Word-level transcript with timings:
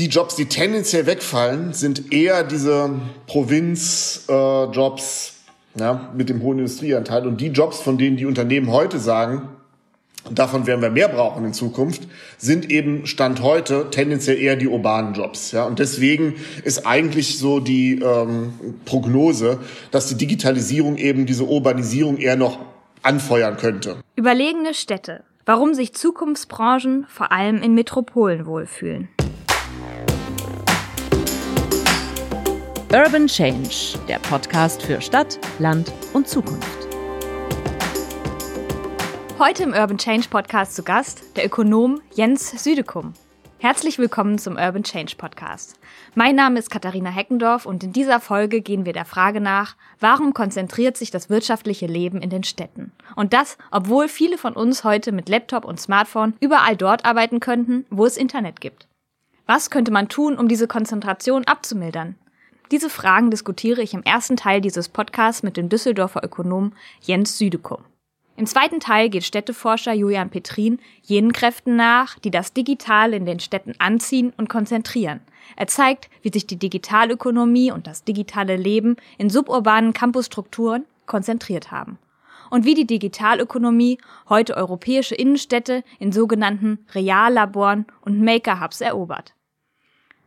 Die 0.00 0.06
Jobs, 0.06 0.34
die 0.34 0.46
tendenziell 0.46 1.04
wegfallen, 1.04 1.74
sind 1.74 2.10
eher 2.10 2.42
diese 2.42 2.90
Provinzjobs 3.26 5.34
äh, 5.76 5.78
ja, 5.78 6.10
mit 6.16 6.30
dem 6.30 6.42
hohen 6.42 6.58
Industrieanteil. 6.58 7.26
Und 7.26 7.42
die 7.42 7.48
Jobs, 7.48 7.80
von 7.80 7.98
denen 7.98 8.16
die 8.16 8.24
Unternehmen 8.24 8.72
heute 8.72 8.98
sagen, 8.98 9.50
davon 10.30 10.66
werden 10.66 10.80
wir 10.80 10.88
mehr 10.88 11.08
brauchen 11.08 11.44
in 11.44 11.52
Zukunft, 11.52 12.08
sind 12.38 12.70
eben 12.70 13.04
Stand 13.04 13.42
heute 13.42 13.88
tendenziell 13.90 14.38
eher 14.38 14.56
die 14.56 14.68
urbanen 14.68 15.12
Jobs. 15.12 15.52
Ja? 15.52 15.66
Und 15.66 15.80
deswegen 15.80 16.36
ist 16.64 16.86
eigentlich 16.86 17.38
so 17.38 17.60
die 17.60 18.00
ähm, 18.00 18.54
Prognose, 18.86 19.58
dass 19.90 20.06
die 20.06 20.14
Digitalisierung 20.14 20.96
eben 20.96 21.26
diese 21.26 21.44
Urbanisierung 21.44 22.16
eher 22.16 22.36
noch 22.36 22.58
anfeuern 23.02 23.58
könnte. 23.58 23.96
Überlegene 24.16 24.72
Städte. 24.72 25.24
Warum 25.44 25.74
sich 25.74 25.92
Zukunftsbranchen 25.92 27.04
vor 27.06 27.32
allem 27.32 27.60
in 27.60 27.74
Metropolen 27.74 28.46
wohlfühlen. 28.46 29.10
Urban 32.92 33.28
Change, 33.28 33.96
der 34.08 34.18
Podcast 34.18 34.82
für 34.82 35.00
Stadt, 35.00 35.38
Land 35.60 35.92
und 36.12 36.26
Zukunft. 36.26 36.88
Heute 39.38 39.62
im 39.62 39.74
Urban 39.74 39.96
Change 39.96 40.26
Podcast 40.28 40.74
zu 40.74 40.82
Gast 40.82 41.36
der 41.36 41.46
Ökonom 41.46 42.00
Jens 42.16 42.50
Südekum. 42.64 43.14
Herzlich 43.58 44.00
willkommen 44.00 44.38
zum 44.38 44.56
Urban 44.56 44.82
Change 44.82 45.14
Podcast. 45.16 45.78
Mein 46.16 46.34
Name 46.34 46.58
ist 46.58 46.68
Katharina 46.68 47.10
Heckendorf 47.10 47.64
und 47.64 47.84
in 47.84 47.92
dieser 47.92 48.18
Folge 48.18 48.60
gehen 48.60 48.84
wir 48.84 48.92
der 48.92 49.04
Frage 49.04 49.40
nach, 49.40 49.76
warum 50.00 50.34
konzentriert 50.34 50.96
sich 50.96 51.12
das 51.12 51.30
wirtschaftliche 51.30 51.86
Leben 51.86 52.20
in 52.20 52.30
den 52.30 52.42
Städten? 52.42 52.90
Und 53.14 53.32
das, 53.32 53.56
obwohl 53.70 54.08
viele 54.08 54.36
von 54.36 54.54
uns 54.54 54.82
heute 54.82 55.12
mit 55.12 55.28
Laptop 55.28 55.64
und 55.64 55.80
Smartphone 55.80 56.34
überall 56.40 56.76
dort 56.76 57.04
arbeiten 57.04 57.38
könnten, 57.38 57.86
wo 57.88 58.04
es 58.04 58.16
Internet 58.16 58.60
gibt. 58.60 58.88
Was 59.46 59.70
könnte 59.70 59.92
man 59.92 60.08
tun, 60.08 60.36
um 60.36 60.48
diese 60.48 60.66
Konzentration 60.66 61.44
abzumildern? 61.44 62.16
Diese 62.70 62.88
Fragen 62.88 63.32
diskutiere 63.32 63.82
ich 63.82 63.94
im 63.94 64.04
ersten 64.04 64.36
Teil 64.36 64.60
dieses 64.60 64.88
Podcasts 64.88 65.42
mit 65.42 65.56
dem 65.56 65.68
Düsseldorfer 65.68 66.22
Ökonom 66.22 66.72
Jens 67.00 67.36
Südekum. 67.36 67.78
Im 68.36 68.46
zweiten 68.46 68.78
Teil 68.78 69.10
geht 69.10 69.24
Städteforscher 69.24 69.92
Julian 69.92 70.30
Petrin 70.30 70.78
jenen 71.02 71.32
Kräften 71.32 71.74
nach, 71.74 72.20
die 72.20 72.30
das 72.30 72.52
Digitale 72.52 73.16
in 73.16 73.26
den 73.26 73.40
Städten 73.40 73.74
anziehen 73.78 74.32
und 74.36 74.48
konzentrieren. 74.48 75.20
Er 75.56 75.66
zeigt, 75.66 76.08
wie 76.22 76.30
sich 76.32 76.46
die 76.46 76.60
Digitalökonomie 76.60 77.72
und 77.72 77.88
das 77.88 78.04
digitale 78.04 78.56
Leben 78.56 78.94
in 79.18 79.30
suburbanen 79.30 79.92
Campusstrukturen 79.92 80.84
konzentriert 81.06 81.72
haben. 81.72 81.98
Und 82.50 82.64
wie 82.64 82.74
die 82.74 82.86
Digitalökonomie 82.86 83.98
heute 84.28 84.56
europäische 84.56 85.16
Innenstädte 85.16 85.82
in 85.98 86.12
sogenannten 86.12 86.86
Reallaboren 86.94 87.86
und 88.02 88.20
Maker-Hubs 88.22 88.80
erobert. 88.80 89.34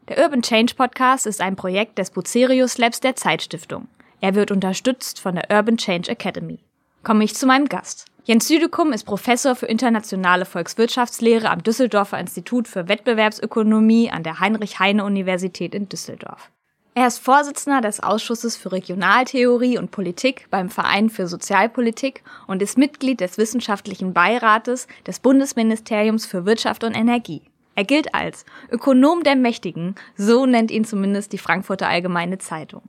Der 0.10 0.24
Urban 0.24 0.42
Change 0.42 0.76
Podcast 0.76 1.26
ist 1.26 1.42
ein 1.42 1.56
Projekt 1.56 1.98
des 1.98 2.12
Bucerius 2.12 2.78
Labs 2.78 3.00
der 3.00 3.16
Zeitstiftung. 3.16 3.88
Er 4.22 4.36
wird 4.36 4.52
unterstützt 4.52 5.20
von 5.20 5.36
der 5.36 5.50
Urban 5.50 5.78
Change 5.78 6.12
Academy 6.12 6.60
komme 7.04 7.24
ich 7.24 7.36
zu 7.36 7.46
meinem 7.46 7.68
Gast. 7.68 8.06
Jens 8.24 8.48
Südekum 8.48 8.94
ist 8.94 9.04
Professor 9.04 9.56
für 9.56 9.66
internationale 9.66 10.46
Volkswirtschaftslehre 10.46 11.50
am 11.50 11.62
Düsseldorfer 11.62 12.18
Institut 12.18 12.70
für 12.70 12.88
Wettbewerbsökonomie 12.88 14.10
an 14.10 14.24
der 14.24 14.40
Heinrich-Heine-Universität 14.40 15.76
in 15.76 15.90
Düsseldorf. 15.90 16.50
Er 16.96 17.08
ist 17.08 17.18
Vorsitzender 17.20 17.82
des 17.82 18.02
Ausschusses 18.02 18.56
für 18.56 18.72
Regionaltheorie 18.72 19.78
und 19.78 19.92
Politik 19.92 20.48
beim 20.52 20.70
Verein 20.70 21.10
für 21.10 21.28
Sozialpolitik 21.28 22.24
und 22.48 22.62
ist 22.62 22.78
Mitglied 22.78 23.20
des 23.20 23.38
wissenschaftlichen 23.38 24.14
Beirates 24.14 24.88
des 25.06 25.20
Bundesministeriums 25.20 26.26
für 26.26 26.46
Wirtschaft 26.46 26.84
und 26.84 26.94
Energie. 26.94 27.42
Er 27.76 27.84
gilt 27.84 28.14
als 28.14 28.46
Ökonom 28.72 29.24
der 29.24 29.36
Mächtigen, 29.36 29.96
so 30.16 30.46
nennt 30.46 30.72
ihn 30.72 30.86
zumindest 30.86 31.34
die 31.34 31.38
Frankfurter 31.38 31.88
Allgemeine 31.88 32.38
Zeitung. 32.38 32.84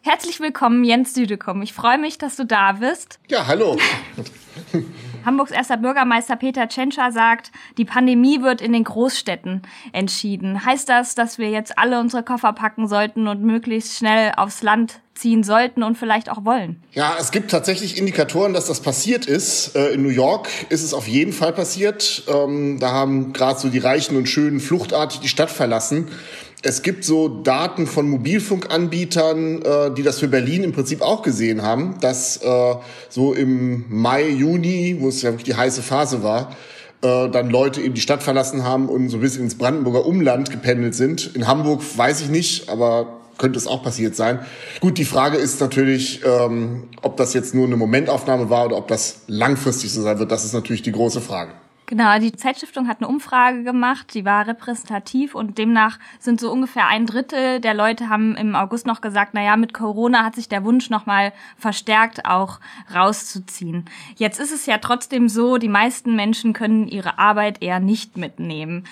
Herzlich 0.00 0.40
willkommen, 0.40 0.82
Jens 0.82 1.14
Südekum. 1.14 1.62
Ich 1.62 1.72
freue 1.72 1.98
mich, 1.98 2.18
dass 2.18 2.34
du 2.34 2.44
da 2.44 2.72
bist. 2.72 3.20
Ja, 3.28 3.46
hallo. 3.46 3.78
Hamburgs 5.24 5.50
erster 5.50 5.76
Bürgermeister 5.76 6.36
Peter 6.36 6.68
Tschentscher 6.68 7.12
sagt, 7.12 7.52
die 7.78 7.84
Pandemie 7.84 8.42
wird 8.42 8.60
in 8.60 8.72
den 8.72 8.84
Großstädten 8.84 9.62
entschieden. 9.92 10.64
Heißt 10.64 10.88
das, 10.88 11.14
dass 11.14 11.38
wir 11.38 11.50
jetzt 11.50 11.78
alle 11.78 12.00
unsere 12.00 12.22
Koffer 12.22 12.52
packen 12.52 12.88
sollten 12.88 13.28
und 13.28 13.42
möglichst 13.42 13.96
schnell 13.96 14.32
aufs 14.36 14.62
Land 14.62 15.00
ziehen 15.14 15.44
sollten 15.44 15.82
und 15.82 15.98
vielleicht 15.98 16.30
auch 16.30 16.44
wollen? 16.44 16.82
Ja, 16.92 17.16
es 17.18 17.30
gibt 17.30 17.50
tatsächlich 17.50 17.98
Indikatoren, 17.98 18.54
dass 18.54 18.66
das 18.66 18.80
passiert 18.80 19.26
ist. 19.26 19.76
Äh, 19.76 19.92
in 19.92 20.02
New 20.02 20.08
York 20.08 20.48
ist 20.70 20.82
es 20.82 20.94
auf 20.94 21.06
jeden 21.06 21.32
Fall 21.32 21.52
passiert. 21.52 22.24
Ähm, 22.28 22.78
da 22.80 22.90
haben 22.92 23.32
gerade 23.32 23.60
so 23.60 23.68
die 23.68 23.78
Reichen 23.78 24.16
und 24.16 24.28
Schönen 24.28 24.60
fluchtartig 24.60 25.20
die 25.20 25.28
Stadt 25.28 25.50
verlassen 25.50 26.08
es 26.62 26.82
gibt 26.82 27.04
so 27.04 27.28
Daten 27.28 27.86
von 27.86 28.08
Mobilfunkanbietern, 28.08 29.62
äh, 29.62 29.94
die 29.94 30.02
das 30.02 30.20
für 30.20 30.28
Berlin 30.28 30.62
im 30.62 30.72
Prinzip 30.72 31.02
auch 31.02 31.22
gesehen 31.22 31.62
haben, 31.62 31.96
dass 32.00 32.36
äh, 32.38 32.74
so 33.08 33.34
im 33.34 33.84
Mai, 33.88 34.28
Juni, 34.28 34.96
wo 35.00 35.08
es 35.08 35.22
ja 35.22 35.30
wirklich 35.30 35.44
die 35.44 35.56
heiße 35.56 35.82
Phase 35.82 36.22
war, 36.22 36.56
äh, 37.02 37.28
dann 37.28 37.50
Leute 37.50 37.80
eben 37.80 37.94
die 37.94 38.00
Stadt 38.00 38.22
verlassen 38.22 38.62
haben 38.62 38.88
und 38.88 39.08
so 39.08 39.16
ein 39.16 39.20
bisschen 39.20 39.42
ins 39.42 39.56
Brandenburger 39.56 40.06
Umland 40.06 40.50
gependelt 40.50 40.94
sind. 40.94 41.34
In 41.34 41.48
Hamburg 41.48 41.82
weiß 41.96 42.20
ich 42.20 42.28
nicht, 42.28 42.68
aber 42.68 43.18
könnte 43.38 43.58
es 43.58 43.66
auch 43.66 43.82
passiert 43.82 44.14
sein. 44.14 44.38
Gut, 44.78 44.98
die 44.98 45.04
Frage 45.04 45.38
ist 45.38 45.60
natürlich, 45.60 46.20
ähm, 46.24 46.84
ob 47.02 47.16
das 47.16 47.34
jetzt 47.34 47.56
nur 47.56 47.66
eine 47.66 47.76
Momentaufnahme 47.76 48.50
war 48.50 48.66
oder 48.66 48.76
ob 48.76 48.86
das 48.86 49.22
langfristig 49.26 49.92
so 49.92 50.02
sein 50.02 50.20
wird. 50.20 50.30
Das 50.30 50.44
ist 50.44 50.52
natürlich 50.52 50.82
die 50.82 50.92
große 50.92 51.20
Frage. 51.20 51.50
Genau, 51.92 52.18
die 52.18 52.32
Zeitstiftung 52.32 52.88
hat 52.88 53.00
eine 53.00 53.08
Umfrage 53.08 53.64
gemacht, 53.64 54.14
die 54.14 54.24
war 54.24 54.46
repräsentativ 54.46 55.34
und 55.34 55.58
demnach 55.58 55.98
sind 56.18 56.40
so 56.40 56.50
ungefähr 56.50 56.86
ein 56.86 57.04
Drittel 57.04 57.60
der 57.60 57.74
Leute 57.74 58.08
haben 58.08 58.34
im 58.34 58.54
August 58.54 58.86
noch 58.86 59.02
gesagt, 59.02 59.32
na 59.34 59.42
ja, 59.42 59.58
mit 59.58 59.74
Corona 59.74 60.24
hat 60.24 60.34
sich 60.34 60.48
der 60.48 60.64
Wunsch 60.64 60.88
nochmal 60.88 61.34
verstärkt 61.58 62.24
auch 62.24 62.60
rauszuziehen. 62.94 63.84
Jetzt 64.16 64.40
ist 64.40 64.52
es 64.52 64.64
ja 64.64 64.78
trotzdem 64.78 65.28
so, 65.28 65.58
die 65.58 65.68
meisten 65.68 66.16
Menschen 66.16 66.54
können 66.54 66.88
ihre 66.88 67.18
Arbeit 67.18 67.62
eher 67.62 67.78
nicht 67.78 68.16
mitnehmen. 68.16 68.86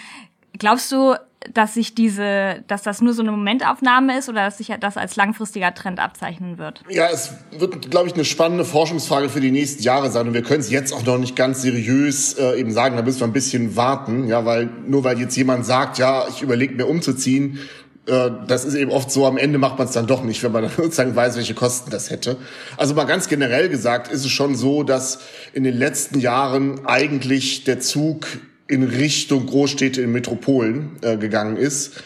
Glaubst 0.58 0.92
du, 0.92 1.14
dass 1.54 1.74
sich 1.74 1.94
diese, 1.94 2.62
dass 2.68 2.82
das 2.82 3.00
nur 3.00 3.14
so 3.14 3.22
eine 3.22 3.30
Momentaufnahme 3.30 4.18
ist 4.18 4.28
oder 4.28 4.44
dass 4.44 4.58
sich 4.58 4.72
das 4.78 4.96
als 4.96 5.16
langfristiger 5.16 5.74
Trend 5.74 5.98
abzeichnen 5.98 6.58
wird? 6.58 6.82
Ja, 6.90 7.08
es 7.10 7.32
wird, 7.58 7.90
glaube 7.90 8.08
ich, 8.08 8.14
eine 8.14 8.26
spannende 8.26 8.64
Forschungsfrage 8.64 9.30
für 9.30 9.40
die 9.40 9.50
nächsten 9.50 9.82
Jahre 9.82 10.10
sein 10.10 10.28
und 10.28 10.34
wir 10.34 10.42
können 10.42 10.60
es 10.60 10.70
jetzt 10.70 10.92
auch 10.92 11.04
noch 11.04 11.18
nicht 11.18 11.36
ganz 11.36 11.62
seriös 11.62 12.34
äh, 12.34 12.58
eben 12.58 12.72
sagen, 12.72 12.96
da 12.96 13.02
müssen 13.02 13.20
wir 13.20 13.26
ein 13.26 13.32
bisschen 13.32 13.74
warten, 13.74 14.28
ja, 14.28 14.44
weil 14.44 14.68
nur 14.86 15.02
weil 15.04 15.18
jetzt 15.18 15.36
jemand 15.36 15.64
sagt, 15.64 15.98
ja, 15.98 16.28
ich 16.28 16.42
überlege 16.42 16.74
mir 16.74 16.86
umzuziehen, 16.86 17.58
äh, 18.06 18.30
das 18.46 18.64
ist 18.64 18.74
eben 18.74 18.90
oft 18.90 19.10
so, 19.10 19.26
am 19.26 19.38
Ende 19.38 19.58
macht 19.58 19.78
man 19.78 19.86
es 19.86 19.94
dann 19.94 20.06
doch 20.06 20.22
nicht, 20.22 20.42
wenn 20.42 20.52
man 20.52 20.62
dann 20.64 20.72
sozusagen 20.76 21.16
weiß, 21.16 21.36
welche 21.36 21.54
Kosten 21.54 21.90
das 21.90 22.10
hätte. 22.10 22.36
Also 22.76 22.94
mal 22.94 23.04
ganz 23.04 23.28
generell 23.28 23.70
gesagt 23.70 24.12
ist 24.12 24.26
es 24.26 24.30
schon 24.30 24.56
so, 24.56 24.82
dass 24.82 25.20
in 25.54 25.64
den 25.64 25.76
letzten 25.76 26.20
Jahren 26.20 26.86
eigentlich 26.86 27.64
der 27.64 27.80
Zug 27.80 28.26
in 28.70 28.82
Richtung 28.84 29.46
Großstädte 29.46 30.00
in 30.00 30.12
Metropolen 30.12 30.96
äh, 31.02 31.16
gegangen 31.16 31.56
ist. 31.56 32.02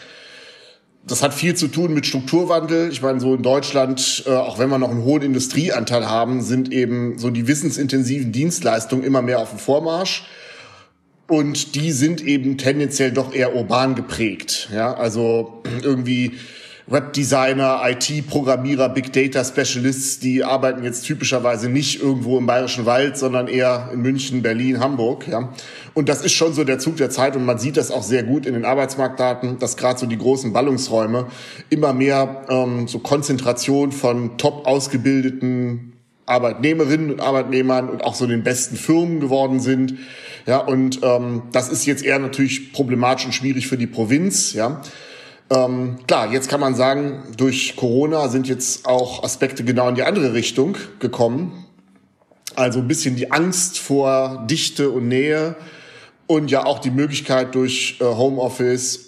Das 1.07 1.21
hat 1.21 1.35
viel 1.35 1.55
zu 1.55 1.67
tun 1.67 1.93
mit 1.93 2.07
Strukturwandel. 2.07 2.89
Ich 2.91 3.01
meine, 3.03 3.19
so 3.19 3.35
in 3.35 3.43
Deutschland, 3.43 4.23
äh, 4.25 4.31
auch 4.31 4.57
wenn 4.57 4.69
wir 4.69 4.79
noch 4.79 4.89
einen 4.89 5.03
hohen 5.03 5.21
Industrieanteil 5.21 6.09
haben, 6.09 6.41
sind 6.41 6.73
eben 6.73 7.19
so 7.19 7.29
die 7.29 7.47
wissensintensiven 7.47 8.31
Dienstleistungen 8.31 9.03
immer 9.03 9.21
mehr 9.21 9.39
auf 9.39 9.51
dem 9.51 9.59
Vormarsch. 9.59 10.25
Und 11.27 11.75
die 11.75 11.91
sind 11.91 12.21
eben 12.21 12.57
tendenziell 12.57 13.11
doch 13.11 13.33
eher 13.33 13.55
urban 13.55 13.93
geprägt. 13.93 14.69
Ja, 14.73 14.93
also 14.95 15.61
irgendwie 15.83 16.33
Webdesigner, 16.87 17.81
IT-Programmierer, 17.83 18.89
Big 18.89 19.11
Data 19.11 19.43
Specialists, 19.43 20.19
die 20.19 20.43
arbeiten 20.43 20.83
jetzt 20.83 21.01
typischerweise 21.01 21.67
nicht 21.67 21.99
irgendwo 21.99 22.37
im 22.37 22.45
Bayerischen 22.45 22.85
Wald, 22.85 23.17
sondern 23.17 23.47
eher 23.47 23.89
in 23.91 24.01
München, 24.01 24.43
Berlin, 24.43 24.79
Hamburg. 24.79 25.27
Ja. 25.27 25.51
Und 25.95 26.09
das 26.09 26.23
ist 26.23 26.33
schon 26.33 26.53
so 26.53 26.63
der 26.63 26.77
Zug 26.77 26.97
der 26.97 27.09
Zeit 27.09 27.35
und 27.35 27.43
man 27.43 27.57
sieht 27.57 27.77
das 27.77 27.89
auch 27.89 28.03
sehr 28.03 28.21
gut 28.21 28.45
in 28.45 28.53
den 28.53 28.65
Arbeitsmarktdaten, 28.65 29.57
dass 29.57 29.77
gerade 29.77 29.99
so 29.99 30.05
die 30.05 30.17
großen 30.17 30.53
Ballungsräume 30.53 31.25
immer 31.71 31.91
mehr 31.93 32.45
ähm, 32.49 32.87
so 32.87 32.99
Konzentration 32.99 33.91
von 33.91 34.37
top 34.37 34.67
ausgebildeten 34.67 35.93
Arbeitnehmerinnen 36.27 37.11
und 37.11 37.19
Arbeitnehmern 37.19 37.89
und 37.89 38.03
auch 38.03 38.13
so 38.13 38.27
den 38.27 38.43
besten 38.43 38.75
Firmen 38.75 39.19
geworden 39.19 39.59
sind. 39.59 39.95
Ja, 40.45 40.59
und 40.59 40.99
ähm, 41.01 41.43
das 41.51 41.69
ist 41.69 41.87
jetzt 41.87 42.05
eher 42.05 42.19
natürlich 42.19 42.73
problematisch 42.73 43.25
und 43.25 43.33
schwierig 43.33 43.67
für 43.67 43.77
die 43.77 43.87
Provinz. 43.87 44.53
Ja, 44.53 44.81
ähm, 45.49 45.97
klar, 46.07 46.31
jetzt 46.31 46.49
kann 46.49 46.59
man 46.59 46.75
sagen, 46.75 47.23
durch 47.37 47.75
Corona 47.75 48.29
sind 48.29 48.47
jetzt 48.47 48.87
auch 48.87 49.23
Aspekte 49.23 49.63
genau 49.63 49.89
in 49.89 49.95
die 49.95 50.03
andere 50.03 50.33
Richtung 50.33 50.77
gekommen. 50.99 51.65
Also 52.55 52.79
ein 52.79 52.87
bisschen 52.87 53.15
die 53.15 53.31
Angst 53.31 53.77
vor 53.77 54.45
Dichte 54.49 54.89
und 54.89 55.07
Nähe 55.07 55.55
und 56.27 56.49
ja 56.49 56.65
auch 56.65 56.79
die 56.79 56.89
Möglichkeit 56.89 57.53
durch 57.53 57.97
äh, 57.99 58.05
Homeoffice 58.05 59.05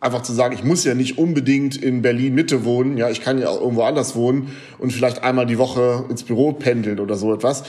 einfach 0.00 0.22
zu 0.22 0.32
sagen, 0.32 0.54
ich 0.54 0.64
muss 0.64 0.84
ja 0.84 0.94
nicht 0.94 1.18
unbedingt 1.18 1.76
in 1.76 2.02
Berlin 2.02 2.34
Mitte 2.34 2.64
wohnen, 2.64 2.96
ja, 2.96 3.08
ich 3.08 3.20
kann 3.20 3.38
ja 3.38 3.48
auch 3.48 3.60
irgendwo 3.60 3.82
anders 3.82 4.16
wohnen 4.16 4.50
und 4.78 4.92
vielleicht 4.92 5.22
einmal 5.22 5.46
die 5.46 5.58
Woche 5.58 6.04
ins 6.08 6.24
Büro 6.24 6.52
pendeln 6.52 6.98
oder 6.98 7.14
so 7.14 7.32
etwas. 7.32 7.62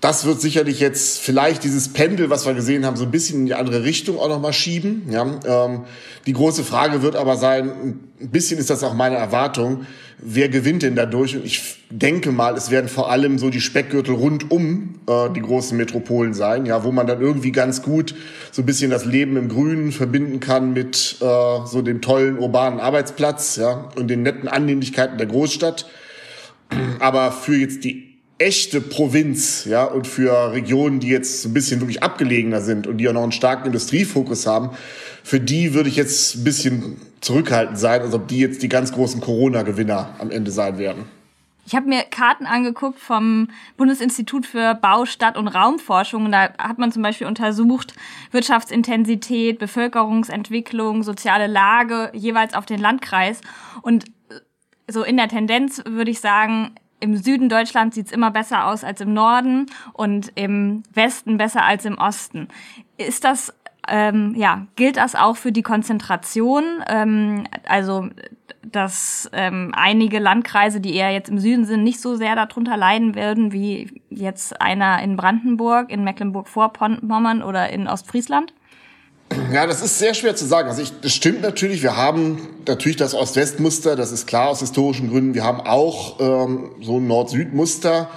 Das 0.00 0.26
wird 0.26 0.40
sicherlich 0.40 0.78
jetzt 0.80 1.18
vielleicht 1.18 1.64
dieses 1.64 1.88
Pendel, 1.88 2.28
was 2.28 2.44
wir 2.46 2.54
gesehen 2.54 2.84
haben, 2.84 2.96
so 2.96 3.04
ein 3.04 3.10
bisschen 3.10 3.40
in 3.40 3.46
die 3.46 3.54
andere 3.54 3.82
Richtung 3.82 4.18
auch 4.18 4.28
nochmal 4.28 4.52
schieben. 4.52 5.08
Ja, 5.10 5.24
ähm, 5.46 5.84
die 6.26 6.34
große 6.34 6.64
Frage 6.64 7.02
wird 7.02 7.16
aber 7.16 7.36
sein, 7.36 7.98
ein 8.20 8.30
bisschen 8.30 8.58
ist 8.58 8.68
das 8.68 8.82
auch 8.82 8.94
meine 8.94 9.16
Erwartung, 9.16 9.86
wer 10.18 10.48
gewinnt 10.48 10.82
denn 10.82 10.96
dadurch? 10.96 11.36
Und 11.36 11.46
ich 11.46 11.76
denke 11.90 12.30
mal, 12.30 12.56
es 12.56 12.70
werden 12.70 12.88
vor 12.88 13.10
allem 13.10 13.38
so 13.38 13.48
die 13.48 13.60
Speckgürtel 13.60 14.14
rund 14.14 14.50
um 14.50 15.00
äh, 15.08 15.30
die 15.34 15.40
großen 15.40 15.76
Metropolen 15.76 16.34
sein, 16.34 16.66
ja, 16.66 16.84
wo 16.84 16.92
man 16.92 17.06
dann 17.06 17.20
irgendwie 17.20 17.52
ganz 17.52 17.82
gut 17.82 18.14
so 18.52 18.62
ein 18.62 18.66
bisschen 18.66 18.90
das 18.90 19.06
Leben 19.06 19.36
im 19.36 19.48
Grünen 19.48 19.92
verbinden 19.92 20.40
kann 20.40 20.74
mit 20.74 21.16
äh, 21.20 21.66
so 21.66 21.80
dem 21.80 22.02
tollen 22.02 22.38
urbanen 22.38 22.80
Arbeitsplatz, 22.80 23.56
ja, 23.56 23.88
und 23.96 24.08
den 24.08 24.22
netten 24.22 24.46
Annehmlichkeiten 24.46 25.16
der 25.16 25.26
Großstadt. 25.26 25.86
Aber 26.98 27.32
für 27.32 27.56
jetzt 27.56 27.84
die 27.84 28.05
echte 28.38 28.80
Provinz, 28.80 29.64
ja, 29.64 29.84
und 29.84 30.06
für 30.06 30.52
Regionen, 30.52 31.00
die 31.00 31.08
jetzt 31.08 31.44
ein 31.46 31.54
bisschen 31.54 31.80
wirklich 31.80 32.02
abgelegener 32.02 32.60
sind 32.60 32.86
und 32.86 32.98
die 32.98 33.08
auch 33.08 33.12
noch 33.12 33.22
einen 33.22 33.32
starken 33.32 33.66
Industriefokus 33.66 34.46
haben, 34.46 34.70
für 35.22 35.40
die 35.40 35.74
würde 35.74 35.88
ich 35.88 35.96
jetzt 35.96 36.36
ein 36.36 36.44
bisschen 36.44 37.00
zurückhaltend 37.20 37.78
sein, 37.78 38.02
als 38.02 38.14
ob 38.14 38.28
die 38.28 38.38
jetzt 38.38 38.62
die 38.62 38.68
ganz 38.68 38.92
großen 38.92 39.20
Corona-Gewinner 39.20 40.16
am 40.18 40.30
Ende 40.30 40.50
sein 40.50 40.78
werden. 40.78 41.06
Ich 41.66 41.74
habe 41.74 41.88
mir 41.88 42.04
Karten 42.04 42.46
angeguckt 42.46 43.00
vom 43.00 43.48
Bundesinstitut 43.76 44.46
für 44.46 44.76
Bau, 44.76 45.04
Stadt 45.04 45.36
und 45.36 45.48
Raumforschung. 45.48 46.26
Und 46.26 46.32
da 46.32 46.50
hat 46.58 46.78
man 46.78 46.92
zum 46.92 47.02
Beispiel 47.02 47.26
untersucht 47.26 47.94
Wirtschaftsintensität, 48.30 49.58
Bevölkerungsentwicklung, 49.58 51.02
soziale 51.02 51.48
Lage 51.48 52.12
jeweils 52.14 52.54
auf 52.54 52.66
den 52.66 52.78
Landkreis. 52.78 53.40
Und 53.82 54.04
so 54.88 55.02
in 55.02 55.16
der 55.16 55.26
Tendenz 55.26 55.82
würde 55.84 56.12
ich 56.12 56.20
sagen, 56.20 56.76
im 57.00 57.16
Süden 57.16 57.48
Deutschlands 57.48 57.94
sieht's 57.94 58.12
immer 58.12 58.30
besser 58.30 58.66
aus 58.66 58.84
als 58.84 59.00
im 59.00 59.12
Norden 59.12 59.66
und 59.92 60.32
im 60.34 60.82
Westen 60.92 61.36
besser 61.36 61.64
als 61.64 61.84
im 61.84 61.98
Osten. 61.98 62.48
Ist 62.96 63.24
das, 63.24 63.52
ähm, 63.88 64.34
ja, 64.36 64.66
gilt 64.76 64.96
das 64.96 65.14
auch 65.14 65.36
für 65.36 65.52
die 65.52 65.62
Konzentration? 65.62 66.64
Ähm, 66.88 67.44
also, 67.68 68.08
dass 68.62 69.30
ähm, 69.32 69.72
einige 69.76 70.18
Landkreise, 70.18 70.80
die 70.80 70.94
eher 70.94 71.10
jetzt 71.12 71.28
im 71.28 71.38
Süden 71.38 71.64
sind, 71.66 71.84
nicht 71.84 72.00
so 72.00 72.16
sehr 72.16 72.34
darunter 72.34 72.76
leiden 72.76 73.14
werden, 73.14 73.52
wie 73.52 74.02
jetzt 74.10 74.60
einer 74.60 75.02
in 75.02 75.16
Brandenburg, 75.16 75.90
in 75.90 76.02
Mecklenburg-Vorpommern 76.02 77.42
oder 77.42 77.68
in 77.70 77.88
Ostfriesland? 77.88 78.52
Ja, 79.52 79.66
das 79.66 79.82
ist 79.82 79.98
sehr 79.98 80.14
schwer 80.14 80.34
zu 80.36 80.46
sagen. 80.46 80.68
Also 80.68 80.82
ich, 80.82 80.92
das 81.00 81.12
stimmt 81.12 81.42
natürlich. 81.42 81.82
Wir 81.82 81.96
haben 81.96 82.48
natürlich 82.66 82.96
das 82.96 83.14
Ost-West-Muster, 83.14 83.96
das 83.96 84.12
ist 84.12 84.26
klar 84.26 84.48
aus 84.48 84.60
historischen 84.60 85.10
Gründen. 85.10 85.34
Wir 85.34 85.44
haben 85.44 85.60
auch 85.60 86.20
ähm, 86.20 86.70
so 86.80 86.98
ein 86.98 87.06
Nord-Süd-Muster. 87.06 88.08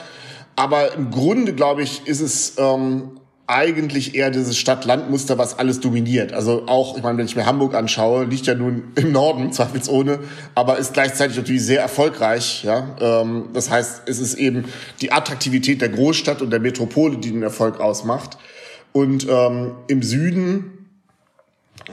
Aber 0.56 0.94
im 0.94 1.12
Grunde, 1.12 1.54
glaube 1.54 1.84
ich, 1.84 2.06
ist 2.06 2.20
es 2.20 2.56
ähm, 2.58 3.20
eigentlich 3.48 4.14
eher 4.14 4.30
dieses 4.30 4.58
Stadt-Land-Muster, 4.58 5.38
was 5.38 5.58
alles 5.58 5.80
dominiert. 5.80 6.34
Also 6.34 6.64
auch, 6.68 6.98
ich 6.98 7.04
meine, 7.04 7.18
wenn 7.18 7.26
ich 7.26 7.36
mir 7.36 7.46
Hamburg 7.46 7.74
anschaue, 7.74 8.26
liegt 8.26 8.46
ja 8.46 8.54
nun 8.54 8.92
im 8.96 9.12
Norden, 9.12 9.52
zweifelsohne, 9.52 10.20
aber 10.56 10.78
ist 10.78 10.94
gleichzeitig 10.94 11.38
natürlich 11.38 11.64
sehr 11.64 11.82
erfolgreich. 11.82 12.64
Ja, 12.64 12.96
ähm, 13.00 13.46
Das 13.54 13.70
heißt, 13.70 14.04
es 14.06 14.20
ist 14.20 14.36
eben 14.36 14.66
die 15.02 15.12
Attraktivität 15.12 15.82
der 15.82 15.90
Großstadt 15.90 16.42
und 16.42 16.52
der 16.52 16.60
Metropole, 16.60 17.18
die 17.18 17.32
den 17.32 17.44
Erfolg 17.44 17.80
ausmacht. 17.80 18.38
Und 18.92 19.28
ähm, 19.30 19.72
im 19.88 20.04
Süden 20.04 20.79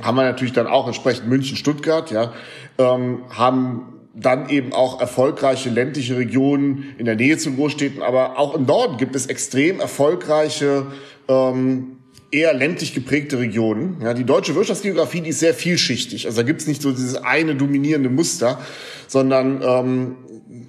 haben 0.02 0.16
wir 0.16 0.24
natürlich 0.24 0.52
dann 0.52 0.66
auch 0.66 0.86
entsprechend 0.86 1.28
München, 1.28 1.56
Stuttgart, 1.56 2.10
ja, 2.10 2.32
ähm, 2.78 3.22
haben 3.30 3.92
dann 4.14 4.48
eben 4.48 4.72
auch 4.72 5.00
erfolgreiche 5.00 5.68
ländliche 5.68 6.16
Regionen 6.16 6.94
in 6.96 7.04
der 7.04 7.16
Nähe 7.16 7.36
zu 7.36 7.52
Großstädten, 7.52 8.02
aber 8.02 8.38
auch 8.38 8.54
im 8.54 8.64
Norden 8.64 8.96
gibt 8.96 9.14
es 9.14 9.26
extrem 9.26 9.78
erfolgreiche 9.78 10.86
ähm, 11.28 11.98
eher 12.30 12.54
ländlich 12.54 12.94
geprägte 12.94 13.38
Regionen. 13.38 13.98
Ja, 14.02 14.14
die 14.14 14.24
deutsche 14.24 14.54
Wirtschaftsgeografie, 14.54 15.20
die 15.20 15.30
ist 15.30 15.40
sehr 15.40 15.54
vielschichtig. 15.54 16.26
Also 16.26 16.38
da 16.38 16.46
gibt 16.46 16.60
es 16.60 16.66
nicht 16.66 16.82
so 16.82 16.90
dieses 16.90 17.16
eine 17.16 17.54
dominierende 17.54 18.08
Muster, 18.08 18.58
sondern 19.06 19.62
ähm, 19.62 20.16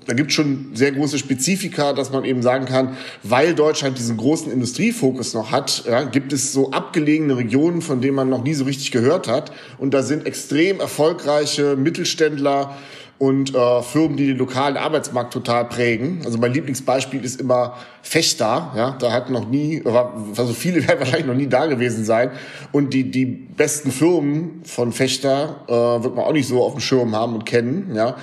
da 0.05 0.13
gibt 0.13 0.29
es 0.29 0.35
schon 0.35 0.71
sehr 0.73 0.91
große 0.91 1.17
Spezifika, 1.17 1.93
dass 1.93 2.11
man 2.11 2.23
eben 2.25 2.41
sagen 2.41 2.65
kann, 2.65 2.97
weil 3.23 3.53
Deutschland 3.53 3.97
diesen 3.97 4.17
großen 4.17 4.51
Industriefokus 4.51 5.33
noch 5.33 5.51
hat, 5.51 5.83
ja, 5.85 6.03
gibt 6.03 6.33
es 6.33 6.53
so 6.53 6.71
abgelegene 6.71 7.37
Regionen, 7.37 7.81
von 7.81 8.01
denen 8.01 8.15
man 8.15 8.29
noch 8.29 8.43
nie 8.43 8.53
so 8.53 8.65
richtig 8.65 8.91
gehört 8.91 9.27
hat. 9.27 9.51
Und 9.77 9.93
da 9.93 10.03
sind 10.03 10.25
extrem 10.25 10.79
erfolgreiche 10.79 11.75
Mittelständler 11.75 12.75
und 13.19 13.55
äh, 13.55 13.81
Firmen, 13.81 14.15
die 14.15 14.27
den 14.27 14.37
lokalen 14.37 14.77
Arbeitsmarkt 14.77 15.33
total 15.33 15.65
prägen. 15.65 16.21
Also 16.23 16.37
mein 16.37 16.53
Lieblingsbeispiel 16.53 17.23
ist 17.23 17.41
immer 17.41 17.75
Fechter. 18.03 18.71
Ja, 18.75 18.95
da 18.99 19.11
hat 19.11 19.29
noch 19.29 19.47
nie, 19.47 19.83
also 19.85 20.53
viele 20.53 20.75
werden 20.87 20.99
wahrscheinlich 20.99 21.25
noch 21.25 21.33
nie 21.33 21.47
da 21.47 21.65
gewesen 21.65 22.05
sein. 22.05 22.31
Und 22.71 22.93
die 22.93 23.09
die 23.09 23.25
besten 23.25 23.91
Firmen 23.91 24.61
von 24.63 24.91
Fechter 24.91 25.61
äh, 25.67 26.03
wird 26.03 26.15
man 26.15 26.25
auch 26.25 26.33
nicht 26.33 26.47
so 26.47 26.63
auf 26.63 26.73
dem 26.73 26.81
Schirm 26.81 27.15
haben 27.15 27.33
und 27.33 27.45
kennen. 27.45 27.95
Ja. 27.95 28.15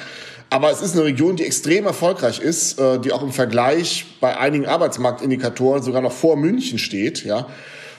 Aber 0.54 0.70
es 0.70 0.82
ist 0.82 0.94
eine 0.94 1.02
Region, 1.02 1.34
die 1.34 1.42
extrem 1.42 1.84
erfolgreich 1.84 2.38
ist, 2.38 2.78
äh, 2.78 3.00
die 3.00 3.10
auch 3.10 3.24
im 3.24 3.32
Vergleich 3.32 4.06
bei 4.20 4.36
einigen 4.36 4.66
Arbeitsmarktindikatoren 4.66 5.82
sogar 5.82 6.00
noch 6.00 6.12
vor 6.12 6.36
München 6.36 6.78
steht. 6.78 7.24
Ja. 7.24 7.48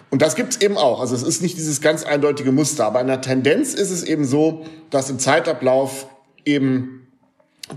Und 0.09 0.21
das 0.21 0.37
gibt's 0.37 0.55
eben 0.61 0.77
auch. 0.77 1.01
Also 1.01 1.15
es 1.15 1.23
ist 1.23 1.41
nicht 1.41 1.57
dieses 1.57 1.81
ganz 1.81 2.05
eindeutige 2.05 2.53
Muster. 2.53 2.85
Aber 2.85 3.01
in 3.01 3.07
der 3.07 3.19
Tendenz 3.19 3.73
ist 3.73 3.91
es 3.91 4.05
eben 4.05 4.23
so, 4.23 4.65
dass 4.89 5.09
im 5.09 5.19
Zeitablauf 5.19 6.07
eben 6.45 7.07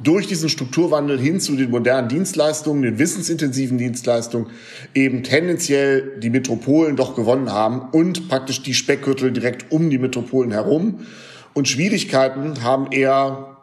durch 0.04 0.28
diesen 0.28 0.48
Strukturwandel 0.48 1.18
hin 1.18 1.40
zu 1.40 1.56
den 1.56 1.72
modernen 1.72 2.08
Dienstleistungen, 2.08 2.82
den 2.82 3.00
wissensintensiven 3.00 3.78
Dienstleistungen, 3.78 4.46
eben 4.94 5.24
tendenziell 5.24 6.20
die 6.20 6.30
Metropolen 6.30 6.94
doch 6.94 7.16
gewonnen 7.16 7.50
haben 7.50 7.88
und 7.90 8.28
praktisch 8.28 8.62
die 8.62 8.74
Speckgürtel 8.74 9.32
direkt 9.32 9.72
um 9.72 9.90
die 9.90 9.98
Metropolen 9.98 10.52
herum. 10.52 11.00
Und 11.52 11.66
Schwierigkeiten 11.66 12.62
haben 12.62 12.92
eher 12.92 13.57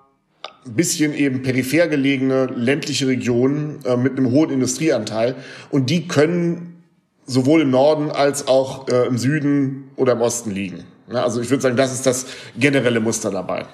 ein 0.66 0.74
bisschen 0.74 1.14
eben 1.14 1.44
peripher 1.44 1.88
gelegene 1.88 2.48
ländliche 2.48 3.08
Regionen 3.08 3.80
äh, 3.86 3.98
mit 3.98 4.18
einem 4.18 4.32
hohen 4.32 4.50
Industrieanteil. 4.50 5.36
Und 5.70 5.90
die 5.90 6.08
können 6.08 6.84
sowohl 7.26 7.62
im 7.62 7.72
Norden 7.72 8.12
als 8.12 8.48
auch 8.48 8.88
äh, 8.88 9.08
im 9.08 9.18
Süden 9.18 9.90
oder 9.96 10.14
im 10.14 10.22
Osten 10.22 10.52
liegen. 10.52 10.84
Ja, 11.12 11.24
also 11.24 11.42
ich 11.42 11.50
würde 11.50 11.62
sagen, 11.62 11.76
das 11.76 11.94
ist 11.94 12.06
das 12.06 12.26
generelle 12.58 13.00
Muster 13.00 13.32
dabei. 13.32 13.66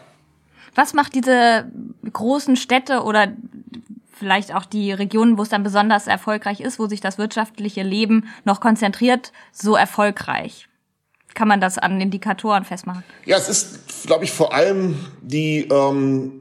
Was 0.76 0.94
macht 0.94 1.16
diese 1.16 1.70
großen 2.12 2.56
Städte 2.56 3.04
oder 3.04 3.34
vielleicht 4.12 4.54
auch 4.54 4.66
die 4.66 4.92
Regionen, 4.92 5.38
wo 5.38 5.42
es 5.42 5.50
dann 5.50 5.64
besonders 5.64 6.08
erfolgreich 6.08 6.62
ist, 6.62 6.80
wo 6.80 6.88
sich 6.88 7.02
das 7.02 7.18
wirtschaftliche 7.18 7.84
Leben 7.84 8.28
noch 8.46 8.62
konzentriert, 8.62 9.32
so 9.52 9.76
erfolgreich? 9.76 10.68
Kann 11.34 11.48
man 11.48 11.62
das 11.62 11.78
an 11.78 12.00
Indikatoren 12.02 12.66
festmachen? 12.66 13.04
Ja, 13.26 13.38
es 13.38 13.48
ist, 13.48 14.06
glaube 14.06 14.26
ich, 14.26 14.32
vor 14.32 14.54
allem 14.54 14.96
die 15.22 15.68
ähm, 15.72 16.41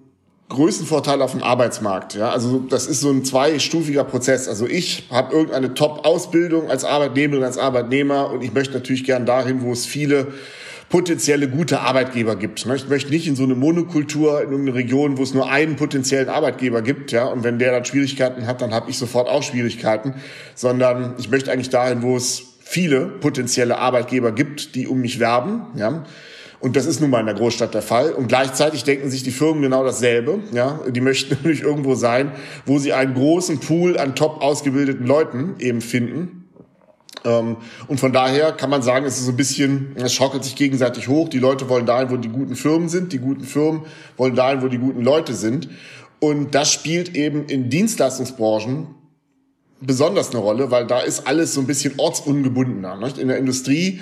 Größenvorteil 0.50 1.23
auf 1.23 1.30
dem 1.30 1.42
Arbeitsmarkt. 1.42 2.14
Ja, 2.14 2.30
also 2.30 2.59
das 2.59 2.87
ist 2.87 3.00
so 3.00 3.11
ein 3.11 3.25
zweistufiger 3.25 4.04
Prozess. 4.04 4.49
Also 4.49 4.66
ich 4.66 5.07
habe 5.11 5.33
irgendeine 5.33 5.75
Top-Ausbildung 5.75 6.69
als 6.69 6.85
Arbeitnehmerin, 6.85 7.45
als 7.45 7.57
Arbeitnehmer 7.57 8.30
und 8.30 8.42
ich 8.42 8.52
möchte 8.52 8.75
natürlich 8.75 9.04
gern 9.04 9.25
dahin, 9.25 9.62
wo 9.62 9.73
es 9.73 9.87
viele 9.87 10.26
potenzielle 10.90 11.49
gute 11.49 11.80
Arbeitgeber 11.80 12.35
gibt. 12.35 12.66
Ne? 12.66 12.75
Ich 12.75 12.88
möchte 12.88 13.11
nicht 13.11 13.28
in 13.28 13.37
so 13.37 13.45
eine 13.45 13.54
Monokultur 13.54 14.42
in 14.42 14.50
irgendeine 14.50 14.76
Region, 14.76 15.19
wo 15.19 15.23
es 15.23 15.33
nur 15.33 15.49
einen 15.49 15.76
potenziellen 15.76 16.28
Arbeitgeber 16.28 16.83
gibt, 16.83 17.12
ja, 17.12 17.26
und 17.26 17.45
wenn 17.45 17.61
der 17.61 17.71
dann 17.71 17.85
Schwierigkeiten 17.85 18.47
hat, 18.49 18.61
dann 18.61 18.75
habe 18.75 18.90
ich 18.90 18.99
sofort 18.99 19.28
auch 19.28 19.45
Schwierigkeiten, 19.45 20.14
sondern 20.57 21.14
ich 21.19 21.30
möchte 21.30 21.52
eigentlich 21.52 21.71
dahin, 21.71 22.02
wo 22.02 22.16
es 22.16 22.42
viele 22.59 23.07
potenzielle 23.07 23.78
Arbeitgeber 23.78 24.33
gibt, 24.33 24.75
die 24.75 24.88
um 24.88 25.00
mich 25.00 25.21
werben, 25.21 25.66
ja. 25.76 26.04
Und 26.61 26.76
das 26.76 26.85
ist 26.85 27.00
nun 27.00 27.09
mal 27.09 27.21
in 27.21 27.26
der 27.26 27.35
Großstadt 27.35 27.73
der 27.73 27.83
Fall. 27.83 28.12
Und 28.12 28.29
gleichzeitig 28.29 28.85
denken 28.85 29.11
sich 29.11 29.23
die 29.23 29.31
Firmen 29.31 29.62
genau 29.62 29.83
dasselbe. 29.83 30.40
Ja, 30.52 30.81
die 30.88 31.00
möchten 31.00 31.35
natürlich 31.35 31.62
irgendwo 31.62 31.95
sein, 31.95 32.33
wo 32.67 32.79
sie 32.79 32.93
einen 32.93 33.14
großen 33.14 33.61
Pool 33.61 33.99
an 33.99 34.14
top 34.14 34.43
ausgebildeten 34.43 35.07
Leuten 35.07 35.55
eben 35.59 35.81
finden. 35.81 36.49
Ähm, 37.25 37.57
und 37.88 37.99
von 37.99 38.12
daher 38.12 38.52
kann 38.52 38.71
man 38.71 38.83
sagen, 38.83 39.07
es 39.07 39.19
ist 39.19 39.25
so 39.25 39.33
ein 39.33 39.37
bisschen, 39.37 39.93
es 39.97 40.12
schaukelt 40.12 40.45
sich 40.45 40.55
gegenseitig 40.55 41.09
hoch. 41.09 41.29
Die 41.29 41.38
Leute 41.38 41.69
wollen 41.69 41.87
dahin, 41.87 42.11
wo 42.11 42.17
die 42.17 42.29
guten 42.29 42.57
Firmen 42.57 42.88
sind. 42.88 43.12
Die 43.12 43.19
guten 43.19 43.45
Firmen 43.45 43.83
wollen 44.19 44.35
dahin, 44.35 44.62
wo 44.62 44.69
die 44.69 44.79
guten 44.79 45.02
Leute 45.02 45.35
sind. 45.35 45.69
Und 46.19 46.55
das 46.55 46.71
spielt 46.71 47.17
eben 47.17 47.47
in 47.47 47.71
Dienstleistungsbranchen 47.71 48.88
besonders 49.81 50.31
eine 50.31 50.40
Rolle, 50.40 50.71
weil 50.71 50.87
da 50.87 51.00
ist 51.00 51.26
alles 51.26 51.55
so 51.55 51.61
ein 51.61 51.67
bisschen 51.67 51.95
ortsungebundener. 51.97 52.97
Nicht? 52.99 53.17
In 53.17 53.29
der 53.29 53.38
Industrie 53.38 54.00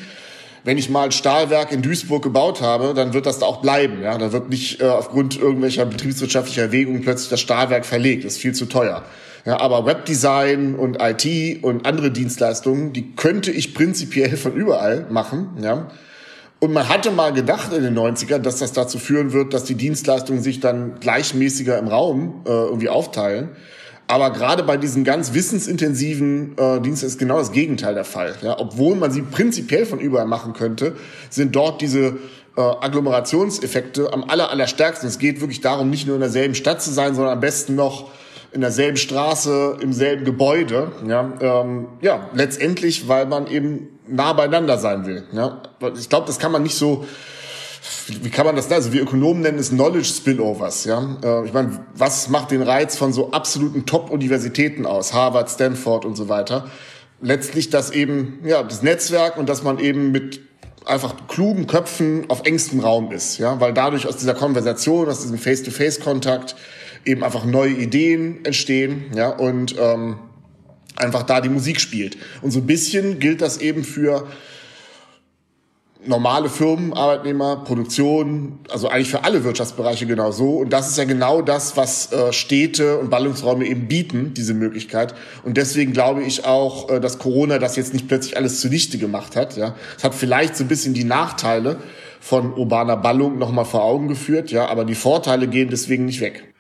wenn 0.69 0.77
ich 0.77 0.91
mal 0.91 1.05
ein 1.05 1.13
Stahlwerk 1.13 1.73
in 1.73 1.81
Duisburg 1.81 2.23
gebaut 2.23 2.61
habe, 2.61 2.93
dann 2.93 3.15
wird 3.15 3.25
das 3.25 3.39
da 3.39 3.47
auch 3.47 3.63
bleiben. 3.63 4.03
Ja, 4.03 4.19
da 4.19 4.33
wird 4.35 4.51
nicht 4.51 4.83
äh, 4.83 4.85
aufgrund 4.85 5.41
irgendwelcher 5.41 5.87
betriebswirtschaftlicher 5.87 6.61
Erwägungen 6.61 7.01
plötzlich 7.01 7.31
das 7.31 7.41
Stahlwerk 7.41 7.87
verlegt. 7.87 8.27
Das 8.27 8.35
ist 8.35 8.39
viel 8.39 8.53
zu 8.53 8.67
teuer. 8.67 9.03
Ja, 9.47 9.61
aber 9.61 9.87
Webdesign 9.87 10.75
und 10.75 10.99
IT 11.01 11.65
und 11.65 11.87
andere 11.87 12.11
Dienstleistungen, 12.11 12.93
die 12.93 13.15
könnte 13.15 13.51
ich 13.51 13.73
prinzipiell 13.73 14.37
von 14.37 14.53
überall 14.53 15.07
machen. 15.09 15.57
Ja. 15.63 15.91
Und 16.61 16.75
man 16.75 16.87
hatte 16.87 17.13
mal 17.13 17.33
gedacht 17.33 17.73
in 17.73 17.83
den 17.83 17.99
90ern, 17.99 18.41
dass 18.41 18.59
das 18.59 18.75
dazu 18.75 18.99
führen 18.99 19.33
wird, 19.33 19.55
dass 19.55 19.65
die 19.65 19.75
Dienstleistungen 19.75 20.43
sich 20.43 20.61
dann 20.61 21.01
gleichmäßiger 21.01 21.79
im 21.79 21.89
Raum 21.89 22.43
äh, 22.45 22.51
irgendwie 22.51 22.91
aufteilen. 22.91 23.57
Aber 24.09 24.31
gerade 24.31 24.63
bei 24.63 24.79
diesen 24.79 25.05
ganz 25.05 25.35
wissensintensiven 25.35 26.57
äh, 26.57 26.81
Diensten 26.81 27.07
ist 27.07 27.19
genau 27.19 27.39
das 27.39 27.53
Gegenteil 27.53 27.95
der 27.95 28.05
Fall. 28.05 28.35
Ja, 28.41 28.59
obwohl 28.59 28.97
man 28.97 29.11
sie 29.11 29.21
prinzipiell 29.21 29.85
von 29.85 30.01
überall 30.01 30.27
machen 30.27 30.55
könnte, 30.55 30.97
sind 31.29 31.55
dort 31.55 31.83
diese 31.83 32.17
äh, 32.57 32.61
Agglomerationseffekte 32.61 34.11
am 34.13 34.25
aller, 34.25 34.51
allerstärksten. 34.51 35.09
Es 35.09 35.19
geht 35.19 35.43
wirklich 35.43 35.61
darum, 35.61 35.91
nicht 35.91 36.07
nur 36.07 36.17
in 36.17 36.23
derselben 36.23 36.55
Stadt 36.55 36.81
zu 36.81 36.91
sein, 36.91 37.15
sondern 37.15 37.35
am 37.35 37.41
besten 37.41 37.75
noch 37.75 38.11
in 38.51 38.63
derselben 38.63 38.97
Straße, 38.97 39.77
im 39.81 39.93
selben 39.93 40.25
Gebäude. 40.25 40.91
Ja, 41.07 41.31
ähm, 41.41 41.89
ja 42.01 42.31
letztendlich, 42.33 43.09
weil 43.09 43.27
man 43.27 43.47
eben 43.47 43.89
nah 44.07 44.33
beieinander 44.33 44.79
sein 44.79 45.07
will. 45.07 45.25
Ja, 45.33 45.61
ich 45.99 46.09
glaube, 46.09 46.27
das 46.27 46.39
kann 46.39 46.51
man 46.51 46.63
nicht 46.63 46.77
so 46.77 47.05
wie 48.09 48.31
kann 48.31 48.47
man 48.47 48.57
das 48.57 48.69
da? 48.69 48.77
Also 48.77 48.93
wir 48.93 49.03
Ökonomen 49.03 49.43
nennen 49.43 49.59
es 49.59 49.71
Knowledge 49.71 50.05
Spillovers. 50.05 50.85
Ja, 50.85 51.19
äh, 51.23 51.47
ich 51.47 51.53
meine, 51.53 51.85
was 51.95 52.29
macht 52.29 52.51
den 52.51 52.63
Reiz 52.63 52.97
von 52.97 53.13
so 53.13 53.31
absoluten 53.31 53.87
Top-Universitäten 53.87 54.87
aus, 54.87 55.13
Harvard, 55.13 55.51
Stanford 55.51 56.05
und 56.05 56.17
so 56.17 56.29
weiter? 56.29 56.69
Letztlich 57.21 57.71
das 57.71 57.91
eben, 57.91 58.41
ja, 58.45 58.63
das 58.63 58.83
Netzwerk 58.83 59.37
und 59.37 59.49
dass 59.49 59.63
man 59.63 59.79
eben 59.79 60.13
mit 60.13 60.41
einfach 60.87 61.15
klugen 61.29 61.67
Köpfen 61.67 62.25
auf 62.29 62.47
engstem 62.47 62.81
Raum 62.81 63.13
ist, 63.13 63.39
ja, 63.39 63.61
weil 63.61 63.75
dadurch 63.75 64.07
aus 64.07 64.17
dieser 64.17 64.35
Konversation, 64.35 65.09
aus 65.09 65.21
diesem 65.21 65.39
Face-to-Face-Kontakt 65.39 66.57
eben 67.05 67.23
einfach 67.23 67.45
neue 67.45 67.73
Ideen 67.73 68.45
entstehen, 68.45 69.07
ja, 69.15 69.29
und 69.29 69.77
ähm, 69.79 70.19
einfach 70.97 71.23
da 71.25 71.41
die 71.41 71.49
Musik 71.49 71.81
spielt. 71.81 72.17
Und 72.43 72.51
so 72.51 72.61
ein 72.61 72.67
bisschen 72.67 73.19
gilt 73.19 73.43
das 73.43 73.59
eben 73.59 73.85
für 73.85 74.27
normale 76.07 76.49
Firmen, 76.49 76.93
Arbeitnehmer, 76.93 77.57
Produktion, 77.65 78.61
also 78.71 78.89
eigentlich 78.89 79.11
für 79.11 79.25
alle 79.25 79.45
Wirtschaftsbereiche 79.45 80.07
genau 80.07 80.31
so. 80.31 80.59
Und 80.59 80.73
das 80.73 80.89
ist 80.89 80.99
ja 80.99 81.05
genau 81.05 81.43
das, 81.43 81.77
was 81.77 82.13
äh, 82.13 82.33
Städte 82.33 82.99
und 82.99 83.11
Ballungsräume 83.11 83.67
eben 83.67 83.89
bieten, 83.89 84.33
diese 84.35 84.55
Möglichkeit. 84.55 85.15
Und 85.45 85.57
deswegen 85.57 85.93
glaube 85.93 86.23
ich 86.23 86.45
auch, 86.45 86.89
äh, 86.89 87.01
dass 87.01 87.19
Corona 87.19 87.59
das 87.59 87.77
jetzt 87.77 87.93
nicht 87.93 88.09
plötzlich 88.09 88.37
alles 88.37 88.61
zunichte 88.61 88.99
gemacht 88.99 89.35
hat. 89.37 89.57
Ja, 89.57 89.75
es 89.97 90.05
hat 90.05 90.15
vielleicht 90.15 90.57
so 90.57 90.65
ein 90.65 90.69
bisschen 90.69 90.95
die 90.95 91.05
Nachteile 91.05 91.79
von 92.21 92.55
urbaner 92.55 92.97
Ballung 92.97 93.39
nochmal 93.39 93.65
vor 93.65 93.83
Augen 93.83 94.09
geführt, 94.09 94.51
ja, 94.51 94.67
aber 94.67 94.85
die 94.85 94.95
Vorteile 94.95 95.49
gehen 95.49 95.69
deswegen 95.71 96.05
nicht 96.05 96.21
weg. 96.21 96.55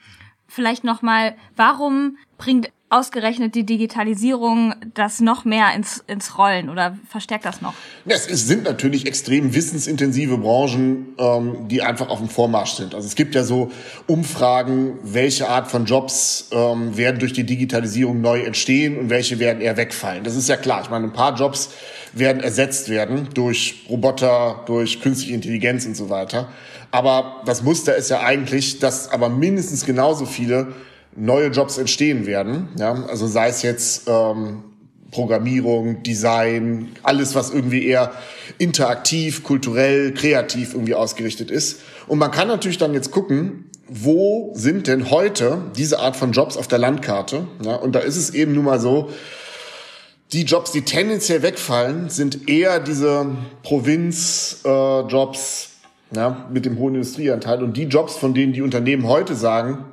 Vielleicht 0.47 0.83
nochmal, 0.83 1.35
warum 1.57 2.16
bringt 2.38 2.71
ausgerechnet 2.90 3.54
die 3.54 3.64
Digitalisierung 3.64 4.75
das 4.95 5.21
noch 5.21 5.45
mehr 5.45 5.75
ins, 5.75 6.02
ins 6.07 6.38
Rollen 6.38 6.71
oder 6.71 6.97
verstärkt 7.09 7.45
das 7.45 7.61
noch? 7.61 7.75
Es 8.07 8.26
sind 8.26 8.64
natürlich 8.64 9.07
extrem 9.07 9.54
wissensintensive 9.54 10.38
Branchen, 10.38 11.14
ähm, 11.18 11.68
die 11.68 11.83
einfach 11.83 12.09
auf 12.09 12.18
dem 12.18 12.28
Vormarsch 12.28 12.73
sind. 12.73 12.95
Also 12.95 13.07
es 13.07 13.14
gibt 13.14 13.35
ja 13.35 13.45
so 13.45 13.71
Umfragen, 14.07 14.99
welche 15.02 15.49
Art 15.49 15.71
von 15.71 15.85
Jobs 15.85 16.49
ähm, 16.52 16.97
werden 16.97 17.18
durch 17.18 17.35
die 17.35 17.45
Digitalisierung 17.45 18.21
neu 18.21 18.40
entstehen 18.40 18.99
und 18.99 19.11
welche 19.11 19.38
werden 19.38 19.61
eher 19.61 19.76
wegfallen. 19.76 20.25
Das 20.25 20.35
ist 20.35 20.49
ja 20.49 20.57
klar. 20.57 20.83
Ich 20.83 20.90
meine, 20.90 21.04
ein 21.04 21.12
paar 21.12 21.35
Jobs 21.35 21.71
werden 22.14 22.42
ersetzt 22.42 22.88
werden 22.88 23.28
durch 23.35 23.85
Roboter, 23.90 24.62
durch 24.66 25.00
künstliche 25.02 25.35
Intelligenz 25.35 25.85
und 25.85 25.95
so 25.95 26.09
weiter. 26.09 26.49
Aber 26.90 27.42
das 27.45 27.62
Muster 27.62 27.95
ist 27.97 28.09
ja 28.09 28.21
eigentlich, 28.21 28.78
dass 28.78 29.11
aber 29.11 29.28
mindestens 29.28 29.85
genauso 29.85 30.25
viele 30.25 30.68
neue 31.18 31.48
Jobs 31.48 31.78
entstehen 31.78 32.26
werden. 32.26 32.68
Ja? 32.78 33.04
Also 33.08 33.26
sei 33.26 33.48
es 33.48 33.62
jetzt 33.62 34.08
ähm, 34.08 34.64
Programmierung, 35.10 36.02
Design, 36.02 36.88
alles, 37.02 37.34
was 37.34 37.50
irgendwie 37.50 37.87
eher 37.87 38.12
interaktiv, 38.58 39.42
kulturell, 39.42 40.12
kreativ 40.12 40.75
irgendwie 40.75 40.94
ausgerichtet 40.94 41.50
ist. 41.50 41.80
Und 42.06 42.18
man 42.18 42.30
kann 42.30 42.48
natürlich 42.48 42.78
dann 42.78 42.94
jetzt 42.94 43.10
gucken, 43.10 43.64
wo 43.88 44.52
sind 44.54 44.87
denn 44.87 45.10
heute 45.10 45.62
diese 45.76 45.98
Art 45.98 46.14
von 46.16 46.32
Jobs 46.32 46.56
auf 46.58 46.68
der 46.68 46.78
Landkarte? 46.78 47.46
Ja? 47.64 47.76
Und 47.76 47.94
da 47.94 48.00
ist 48.00 48.16
es 48.16 48.30
eben 48.30 48.54
nun 48.54 48.64
mal 48.64 48.80
so, 48.80 49.10
die 50.32 50.42
Jobs, 50.42 50.72
die 50.72 50.82
tendenziell 50.82 51.42
wegfallen, 51.42 52.10
sind 52.10 52.50
eher 52.50 52.80
diese 52.80 53.26
Provinzjobs 53.62 54.62
äh, 56.12 56.16
ja, 56.16 56.46
mit 56.52 56.66
dem 56.66 56.78
hohen 56.78 56.96
Industrieanteil. 56.96 57.62
Und 57.62 57.78
die 57.78 57.84
Jobs, 57.84 58.14
von 58.14 58.34
denen 58.34 58.52
die 58.52 58.60
Unternehmen 58.60 59.08
heute 59.08 59.34
sagen, 59.34 59.87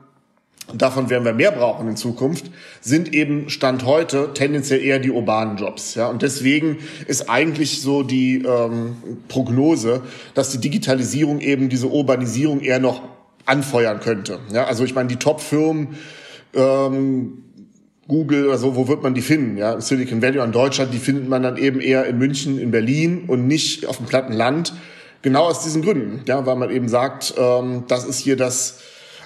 davon 0.74 1.10
werden 1.10 1.26
wir 1.26 1.34
mehr 1.34 1.52
brauchen 1.52 1.88
in 1.88 1.96
Zukunft, 1.96 2.46
sind 2.82 3.14
eben 3.14 3.50
Stand 3.50 3.86
heute 3.86 4.32
tendenziell 4.34 4.82
eher 4.82 5.00
die 5.00 5.12
urbanen 5.12 5.58
Jobs. 5.58 5.96
Ja? 5.96 6.08
Und 6.08 6.22
deswegen 6.22 6.78
ist 7.08 7.30
eigentlich 7.30 7.82
so 7.82 8.04
die 8.04 8.44
ähm, 8.44 8.98
Prognose, 9.28 10.02
dass 10.34 10.50
die 10.50 10.60
Digitalisierung 10.60 11.40
eben 11.40 11.70
diese 11.70 11.88
Urbanisierung 11.88 12.62
eher 12.62 12.80
noch 12.80 13.02
anfeuern 13.46 14.00
könnte. 14.00 14.40
Ja? 14.52 14.66
Also 14.66 14.84
ich 14.84 14.96
meine, 14.96 15.10
die 15.10 15.18
Top-Firmen, 15.18 15.96
ähm, 16.54 17.44
Google 18.08 18.48
oder 18.48 18.58
so, 18.58 18.76
wo 18.76 18.88
wird 18.88 19.02
man 19.02 19.16
die 19.16 19.22
finden? 19.22 19.58
Ja, 19.58 19.82
Silicon 19.82 20.22
Valley 20.22 20.40
und 20.40 20.54
Deutschland, 20.54 20.94
die 20.94 21.00
findet 21.00 21.28
man 21.28 21.42
dann 21.42 21.58
eben 21.58 21.82
eher 21.82 22.06
in 22.06 22.20
München, 22.20 22.60
in 22.60 22.70
Berlin 22.70 23.24
und 23.28 23.48
nicht 23.48 23.88
auf 23.88 23.98
dem 23.98 24.06
platten 24.06 24.34
Land. 24.34 24.74
Genau 25.24 25.46
aus 25.46 25.64
diesen 25.64 25.82
Gründen, 25.82 26.22
ja, 26.28 26.46
weil 26.46 26.56
man 26.56 26.70
eben 26.70 26.88
sagt, 26.88 27.34
ähm, 27.36 27.86
das 27.88 28.06
ist 28.06 28.20
hier 28.20 28.38
das 28.38 28.80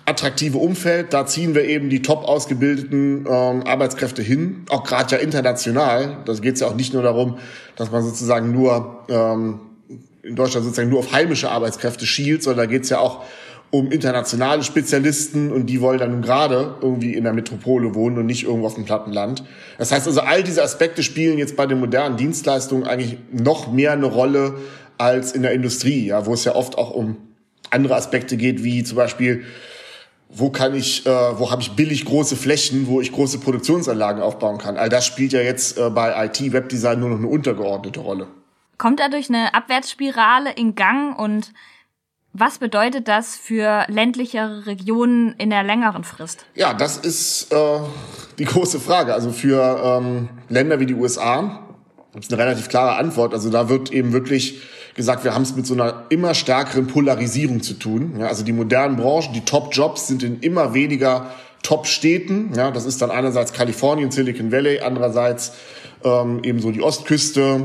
attraktive 0.10 0.58
Umfeld. 0.58 1.14
Da 1.14 1.26
ziehen 1.26 1.56
wir 1.56 1.64
eben 1.64 1.90
die 1.90 2.02
top 2.02 2.26
ausgebildeten 2.26 3.26
ähm, 3.30 3.64
Arbeitskräfte 3.66 4.22
hin, 4.22 4.66
auch 4.70 4.84
gerade 4.84 5.16
ja 5.16 5.22
international. 5.22 6.18
Da 6.26 6.34
geht 6.34 6.56
es 6.56 6.60
ja 6.62 6.68
auch 6.68 6.76
nicht 6.76 6.94
nur 6.94 7.04
darum, 7.04 7.38
dass 7.76 7.92
man 7.92 8.04
sozusagen 8.04 8.52
nur 8.52 9.06
ähm, 9.10 9.60
in 10.24 10.36
Deutschland 10.36 10.66
sozusagen 10.66 10.90
nur 10.90 11.00
auf 11.00 11.14
heimische 11.14 11.50
Arbeitskräfte 11.50 12.06
schielt, 12.06 12.44
sondern 12.44 12.66
da 12.68 12.72
geht 12.72 12.84
es 12.84 12.90
ja 12.90 13.00
auch 13.00 13.24
um 13.72 13.92
internationale 13.92 14.64
Spezialisten 14.64 15.52
und 15.52 15.68
die 15.68 15.80
wollen 15.80 16.00
dann 16.00 16.12
nun 16.12 16.22
gerade 16.24 16.76
irgendwie 16.82 17.14
in 17.14 17.24
der 17.24 17.34
Metropole 17.34 17.94
wohnen 17.94 18.18
und 18.18 18.26
nicht 18.26 18.44
irgendwo 18.44 18.66
auf 18.66 18.76
dem 18.76 18.86
Plattenland. 18.86 19.44
Das 19.78 19.92
heißt 19.92 20.08
also, 20.08 20.22
all 20.22 20.44
diese 20.44 20.64
Aspekte 20.64 21.04
spielen 21.04 21.38
jetzt 21.38 21.56
bei 21.56 21.68
den 21.68 21.80
modernen 21.80 22.18
Dienstleistungen 22.18 22.88
eigentlich 22.88 23.18
noch 23.32 23.72
mehr 23.72 23.92
eine 23.92 24.08
Rolle 24.08 24.56
als 24.98 25.34
in 25.34 25.44
der 25.44 25.52
Industrie, 25.52 26.08
ja, 26.08 26.26
wo 26.26 26.34
es 26.34 26.46
ja 26.46 26.56
oft 26.56 26.78
auch 26.78 26.92
um 26.92 27.18
andere 27.70 27.96
Aspekte 27.96 28.38
geht, 28.38 28.64
wie 28.64 28.84
zum 28.84 28.98
Beispiel 28.98 29.44
wo 30.30 30.52
kann 30.52 30.76
ich, 30.76 31.06
äh, 31.06 31.10
wo 31.10 31.52
habe 31.52 31.62
ich 31.62 31.72
billig 31.72 32.06
große 32.06 32.36
Flächen, 32.36 32.88
wo 32.88 33.02
ich 33.02 33.12
große 33.12 33.40
Produktionsanlagen 33.40 34.22
aufbauen 34.22 34.60
kann. 34.60 34.78
All 34.78 34.88
das 34.88 35.06
spielt 35.06 35.34
ja 35.34 35.42
jetzt 35.42 35.78
äh, 35.78 35.90
bei 35.90 36.26
IT 36.26 36.54
Webdesign 36.54 37.00
nur 37.00 37.10
noch 37.10 37.18
eine 37.18 37.28
untergeordnete 37.28 38.00
Rolle. 38.00 38.28
Kommt 38.78 39.00
dadurch 39.00 39.30
eine 39.30 39.54
Abwärtsspirale 39.54 40.54
in 40.54 40.76
Gang 40.76 41.18
und 41.20 41.52
was 42.32 42.60
bedeutet 42.60 43.08
das 43.08 43.36
für 43.36 43.86
ländlichere 43.88 44.68
Regionen 44.68 45.34
in 45.40 45.50
der 45.50 45.64
längeren 45.64 46.04
Frist? 46.04 46.46
Ja, 46.54 46.76
das 46.76 46.98
ist 46.98 47.52
äh, 47.52 47.80
die 48.38 48.46
große 48.46 48.80
Frage. 48.80 49.16
Also 49.16 49.32
für 49.32 49.82
ähm, 49.84 50.30
Länder 50.48 50.80
wie 50.80 50.86
die 50.86 50.94
USA 50.94 51.66
gibt 52.14 52.26
es 52.26 52.32
eine 52.32 52.42
relativ 52.42 52.70
klare 52.70 52.98
Antwort. 52.98 53.34
Also 53.34 53.50
da 53.50 53.68
wird 53.68 53.92
eben 53.92 54.14
wirklich 54.14 54.62
gesagt, 55.00 55.24
wir 55.24 55.34
haben 55.34 55.44
es 55.44 55.56
mit 55.56 55.66
so 55.66 55.74
einer 55.74 56.04
immer 56.10 56.34
stärkeren 56.34 56.88
Polarisierung 56.88 57.64
zu 57.64 57.76
tun. 57.76 58.16
Ja, 58.20 58.28
also 58.28 58.44
die 58.44 58.52
modernen 58.52 58.98
Branchen, 58.98 59.32
die 59.34 59.46
Top-Jobs 59.46 60.08
sind 60.08 60.24
in 60.24 60.42
immer 60.42 60.74
weniger 60.74 61.32
Top-Städten. 61.64 62.52
Ja, 62.54 62.70
das 62.70 62.86
ist 62.86 63.02
dann 63.02 63.10
einerseits 63.10 63.54
Kalifornien, 63.54 64.12
Silicon 64.12 64.52
Valley, 64.52 64.82
andererseits 64.82 65.54
ähm, 66.04 66.44
eben 66.44 66.60
so 66.60 66.72
die 66.72 66.82
Ostküste, 66.82 67.64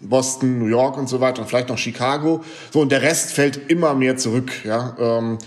Boston, 0.00 0.58
New 0.58 0.66
York 0.66 0.98
und 0.98 1.08
so 1.08 1.20
weiter 1.20 1.42
und 1.42 1.48
vielleicht 1.48 1.68
noch 1.68 1.78
Chicago. 1.78 2.42
So 2.72 2.80
und 2.80 2.90
der 2.90 3.02
Rest 3.02 3.30
fällt 3.30 3.70
immer 3.70 3.94
mehr 3.94 4.16
zurück. 4.16 4.50
Ja, 4.64 4.96
ähm, 4.98 5.38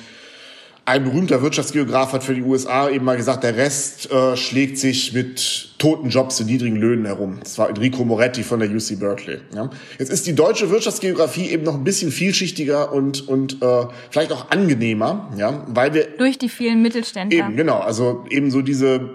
ein 0.88 1.03
berühmter 1.03 1.41
Wirtschaftsgeograf 1.41 2.13
hat 2.13 2.24
für 2.24 2.34
die 2.34 2.41
USA 2.41 2.89
eben 2.89 3.03
mal 3.03 3.17
gesagt, 3.17 3.44
der 3.44 3.58
Rest 3.58 4.10
äh, 4.10 4.38
schlägt 4.38 4.77
sich 4.77 5.12
mit 5.12 5.72
toten 5.79 6.08
Jobs 6.08 6.39
und 6.39 6.48
niedrigen 6.48 6.77
Löhnen 6.77 7.06
herum. 7.06 7.39
Das 7.44 7.58
war 7.58 7.67
Enrico 7.67 8.06
Moretti 8.06 8.41
von 8.41 8.62
der 8.62 8.70
UC 8.70 8.98
Berkeley. 8.98 9.39
Ja. 9.53 9.70
Jetzt 10.00 10.10
ist 10.10 10.25
die 10.27 10.34
deutsche 10.34 10.70
Wirtschaftsgeografie 10.70 11.50
eben 11.50 11.63
noch 11.63 11.74
ein 11.74 11.84
bisschen 11.84 12.10
vielschichtiger 12.10 12.94
und, 12.94 13.27
und 13.27 13.62
äh, 13.62 13.86
vielleicht 14.12 14.32
auch 14.32 14.50
angenehmer, 14.50 15.29
ja, 15.38 15.65
weil 15.67 15.94
wir... 15.94 16.08
Durch 16.17 16.38
die 16.38 16.48
vielen 16.48 16.82
Mittelständler. 16.82 17.38
Eben, 17.38 17.58
genau. 17.58 17.79
Also 17.79 18.24
eben 18.29 18.50
so 18.50 18.62
diese, 18.62 19.10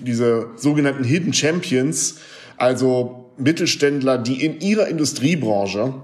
diese 0.00 0.48
sogenannten 0.56 1.04
Hidden 1.04 1.32
Champions, 1.32 2.16
also 2.56 3.30
Mittelständler, 3.38 4.18
die 4.18 4.44
in 4.44 4.60
ihrer 4.60 4.88
Industriebranche 4.88 5.94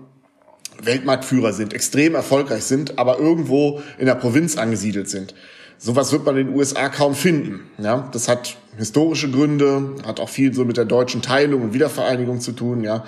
Weltmarktführer 0.84 1.52
sind, 1.52 1.72
extrem 1.72 2.14
erfolgreich 2.14 2.64
sind, 2.64 2.98
aber 2.98 3.18
irgendwo 3.18 3.82
in 3.98 4.06
der 4.06 4.14
Provinz 4.14 4.56
angesiedelt 4.56 5.08
sind. 5.08 5.34
Sowas 5.78 6.12
wird 6.12 6.24
man 6.24 6.36
in 6.36 6.48
den 6.48 6.56
USA 6.56 6.88
kaum 6.88 7.14
finden. 7.14 7.60
Ja, 7.78 8.08
das 8.12 8.28
hat 8.28 8.56
historische 8.76 9.30
Gründe, 9.30 9.96
hat 10.06 10.20
auch 10.20 10.28
viel 10.28 10.54
so 10.54 10.64
mit 10.64 10.76
der 10.76 10.84
deutschen 10.84 11.22
Teilung 11.22 11.62
und 11.62 11.74
Wiedervereinigung 11.74 12.40
zu 12.40 12.52
tun. 12.52 12.84
Ja, 12.84 13.04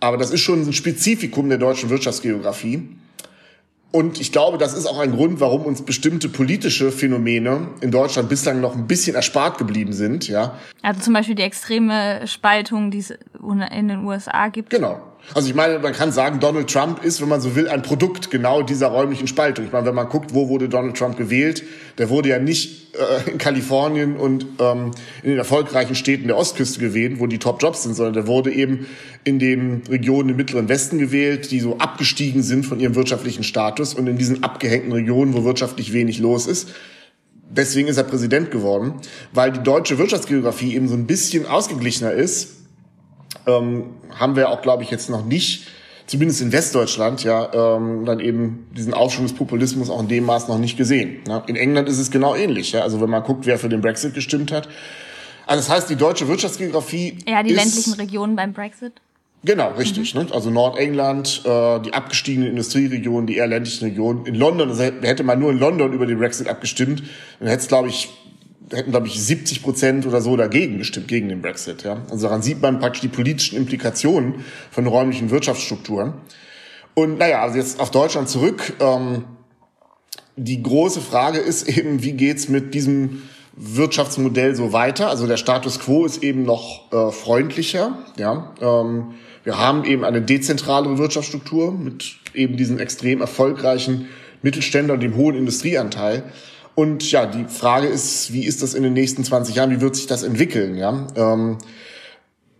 aber 0.00 0.16
das 0.16 0.30
ist 0.30 0.40
schon 0.40 0.62
ein 0.62 0.72
Spezifikum 0.72 1.48
der 1.48 1.58
deutschen 1.58 1.88
Wirtschaftsgeografie. 1.88 2.88
Und 3.92 4.20
ich 4.20 4.32
glaube, 4.32 4.56
das 4.56 4.72
ist 4.72 4.86
auch 4.86 4.98
ein 4.98 5.12
Grund, 5.12 5.38
warum 5.40 5.62
uns 5.62 5.82
bestimmte 5.82 6.30
politische 6.30 6.90
Phänomene 6.90 7.68
in 7.82 7.90
Deutschland 7.90 8.30
bislang 8.30 8.60
noch 8.60 8.74
ein 8.74 8.86
bisschen 8.86 9.14
erspart 9.14 9.58
geblieben 9.58 9.92
sind. 9.92 10.28
Ja. 10.28 10.58
Also 10.80 11.00
zum 11.02 11.12
Beispiel 11.12 11.34
die 11.34 11.42
extreme 11.42 12.26
Spaltung, 12.26 12.90
die 12.90 12.98
es 12.98 13.10
in 13.10 13.88
den 13.88 14.04
USA 14.04 14.48
gibt. 14.48 14.70
Genau. 14.70 15.11
Also 15.34 15.48
ich 15.48 15.54
meine, 15.54 15.78
man 15.78 15.92
kann 15.92 16.12
sagen, 16.12 16.40
Donald 16.40 16.70
Trump 16.70 17.02
ist, 17.02 17.22
wenn 17.22 17.28
man 17.28 17.40
so 17.40 17.56
will, 17.56 17.68
ein 17.68 17.82
Produkt 17.82 18.30
genau 18.30 18.62
dieser 18.62 18.88
räumlichen 18.88 19.26
Spaltung. 19.26 19.64
Ich 19.64 19.72
meine, 19.72 19.86
wenn 19.86 19.94
man 19.94 20.08
guckt, 20.08 20.34
wo 20.34 20.48
wurde 20.48 20.68
Donald 20.68 20.96
Trump 20.96 21.16
gewählt, 21.16 21.62
der 21.96 22.10
wurde 22.10 22.28
ja 22.28 22.38
nicht 22.38 22.94
äh, 22.94 23.30
in 23.30 23.38
Kalifornien 23.38 24.16
und 24.16 24.46
ähm, 24.58 24.90
in 25.22 25.30
den 25.30 25.38
erfolgreichen 25.38 25.94
Städten 25.94 26.26
der 26.26 26.36
Ostküste 26.36 26.80
gewählt, 26.80 27.18
wo 27.18 27.26
die 27.26 27.38
Top-Jobs 27.38 27.84
sind, 27.84 27.94
sondern 27.94 28.14
der 28.14 28.26
wurde 28.26 28.52
eben 28.52 28.86
in 29.24 29.38
den 29.38 29.82
Regionen 29.88 30.30
im 30.30 30.36
Mittleren 30.36 30.68
Westen 30.68 30.98
gewählt, 30.98 31.50
die 31.50 31.60
so 31.60 31.78
abgestiegen 31.78 32.42
sind 32.42 32.66
von 32.66 32.80
ihrem 32.80 32.94
wirtschaftlichen 32.94 33.44
Status 33.44 33.94
und 33.94 34.06
in 34.08 34.18
diesen 34.18 34.42
abgehängten 34.42 34.92
Regionen, 34.92 35.32
wo 35.32 35.44
wirtschaftlich 35.44 35.92
wenig 35.92 36.18
los 36.18 36.46
ist. 36.46 36.68
Deswegen 37.48 37.88
ist 37.88 37.96
er 37.96 38.04
Präsident 38.04 38.50
geworden, 38.50 38.94
weil 39.32 39.52
die 39.52 39.62
deutsche 39.62 39.98
Wirtschaftsgeografie 39.98 40.74
eben 40.74 40.88
so 40.88 40.94
ein 40.94 41.06
bisschen 41.06 41.46
ausgeglichener 41.46 42.12
ist 42.12 42.61
ähm, 43.46 43.94
haben 44.14 44.36
wir 44.36 44.50
auch, 44.50 44.62
glaube 44.62 44.82
ich, 44.82 44.90
jetzt 44.90 45.10
noch 45.10 45.24
nicht, 45.24 45.66
zumindest 46.06 46.42
in 46.42 46.52
Westdeutschland, 46.52 47.24
ja, 47.24 47.76
ähm, 47.76 48.04
dann 48.04 48.20
eben 48.20 48.66
diesen 48.76 48.94
Aufschwung 48.94 49.26
des 49.26 49.34
Populismus 49.34 49.90
auch 49.90 50.00
in 50.00 50.08
dem 50.08 50.24
Maß 50.24 50.48
noch 50.48 50.58
nicht 50.58 50.76
gesehen. 50.76 51.22
Ne? 51.26 51.42
In 51.46 51.56
England 51.56 51.88
ist 51.88 51.98
es 51.98 52.10
genau 52.10 52.34
ähnlich. 52.34 52.72
Ja? 52.72 52.82
Also 52.82 53.00
wenn 53.00 53.10
man 53.10 53.22
guckt, 53.22 53.46
wer 53.46 53.58
für 53.58 53.68
den 53.68 53.80
Brexit 53.80 54.14
gestimmt 54.14 54.52
hat. 54.52 54.68
Also 55.46 55.60
das 55.60 55.70
heißt, 55.70 55.90
die 55.90 55.96
deutsche 55.96 56.28
Wirtschaftsgeografie. 56.28 57.18
Ja, 57.26 57.42
die 57.42 57.54
ländlichen 57.54 57.94
Regionen 57.94 58.36
beim 58.36 58.52
Brexit. 58.52 58.92
Genau, 59.44 59.72
richtig. 59.72 60.14
Mhm. 60.14 60.22
Ne? 60.22 60.26
Also 60.32 60.50
Nordengland, 60.50 61.42
äh, 61.44 61.80
die 61.80 61.94
abgestiegenen 61.94 62.50
Industrieregionen, 62.50 63.26
die 63.26 63.36
eher 63.36 63.48
ländlichen 63.48 63.84
Regionen. 63.84 64.24
In 64.26 64.34
London, 64.34 64.68
also 64.68 64.82
hätte 64.82 65.24
man 65.24 65.40
nur 65.40 65.50
in 65.50 65.58
London 65.58 65.92
über 65.92 66.06
den 66.06 66.18
Brexit 66.18 66.48
abgestimmt, 66.48 67.02
dann 67.40 67.48
hätte 67.48 67.62
es, 67.62 67.68
glaube 67.68 67.88
ich, 67.88 68.10
hätten, 68.70 68.90
glaube 68.90 69.06
ich, 69.06 69.20
70 69.20 69.62
Prozent 69.62 70.06
oder 70.06 70.20
so 70.20 70.36
dagegen 70.36 70.78
gestimmt, 70.78 71.08
gegen 71.08 71.28
den 71.28 71.42
Brexit. 71.42 71.82
Ja? 71.82 72.02
Also 72.10 72.26
daran 72.26 72.42
sieht 72.42 72.62
man 72.62 72.78
praktisch 72.78 73.00
die 73.00 73.08
politischen 73.08 73.56
Implikationen 73.56 74.44
von 74.70 74.86
räumlichen 74.86 75.30
Wirtschaftsstrukturen. 75.30 76.14
Und 76.94 77.18
naja, 77.18 77.42
also 77.42 77.56
jetzt 77.56 77.80
auf 77.80 77.90
Deutschland 77.90 78.28
zurück. 78.28 78.74
Ähm, 78.80 79.24
die 80.36 80.62
große 80.62 81.00
Frage 81.00 81.38
ist 81.38 81.68
eben, 81.68 82.02
wie 82.02 82.12
geht's 82.12 82.48
mit 82.48 82.74
diesem 82.74 83.22
Wirtschaftsmodell 83.54 84.54
so 84.54 84.72
weiter? 84.72 85.08
Also 85.08 85.26
der 85.26 85.36
Status 85.36 85.78
quo 85.78 86.04
ist 86.04 86.22
eben 86.22 86.44
noch 86.44 86.92
äh, 86.92 87.10
freundlicher. 87.12 87.98
Ja? 88.16 88.54
Ähm, 88.60 89.14
wir 89.44 89.58
haben 89.58 89.84
eben 89.84 90.04
eine 90.04 90.22
dezentrale 90.22 90.98
Wirtschaftsstruktur 90.98 91.72
mit 91.72 92.16
eben 92.34 92.56
diesen 92.56 92.78
extrem 92.78 93.20
erfolgreichen 93.20 94.08
Mittelständern 94.42 94.96
und 94.96 95.02
dem 95.02 95.16
hohen 95.16 95.36
Industrieanteil. 95.36 96.24
Und 96.74 97.10
ja, 97.10 97.26
die 97.26 97.44
Frage 97.44 97.86
ist, 97.86 98.32
wie 98.32 98.44
ist 98.44 98.62
das 98.62 98.74
in 98.74 98.82
den 98.82 98.94
nächsten 98.94 99.24
20 99.24 99.54
Jahren? 99.54 99.70
Wie 99.70 99.80
wird 99.80 99.96
sich 99.96 100.06
das 100.06 100.22
entwickeln? 100.22 100.76
Ja? 100.76 101.06
Ähm, 101.16 101.58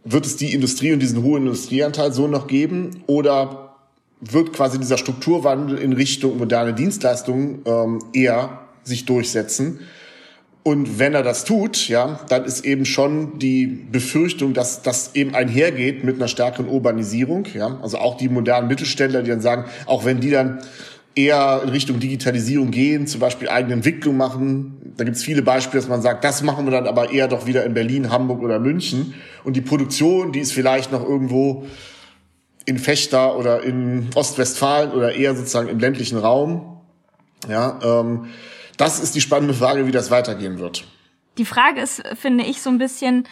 wird 0.05 0.27
es 0.27 0.37
die 0.37 0.53
Industrie 0.53 0.93
und 0.93 1.01
diesen 1.01 1.23
hohen 1.23 1.47
Industrieanteil 1.47 2.13
so 2.13 2.27
noch 2.27 2.47
geben? 2.47 3.03
Oder 3.07 3.77
wird 4.21 4.53
quasi 4.53 4.79
dieser 4.79 4.99
Strukturwandel 4.99 5.79
in 5.79 5.93
Richtung 5.93 6.39
moderne 6.39 6.75
Dienstleistungen 6.75 7.63
ähm, 7.65 8.05
eher 8.13 8.61
sich 8.85 9.07
durchsetzen? 9.07 9.81
Und 10.65 11.01
wenn 11.01 11.15
er 11.15 11.25
das 11.25 11.45
tut, 11.45 11.89
ja, 11.89 12.21
dann 12.29 12.45
ist 12.45 12.65
eben 12.65 12.85
schon 12.85 13.41
die 13.41 13.67
Befürchtung, 13.67 14.55
dass 14.55 14.83
das 14.83 15.11
eben 15.15 15.35
einhergeht 15.35 16.05
mit 16.05 16.17
einer 16.17 16.29
stärkeren 16.29 16.69
Urbanisierung, 16.69 17.49
ja. 17.53 17.81
Also 17.83 17.99
auch 17.99 18.17
die 18.17 18.29
modernen 18.29 18.69
Mittelständler, 18.69 19.23
die 19.23 19.31
dann 19.31 19.41
sagen, 19.41 19.65
auch 19.87 20.05
wenn 20.05 20.21
die 20.21 20.31
dann 20.31 20.61
eher 21.15 21.61
in 21.63 21.69
Richtung 21.69 22.01
Digitalisierung 22.01 22.71
gehen, 22.71 23.07
zum 23.07 23.21
Beispiel 23.21 23.49
eigene 23.49 23.75
Entwicklung 23.75 24.17
machen. 24.17 24.93
Da 24.97 25.05
gibt 25.05 25.17
es 25.17 25.23
viele 25.23 25.43
Beispiele, 25.43 25.81
dass 25.81 25.89
man 25.89 26.03
sagt, 26.03 26.25
das 26.25 26.43
machen 26.43 26.65
wir 26.65 26.71
dann 26.71 26.87
aber 26.87 27.11
eher 27.11 27.29
doch 27.29 27.47
wieder 27.47 27.65
in 27.65 27.75
Berlin, 27.75 28.11
Hamburg 28.11 28.43
oder 28.43 28.59
München. 28.59 29.15
Und 29.45 29.55
die 29.55 29.61
Produktion, 29.61 30.33
die 30.33 30.41
ist 30.41 30.53
vielleicht 30.53 30.93
noch 30.93 31.03
irgendwo 31.03 31.67
in 32.65 32.79
Fechter 32.79 33.37
oder 33.37 33.63
in 33.63 34.11
Ostwestfalen 34.15 34.93
oder 34.93 35.15
eher 35.15 35.35
sozusagen 35.35 35.69
im 35.69 35.79
ländlichen 35.79 36.19
Raum. 36.19 36.81
Ja, 37.49 37.79
ähm, 37.83 38.27
das 38.77 39.01
ist 39.01 39.15
die 39.15 39.21
spannende 39.21 39.55
Frage, 39.55 39.87
wie 39.87 39.93
das 39.93 40.11
weitergehen 40.11 40.59
wird. 40.59 40.85
Die 41.39 41.45
Frage 41.45 41.81
ist, 41.81 42.03
finde 42.15 42.45
ich, 42.45 42.63
so 42.63 42.71
ein 42.71 42.79
bisschen, 42.79 43.27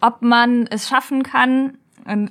ob 0.00 0.22
man 0.22 0.66
es 0.66 0.88
schaffen 0.88 1.22
kann, 1.22 1.78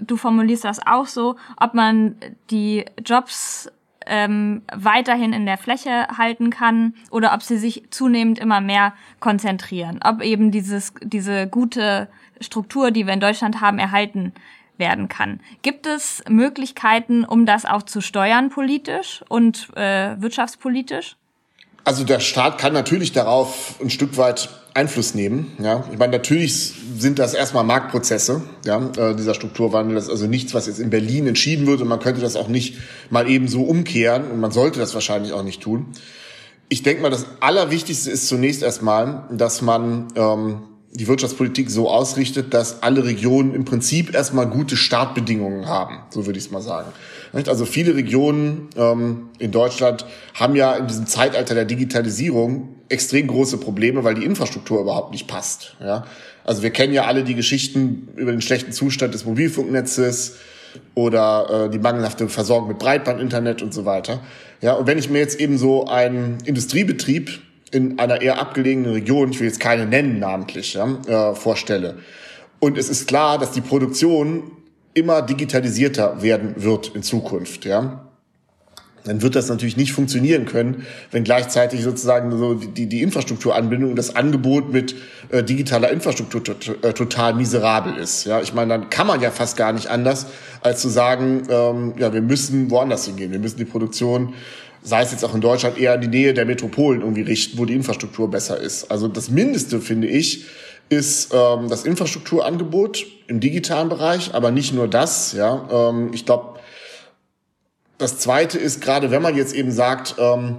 du 0.01 0.17
formulierst 0.17 0.63
das 0.63 0.79
auch 0.85 1.07
so, 1.07 1.35
ob 1.57 1.73
man 1.73 2.15
die 2.49 2.85
Jobs 3.03 3.69
ähm, 4.05 4.61
weiterhin 4.73 5.33
in 5.33 5.45
der 5.45 5.57
Fläche 5.57 6.07
halten 6.17 6.49
kann 6.49 6.93
oder 7.11 7.33
ob 7.33 7.41
sie 7.41 7.57
sich 7.57 7.83
zunehmend 7.89 8.39
immer 8.39 8.61
mehr 8.61 8.93
konzentrieren. 9.19 9.99
Ob 10.03 10.21
eben 10.21 10.51
dieses, 10.51 10.93
diese 11.01 11.47
gute 11.47 12.07
Struktur, 12.41 12.91
die 12.91 13.05
wir 13.05 13.13
in 13.13 13.19
Deutschland 13.19 13.61
haben, 13.61 13.79
erhalten 13.79 14.33
werden 14.77 15.07
kann. 15.07 15.39
Gibt 15.61 15.87
es 15.87 16.23
Möglichkeiten, 16.29 17.23
um 17.23 17.45
das 17.45 17.65
auch 17.65 17.83
zu 17.83 18.01
steuern 18.01 18.49
politisch 18.49 19.23
und 19.29 19.69
äh, 19.75 20.19
wirtschaftspolitisch? 20.21 21.15
Also 21.85 22.03
der 22.03 22.19
Staat 22.19 22.57
kann 22.57 22.73
natürlich 22.73 23.11
darauf 23.11 23.75
ein 23.79 23.91
Stück 23.91 24.17
weit 24.17 24.49
Einfluss 24.73 25.13
nehmen. 25.13 25.53
Ja, 25.61 25.85
ich 25.91 25.97
meine, 25.97 26.11
natürlich 26.11 26.73
sind 26.97 27.17
das 27.17 27.33
erstmal 27.33 27.63
Marktprozesse, 27.63 28.41
ja, 28.65 28.81
äh, 28.97 29.15
dieser 29.15 29.33
Strukturwandel. 29.33 29.95
Das 29.95 30.05
ist 30.05 30.09
also 30.09 30.27
nichts, 30.27 30.53
was 30.53 30.67
jetzt 30.67 30.79
in 30.79 30.89
Berlin 30.89 31.27
entschieden 31.27 31.65
wird 31.65 31.81
und 31.81 31.87
man 31.87 31.99
könnte 31.99 32.19
das 32.19 32.35
auch 32.35 32.49
nicht 32.49 32.77
mal 33.09 33.29
eben 33.29 33.47
so 33.47 33.63
umkehren 33.63 34.29
und 34.31 34.41
man 34.41 34.51
sollte 34.51 34.79
das 34.79 34.93
wahrscheinlich 34.93 35.31
auch 35.31 35.43
nicht 35.43 35.61
tun. 35.61 35.85
Ich 36.67 36.83
denke 36.83 37.03
mal, 37.03 37.11
das 37.11 37.27
Allerwichtigste 37.39 38.09
ist 38.09 38.27
zunächst 38.27 38.63
erstmal, 38.63 39.23
dass 39.31 39.61
man 39.61 40.07
ähm, 40.15 40.63
die 40.91 41.07
Wirtschaftspolitik 41.07 41.69
so 41.69 41.89
ausrichtet, 41.89 42.53
dass 42.53 42.81
alle 42.83 43.05
Regionen 43.05 43.53
im 43.53 43.63
Prinzip 43.63 44.13
erstmal 44.13 44.47
gute 44.47 44.75
Startbedingungen 44.75 45.67
haben, 45.67 45.99
so 46.09 46.25
würde 46.25 46.39
ich 46.39 46.45
es 46.45 46.51
mal 46.51 46.61
sagen. 46.61 46.91
Also 47.35 47.65
viele 47.65 47.95
Regionen 47.95 48.69
ähm, 48.77 49.29
in 49.39 49.51
Deutschland 49.51 50.05
haben 50.33 50.55
ja 50.55 50.73
in 50.75 50.87
diesem 50.87 51.05
Zeitalter 51.05 51.53
der 51.53 51.65
Digitalisierung 51.65 52.69
extrem 52.87 53.27
große 53.27 53.57
Probleme, 53.57 54.03
weil 54.03 54.15
die 54.15 54.23
Infrastruktur 54.23 54.79
überhaupt 54.79 55.11
nicht 55.11 55.27
passt. 55.27 55.75
Ja? 55.81 56.05
Also 56.45 56.63
wir 56.63 56.69
kennen 56.69 56.93
ja 56.93 57.05
alle 57.05 57.23
die 57.23 57.35
Geschichten 57.35 58.07
über 58.15 58.31
den 58.31 58.41
schlechten 58.41 58.71
Zustand 58.71 59.13
des 59.13 59.25
Mobilfunknetzes 59.25 60.35
oder 60.93 61.65
äh, 61.65 61.69
die 61.69 61.79
mangelhafte 61.79 62.29
Versorgung 62.29 62.69
mit 62.69 62.79
Breitbandinternet 62.79 63.61
und 63.61 63.73
so 63.73 63.85
weiter. 63.85 64.21
Ja, 64.61 64.73
und 64.73 64.87
wenn 64.87 64.97
ich 64.97 65.09
mir 65.09 65.19
jetzt 65.19 65.39
eben 65.39 65.57
so 65.57 65.87
einen 65.87 66.37
Industriebetrieb 66.45 67.41
in 67.71 67.99
einer 67.99 68.21
eher 68.21 68.39
abgelegenen 68.39 68.91
Region, 68.91 69.31
ich 69.31 69.39
will 69.39 69.47
jetzt 69.47 69.59
keine 69.59 69.85
nennen 69.85 70.19
namentlich, 70.19 70.73
ja, 70.73 70.87
äh, 71.07 71.35
vorstelle. 71.35 71.97
Und 72.59 72.77
es 72.77 72.89
ist 72.89 73.07
klar, 73.07 73.37
dass 73.37 73.51
die 73.51 73.61
Produktion 73.61 74.51
immer 74.95 75.21
digitalisierter 75.21 76.23
werden 76.23 76.55
wird 76.57 76.95
in 76.95 77.03
Zukunft, 77.03 77.65
ja 77.65 78.05
dann 79.05 79.21
wird 79.21 79.35
das 79.35 79.49
natürlich 79.49 79.77
nicht 79.77 79.93
funktionieren 79.93 80.45
können, 80.45 80.85
wenn 81.11 81.23
gleichzeitig 81.23 81.83
sozusagen 81.83 82.35
so 82.37 82.55
die, 82.55 82.87
die 82.87 83.01
Infrastrukturanbindung 83.01 83.91
und 83.91 83.95
das 83.95 84.15
Angebot 84.15 84.73
mit 84.73 84.95
äh, 85.29 85.43
digitaler 85.43 85.91
Infrastruktur 85.91 86.41
äh, 86.81 86.93
total 86.93 87.35
miserabel 87.35 87.95
ist. 87.97 88.25
Ja, 88.25 88.41
ich 88.41 88.53
meine, 88.53 88.69
dann 88.69 88.89
kann 88.89 89.07
man 89.07 89.21
ja 89.21 89.31
fast 89.31 89.57
gar 89.57 89.71
nicht 89.73 89.87
anders, 89.87 90.25
als 90.61 90.81
zu 90.81 90.89
sagen, 90.89 91.43
ähm, 91.49 91.93
ja, 91.97 92.11
wir 92.13 92.21
müssen 92.21 92.71
woanders 92.71 93.05
hingehen. 93.05 93.31
Wir 93.31 93.39
müssen 93.39 93.57
die 93.57 93.65
Produktion 93.65 94.33
sei 94.87 95.01
es 95.01 95.11
jetzt 95.11 95.25
auch 95.25 95.33
in 95.33 95.41
Deutschland, 95.41 95.79
eher 95.79 95.95
in 95.95 96.01
die 96.01 96.07
Nähe 96.07 96.35
der 96.35 96.45
Metropolen 96.45 97.01
irgendwie 97.01 97.23
richten, 97.23 97.57
wo 97.57 97.65
die 97.65 97.73
Infrastruktur 97.73 98.29
besser 98.29 98.59
ist. 98.59 98.91
Also 98.91 99.07
das 99.07 99.31
Mindeste, 99.31 99.81
finde 99.81 100.07
ich, 100.07 100.45
ist 100.89 101.33
ähm, 101.33 101.67
das 101.69 101.83
Infrastrukturangebot 101.83 103.05
im 103.27 103.39
digitalen 103.39 103.89
Bereich, 103.89 104.33
aber 104.33 104.51
nicht 104.51 104.73
nur 104.73 104.87
das. 104.87 105.33
Ja, 105.33 105.67
ähm, 105.71 106.11
ich 106.13 106.25
glaube, 106.25 106.59
das 107.97 108.19
Zweite 108.19 108.57
ist 108.57 108.81
gerade, 108.81 109.11
wenn 109.11 109.21
man 109.21 109.35
jetzt 109.35 109.53
eben 109.53 109.71
sagt, 109.71 110.15
ähm, 110.19 110.57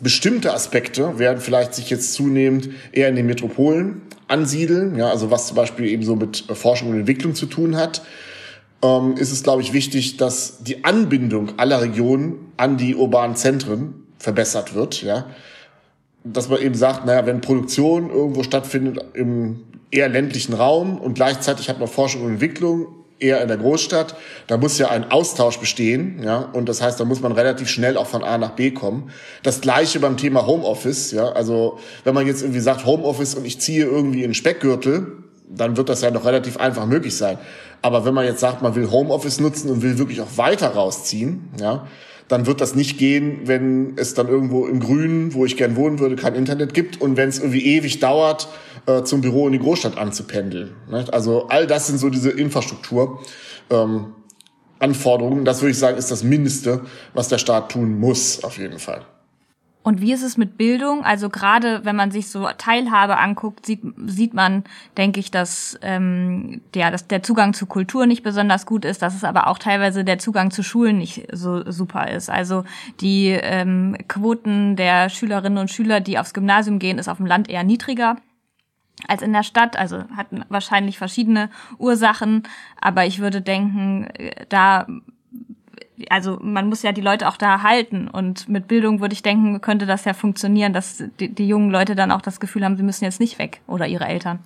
bestimmte 0.00 0.54
Aspekte 0.54 1.18
werden 1.18 1.40
vielleicht 1.40 1.74
sich 1.74 1.90
jetzt 1.90 2.14
zunehmend 2.14 2.70
eher 2.92 3.08
in 3.08 3.16
den 3.16 3.26
Metropolen 3.26 4.02
ansiedeln, 4.28 4.96
ja, 4.96 5.10
also 5.10 5.30
was 5.30 5.48
zum 5.48 5.56
Beispiel 5.56 5.86
eben 5.86 6.02
so 6.02 6.14
mit 6.14 6.44
Forschung 6.52 6.90
und 6.90 6.98
Entwicklung 6.98 7.34
zu 7.34 7.46
tun 7.46 7.76
hat 7.76 8.02
ähm, 8.82 9.16
ist 9.16 9.32
es, 9.32 9.42
glaube 9.42 9.62
ich, 9.62 9.72
wichtig, 9.72 10.16
dass 10.16 10.62
die 10.62 10.84
Anbindung 10.84 11.58
aller 11.58 11.82
Regionen 11.82 12.52
an 12.56 12.76
die 12.76 12.94
urbanen 12.94 13.36
Zentren 13.36 14.06
verbessert 14.18 14.74
wird. 14.74 15.02
Ja? 15.02 15.26
Dass 16.24 16.48
man 16.48 16.60
eben 16.60 16.74
sagt, 16.74 17.06
naja, 17.06 17.24
wenn 17.26 17.40
Produktion 17.40 18.10
irgendwo 18.10 18.42
stattfindet 18.42 19.04
im 19.14 19.60
eher 19.90 20.08
ländlichen 20.08 20.54
Raum 20.54 20.98
und 20.98 21.14
gleichzeitig 21.14 21.68
hat 21.68 21.78
man 21.78 21.88
Forschung 21.88 22.22
und 22.22 22.32
Entwicklung 22.32 22.88
eher 23.20 23.40
in 23.42 23.48
der 23.48 23.56
Großstadt, 23.56 24.16
da 24.46 24.56
muss 24.56 24.78
ja 24.78 24.90
ein 24.90 25.10
Austausch 25.10 25.58
bestehen, 25.58 26.22
ja, 26.22 26.38
und 26.52 26.68
das 26.68 26.80
heißt, 26.82 27.00
da 27.00 27.04
muss 27.04 27.20
man 27.20 27.32
relativ 27.32 27.68
schnell 27.68 27.96
auch 27.96 28.06
von 28.06 28.22
A 28.22 28.38
nach 28.38 28.50
B 28.50 28.70
kommen. 28.70 29.10
Das 29.42 29.60
gleiche 29.60 29.98
beim 30.00 30.16
Thema 30.16 30.46
Homeoffice, 30.46 31.10
ja, 31.12 31.30
also 31.32 31.78
wenn 32.04 32.14
man 32.14 32.26
jetzt 32.26 32.42
irgendwie 32.42 32.60
sagt 32.60 32.86
Homeoffice 32.86 33.34
und 33.34 33.44
ich 33.44 33.60
ziehe 33.60 33.84
irgendwie 33.84 34.22
in 34.22 34.34
Speckgürtel, 34.34 35.24
dann 35.48 35.76
wird 35.76 35.88
das 35.88 36.02
ja 36.02 36.10
noch 36.10 36.26
relativ 36.26 36.58
einfach 36.58 36.86
möglich 36.86 37.16
sein. 37.16 37.38
Aber 37.80 38.04
wenn 38.04 38.14
man 38.14 38.24
jetzt 38.24 38.40
sagt, 38.40 38.62
man 38.62 38.74
will 38.74 38.90
Homeoffice 38.90 39.40
nutzen 39.40 39.70
und 39.70 39.82
will 39.82 39.98
wirklich 39.98 40.20
auch 40.20 40.36
weiter 40.36 40.68
rausziehen, 40.68 41.48
ja, 41.60 41.86
dann 42.28 42.46
wird 42.46 42.60
das 42.60 42.74
nicht 42.74 42.98
gehen, 42.98 43.40
wenn 43.44 43.96
es 43.96 44.14
dann 44.14 44.28
irgendwo 44.28 44.66
im 44.66 44.80
Grünen, 44.80 45.34
wo 45.34 45.44
ich 45.44 45.56
gern 45.56 45.76
wohnen 45.76 45.98
würde, 45.98 46.16
kein 46.16 46.34
Internet 46.34 46.74
gibt 46.74 47.00
und 47.00 47.16
wenn 47.16 47.28
es 47.28 47.38
irgendwie 47.38 47.64
ewig 47.64 48.00
dauert, 48.00 48.48
äh, 48.86 49.02
zum 49.02 49.20
Büro 49.20 49.46
in 49.46 49.52
die 49.52 49.58
Großstadt 49.58 49.96
anzupendeln. 49.96 50.74
Ne? 50.90 51.06
Also 51.10 51.48
all 51.48 51.66
das 51.66 51.86
sind 51.86 51.98
so 51.98 52.10
diese 52.10 52.30
Infrastruktur. 52.30 53.20
Ähm, 53.70 54.12
Anforderungen. 54.78 55.44
Das 55.44 55.60
würde 55.60 55.72
ich 55.72 55.78
sagen, 55.78 55.98
ist 55.98 56.10
das 56.10 56.22
Mindeste, 56.22 56.82
was 57.14 57.28
der 57.28 57.38
Staat 57.38 57.72
tun 57.72 57.98
muss, 57.98 58.44
auf 58.44 58.58
jeden 58.58 58.78
Fall. 58.78 59.02
Und 59.88 60.02
wie 60.02 60.12
ist 60.12 60.22
es 60.22 60.36
mit 60.36 60.58
Bildung? 60.58 61.02
Also 61.02 61.30
gerade 61.30 61.82
wenn 61.82 61.96
man 61.96 62.10
sich 62.10 62.28
so 62.28 62.46
Teilhabe 62.58 63.16
anguckt, 63.16 63.64
sieht, 63.64 63.80
sieht 64.04 64.34
man, 64.34 64.64
denke 64.98 65.18
ich, 65.18 65.30
dass, 65.30 65.78
ähm, 65.80 66.60
ja, 66.74 66.90
dass 66.90 67.06
der 67.06 67.22
Zugang 67.22 67.54
zu 67.54 67.64
Kultur 67.64 68.04
nicht 68.04 68.22
besonders 68.22 68.66
gut 68.66 68.84
ist, 68.84 69.00
dass 69.00 69.14
es 69.14 69.24
aber 69.24 69.46
auch 69.46 69.58
teilweise 69.58 70.04
der 70.04 70.18
Zugang 70.18 70.50
zu 70.50 70.62
Schulen 70.62 70.98
nicht 70.98 71.28
so 71.32 71.72
super 71.72 72.10
ist. 72.10 72.28
Also 72.28 72.64
die 73.00 73.28
ähm, 73.28 73.96
Quoten 74.08 74.76
der 74.76 75.08
Schülerinnen 75.08 75.56
und 75.56 75.70
Schüler, 75.70 76.00
die 76.00 76.18
aufs 76.18 76.34
Gymnasium 76.34 76.78
gehen, 76.78 76.98
ist 76.98 77.08
auf 77.08 77.16
dem 77.16 77.24
Land 77.24 77.48
eher 77.48 77.64
niedriger 77.64 78.18
als 79.06 79.22
in 79.22 79.32
der 79.32 79.42
Stadt, 79.42 79.78
also 79.78 80.04
hat 80.14 80.26
wahrscheinlich 80.50 80.98
verschiedene 80.98 81.48
Ursachen, 81.78 82.42
aber 82.78 83.06
ich 83.06 83.20
würde 83.20 83.40
denken, 83.40 84.08
äh, 84.18 84.44
da 84.50 84.86
also 86.10 86.38
man 86.40 86.68
muss 86.68 86.82
ja 86.82 86.92
die 86.92 87.00
Leute 87.00 87.28
auch 87.28 87.36
da 87.36 87.62
halten 87.62 88.08
und 88.08 88.48
mit 88.48 88.68
Bildung 88.68 89.00
würde 89.00 89.12
ich 89.12 89.22
denken, 89.22 89.60
könnte 89.60 89.86
das 89.86 90.04
ja 90.04 90.14
funktionieren, 90.14 90.72
dass 90.72 91.02
die, 91.20 91.28
die 91.28 91.48
jungen 91.48 91.70
Leute 91.70 91.94
dann 91.94 92.10
auch 92.10 92.22
das 92.22 92.40
Gefühl 92.40 92.64
haben, 92.64 92.76
sie 92.76 92.82
müssen 92.82 93.04
jetzt 93.04 93.20
nicht 93.20 93.38
weg 93.38 93.60
oder 93.66 93.86
ihre 93.86 94.06
Eltern. 94.06 94.38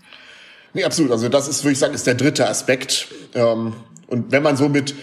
Nee, 0.75 0.85
absolut. 0.85 1.13
Also 1.13 1.29
das 1.29 1.49
ist, 1.49 1.65
würde 1.65 1.73
ich 1.73 1.79
sagen, 1.79 1.95
ist 1.95 2.07
der 2.07 2.15
dritte 2.15 2.49
Aspekt. 2.49 3.09
Ähm, 3.35 3.75
und 4.07 4.33
wenn 4.33 4.43
man 4.43 4.57
so 4.57 4.69
mit 4.69 4.95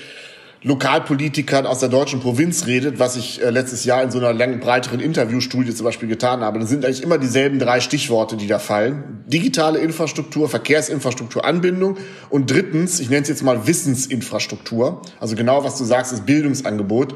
Lokalpolitikern 0.61 1.65
aus 1.65 1.79
der 1.79 1.87
deutschen 1.87 2.19
Provinz 2.19 2.67
redet, 2.67 2.99
was 2.99 3.15
ich 3.15 3.41
äh, 3.41 3.49
letztes 3.49 3.85
Jahr 3.85 4.03
in 4.03 4.11
so 4.11 4.17
einer 4.17 4.33
langen, 4.33 4.59
breiteren 4.59 4.99
Interviewstudie 4.99 5.73
zum 5.73 5.85
Beispiel 5.85 6.09
getan 6.09 6.41
habe, 6.41 6.59
dann 6.59 6.67
sind 6.67 6.83
eigentlich 6.83 7.01
immer 7.01 7.17
dieselben 7.17 7.59
drei 7.59 7.79
Stichworte, 7.79 8.35
die 8.35 8.47
da 8.47 8.59
fallen. 8.59 9.23
Digitale 9.27 9.79
Infrastruktur, 9.79 10.49
Verkehrsinfrastruktur, 10.49 11.45
Anbindung 11.45 11.97
und 12.29 12.51
drittens, 12.51 12.99
ich 12.99 13.09
nenne 13.09 13.21
es 13.21 13.29
jetzt 13.29 13.43
mal 13.43 13.67
Wissensinfrastruktur. 13.67 15.01
Also 15.21 15.35
genau, 15.35 15.63
was 15.63 15.77
du 15.77 15.85
sagst, 15.85 16.11
ist 16.11 16.25
Bildungsangebot 16.25 17.15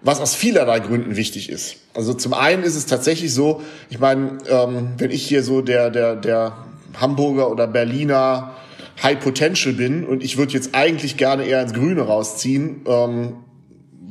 was 0.00 0.20
aus 0.20 0.34
vielerlei 0.34 0.80
Gründen 0.80 1.16
wichtig 1.16 1.48
ist. 1.48 1.76
Also 1.94 2.14
zum 2.14 2.34
einen 2.34 2.62
ist 2.62 2.76
es 2.76 2.86
tatsächlich 2.86 3.34
so, 3.34 3.62
ich 3.90 3.98
meine, 3.98 4.38
ähm, 4.48 4.90
wenn 4.96 5.10
ich 5.10 5.26
hier 5.26 5.42
so 5.42 5.60
der, 5.60 5.90
der, 5.90 6.16
der 6.16 6.56
Hamburger 7.00 7.50
oder 7.50 7.66
Berliner 7.66 8.54
High 9.02 9.20
Potential 9.20 9.74
bin 9.74 10.04
und 10.04 10.24
ich 10.24 10.38
würde 10.38 10.52
jetzt 10.52 10.74
eigentlich 10.74 11.16
gerne 11.16 11.44
eher 11.44 11.62
ins 11.62 11.72
Grüne 11.72 12.02
rausziehen, 12.02 12.82
ähm, 12.86 13.34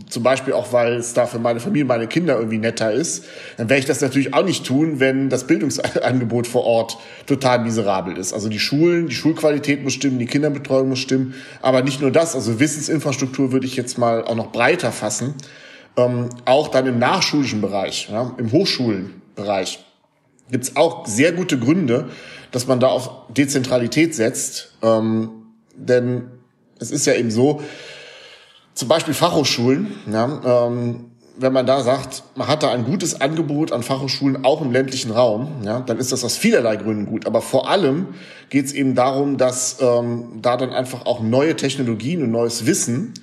zum 0.09 0.23
Beispiel 0.23 0.53
auch, 0.53 0.71
weil 0.73 0.93
es 0.93 1.13
da 1.13 1.25
für 1.25 1.39
meine 1.39 1.59
Familie, 1.59 1.85
meine 1.85 2.07
Kinder 2.07 2.37
irgendwie 2.37 2.59
netter 2.59 2.91
ist, 2.91 3.25
dann 3.57 3.67
werde 3.69 3.79
ich 3.79 3.85
das 3.85 3.99
natürlich 3.99 4.33
auch 4.33 4.45
nicht 4.45 4.65
tun, 4.65 4.99
wenn 4.99 5.29
das 5.29 5.47
Bildungsangebot 5.47 6.47
vor 6.47 6.63
Ort 6.63 6.97
total 7.25 7.59
miserabel 7.59 8.15
ist. 8.15 8.31
Also 8.31 8.47
die 8.47 8.59
Schulen, 8.59 9.07
die 9.07 9.15
Schulqualität 9.15 9.83
muss 9.83 9.93
stimmen, 9.93 10.19
die 10.19 10.25
Kinderbetreuung 10.25 10.89
muss 10.89 10.99
stimmen, 10.99 11.33
aber 11.61 11.81
nicht 11.81 11.99
nur 11.99 12.11
das, 12.11 12.35
also 12.35 12.59
Wissensinfrastruktur 12.59 13.51
würde 13.51 13.65
ich 13.65 13.75
jetzt 13.75 13.97
mal 13.97 14.23
auch 14.23 14.35
noch 14.35 14.51
breiter 14.51 14.91
fassen, 14.91 15.33
ähm, 15.97 16.29
auch 16.45 16.67
dann 16.69 16.85
im 16.85 16.99
nachschulischen 16.99 17.59
Bereich, 17.59 18.07
ja, 18.11 18.33
im 18.37 18.51
Hochschulenbereich 18.51 19.79
gibt 20.51 20.63
es 20.63 20.75
auch 20.75 21.05
sehr 21.05 21.31
gute 21.33 21.59
Gründe, 21.59 22.09
dass 22.57 22.65
man 22.65 22.79
da 22.79 22.87
auf 22.87 23.11
Dezentralität 23.29 24.15
setzt. 24.15 24.71
Ähm, 24.81 25.29
denn 25.75 26.23
es 26.79 26.89
ist 26.89 27.05
ja 27.05 27.13
eben 27.13 27.29
so, 27.29 27.61
zum 28.73 28.87
Beispiel 28.87 29.13
Fachhochschulen, 29.13 29.91
ja, 30.11 30.65
ähm, 30.65 31.11
wenn 31.37 31.53
man 31.53 31.67
da 31.67 31.83
sagt, 31.83 32.23
man 32.33 32.47
hat 32.47 32.63
da 32.63 32.71
ein 32.71 32.83
gutes 32.83 33.21
Angebot 33.21 33.71
an 33.71 33.83
Fachhochschulen 33.83 34.43
auch 34.43 34.63
im 34.63 34.71
ländlichen 34.71 35.11
Raum, 35.11 35.61
ja, 35.63 35.81
dann 35.81 35.99
ist 35.99 36.11
das 36.11 36.23
aus 36.23 36.35
vielerlei 36.35 36.77
Gründen 36.77 37.05
gut. 37.05 37.27
Aber 37.27 37.43
vor 37.43 37.69
allem 37.69 38.07
geht 38.49 38.65
es 38.65 38.73
eben 38.73 38.95
darum, 38.95 39.37
dass 39.37 39.77
ähm, 39.79 40.39
da 40.41 40.57
dann 40.57 40.71
einfach 40.71 41.05
auch 41.05 41.21
neue 41.21 41.55
Technologien 41.55 42.23
und 42.23 42.31
neues 42.31 42.65
Wissen 42.65 43.13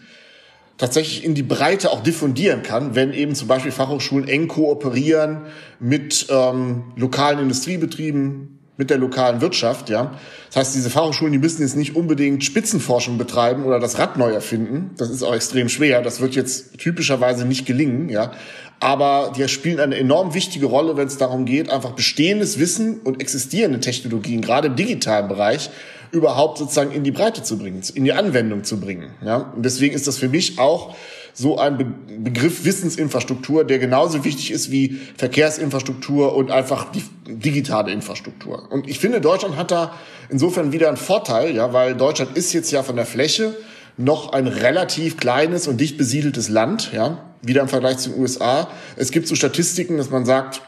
tatsächlich 0.79 1.25
in 1.25 1.35
die 1.35 1.43
Breite 1.43 1.91
auch 1.91 2.05
diffundieren 2.05 2.63
kann, 2.63 2.95
wenn 2.95 3.13
eben 3.13 3.35
zum 3.35 3.49
Beispiel 3.49 3.73
Fachhochschulen 3.73 4.29
eng 4.29 4.47
kooperieren 4.47 5.47
mit 5.81 6.29
ähm, 6.31 6.85
lokalen 6.95 7.41
Industriebetrieben, 7.41 8.61
mit 8.77 8.91
der 8.91 8.99
lokalen 8.99 9.41
Wirtschaft, 9.41 9.89
ja. 9.89 10.13
Das 10.49 10.57
heißt, 10.57 10.75
diese 10.75 10.91
Fachhochschulen, 10.91 11.33
die 11.33 11.39
müssen 11.39 11.63
jetzt 11.63 11.77
nicht 11.77 11.95
unbedingt 11.95 12.45
Spitzenforschung 12.45 13.19
betreiben 13.19 13.65
oder 13.65 13.79
das 13.79 13.99
Rad 13.99 14.17
neu 14.17 14.33
erfinden. 14.33 14.91
Das 14.97 15.11
ist 15.11 15.23
auch 15.23 15.35
extrem 15.35 15.69
schwer. 15.69 16.03
Das 16.03 16.21
wird 16.21 16.35
jetzt 16.35 16.79
typischerweise 16.79 17.45
nicht 17.45 17.67
gelingen, 17.67 18.09
ja. 18.09 18.33
Aber 18.81 19.33
die 19.37 19.49
spielen 19.49 19.79
eine 19.79 19.97
enorm 19.97 20.35
wichtige 20.35 20.67
Rolle, 20.67 20.97
wenn 20.97 21.07
es 21.07 21.17
darum 21.17 21.45
geht, 21.45 21.71
einfach 21.71 21.93
bestehendes 21.93 22.59
Wissen 22.59 22.99
und 22.99 23.21
existierende 23.21 23.81
Technologien, 23.81 24.41
gerade 24.41 24.69
im 24.69 24.77
digitalen 24.77 25.29
Bereich, 25.29 25.71
überhaupt 26.11 26.59
sozusagen 26.59 26.93
in 26.93 27.05
die 27.05 27.11
Breite 27.11 27.43
zu 27.43 27.57
bringen, 27.59 27.83
in 27.95 28.05
die 28.05 28.13
Anwendung 28.13 28.65
zu 28.65 28.81
bringen, 28.81 29.11
ja. 29.25 29.53
Und 29.55 29.65
deswegen 29.65 29.95
ist 29.95 30.07
das 30.07 30.19
für 30.19 30.29
mich 30.29 30.59
auch 30.59 30.95
so 31.35 31.59
ein 31.59 31.77
Be 31.77 31.87
Begriff 32.17 32.65
Wissensinfrastruktur, 32.65 33.65
der 33.65 33.79
genauso 33.79 34.25
wichtig 34.25 34.53
ist 34.53 34.71
wie 34.71 34.99
Verkehrsinfrastruktur 35.19 36.35
und 36.35 36.51
einfach 36.51 36.93
die 36.93 37.03
digitale 37.27 37.93
Infrastruktur. 37.93 38.71
Und 38.71 38.89
ich 38.89 38.99
finde, 39.01 39.21
Deutschland 39.21 39.57
hat 39.57 39.73
da 39.73 39.93
insofern 40.31 40.73
wieder 40.73 40.89
einen 40.89 40.97
Vorteil, 40.97 41.55
ja, 41.55 41.73
weil 41.73 41.97
Deutschland 41.97 42.37
ist 42.37 42.53
jetzt 42.53 42.71
ja 42.71 42.83
von 42.83 42.97
der 42.97 43.05
Fläche 43.05 43.55
noch 43.97 44.33
ein 44.33 44.47
relativ 44.47 45.17
kleines 45.17 45.67
und 45.67 45.81
dicht 45.81 45.99
besiedeltes 45.99 46.49
Land, 46.49 46.93
ja, 46.93 47.19
wieder 47.43 47.63
im 47.63 47.69
Vergleich 47.69 47.99
zu 47.99 48.11
den 48.11 48.21
USA. 48.21 48.69
Es 48.97 49.11
gibt 49.11 49.29
so 49.29 49.35
Statistiken, 49.35 49.99
dass 49.99 50.11
man 50.11 50.25
sagt, 50.25 50.63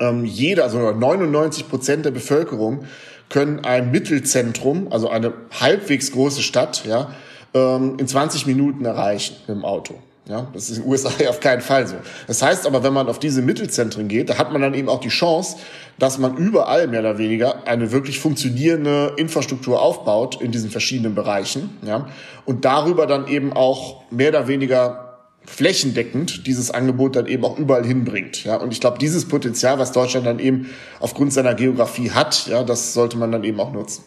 ähm, 0.00 0.24
jeder, 0.24 0.64
also 0.64 0.90
99 0.90 1.68
Prozent 1.68 2.04
der 2.04 2.10
Bevölkerung 2.10 2.84
können 3.28 3.64
ein 3.64 3.90
Mittelzentrum, 3.90 4.88
also 4.90 5.08
eine 5.08 5.32
halbwegs 5.52 6.12
große 6.12 6.42
Stadt, 6.42 6.84
ja, 6.86 7.10
ähm, 7.56 7.96
in 7.98 8.06
20 8.06 8.46
Minuten 8.46 8.84
erreichen 8.84 9.36
mit 9.46 9.56
dem 9.56 9.64
Auto. 9.64 9.94
Ja, 10.28 10.48
das 10.52 10.70
ist 10.70 10.78
in 10.78 10.82
den 10.82 10.90
USA 10.90 11.10
ja 11.22 11.30
auf 11.30 11.40
keinen 11.40 11.60
Fall 11.60 11.86
so. 11.86 11.96
Das 12.26 12.42
heißt 12.42 12.66
aber, 12.66 12.82
wenn 12.82 12.92
man 12.92 13.08
auf 13.08 13.18
diese 13.18 13.42
Mittelzentren 13.42 14.08
geht, 14.08 14.28
da 14.28 14.38
hat 14.38 14.52
man 14.52 14.60
dann 14.60 14.74
eben 14.74 14.88
auch 14.88 15.00
die 15.00 15.08
Chance, 15.08 15.56
dass 15.98 16.18
man 16.18 16.36
überall 16.36 16.88
mehr 16.88 17.00
oder 17.00 17.18
weniger 17.18 17.66
eine 17.66 17.92
wirklich 17.92 18.18
funktionierende 18.18 19.14
Infrastruktur 19.16 19.80
aufbaut 19.80 20.40
in 20.40 20.50
diesen 20.50 20.70
verschiedenen 20.70 21.14
Bereichen, 21.14 21.70
ja, 21.86 22.08
und 22.44 22.64
darüber 22.64 23.06
dann 23.06 23.28
eben 23.28 23.52
auch 23.52 24.02
mehr 24.10 24.30
oder 24.30 24.48
weniger 24.48 25.02
flächendeckend 25.46 26.46
dieses 26.48 26.72
Angebot 26.72 27.14
dann 27.14 27.26
eben 27.26 27.44
auch 27.44 27.56
überall 27.56 27.86
hinbringt, 27.86 28.44
ja. 28.44 28.56
Und 28.56 28.72
ich 28.72 28.80
glaube, 28.80 28.98
dieses 28.98 29.28
Potenzial, 29.28 29.78
was 29.78 29.92
Deutschland 29.92 30.26
dann 30.26 30.40
eben 30.40 30.70
aufgrund 30.98 31.32
seiner 31.32 31.54
Geografie 31.54 32.10
hat, 32.10 32.48
ja, 32.48 32.64
das 32.64 32.94
sollte 32.94 33.16
man 33.16 33.30
dann 33.30 33.44
eben 33.44 33.60
auch 33.60 33.72
nutzen. 33.72 34.02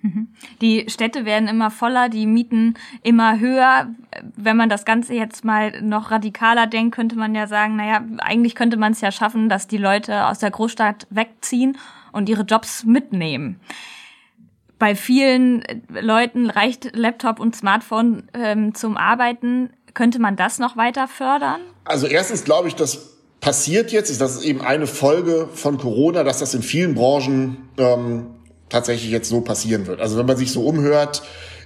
Mhm. 0.00 0.28
Die 0.60 0.86
Städte 0.88 1.24
werden 1.24 1.48
immer 1.48 1.70
voller, 1.70 2.08
die 2.08 2.26
Mieten 2.26 2.74
immer 3.02 3.40
höher. 3.40 3.88
Wenn 4.36 4.56
man 4.56 4.68
das 4.68 4.84
Ganze 4.84 5.14
jetzt 5.14 5.44
mal 5.44 5.82
noch 5.82 6.10
radikaler 6.10 6.66
denkt, 6.66 6.94
könnte 6.94 7.16
man 7.16 7.34
ja 7.34 7.46
sagen, 7.46 7.76
naja, 7.76 8.04
eigentlich 8.18 8.54
könnte 8.54 8.76
man 8.76 8.92
es 8.92 9.00
ja 9.00 9.10
schaffen, 9.10 9.48
dass 9.48 9.66
die 9.66 9.78
Leute 9.78 10.26
aus 10.26 10.38
der 10.38 10.50
Großstadt 10.50 11.06
wegziehen 11.10 11.76
und 12.12 12.28
ihre 12.28 12.42
Jobs 12.42 12.84
mitnehmen. 12.84 13.60
Bei 14.78 14.94
vielen 14.94 15.64
Leuten 15.88 16.50
reicht 16.50 16.94
Laptop 16.94 17.40
und 17.40 17.56
Smartphone 17.56 18.28
ähm, 18.32 18.74
zum 18.74 18.96
Arbeiten. 18.96 19.70
Könnte 19.94 20.20
man 20.20 20.36
das 20.36 20.60
noch 20.60 20.76
weiter 20.76 21.08
fördern? 21.08 21.60
Also 21.84 22.06
erstens 22.06 22.44
glaube 22.44 22.68
ich, 22.68 22.76
das 22.76 23.16
passiert 23.40 23.90
jetzt, 23.90 24.20
das 24.20 24.36
ist 24.36 24.44
eben 24.44 24.60
eine 24.60 24.86
Folge 24.86 25.48
von 25.52 25.78
Corona, 25.78 26.22
dass 26.22 26.38
das 26.38 26.54
in 26.54 26.62
vielen 26.62 26.94
Branchen 26.94 27.68
ähm, 27.76 28.26
tatsächlich 28.68 29.10
jetzt 29.10 29.28
so 29.28 29.40
passieren 29.40 29.86
wird. 29.86 30.00
Also 30.00 30.18
wenn 30.18 30.26
man 30.26 30.36
sich 30.36 30.52
so 30.52 30.62
umhört, 30.62 31.22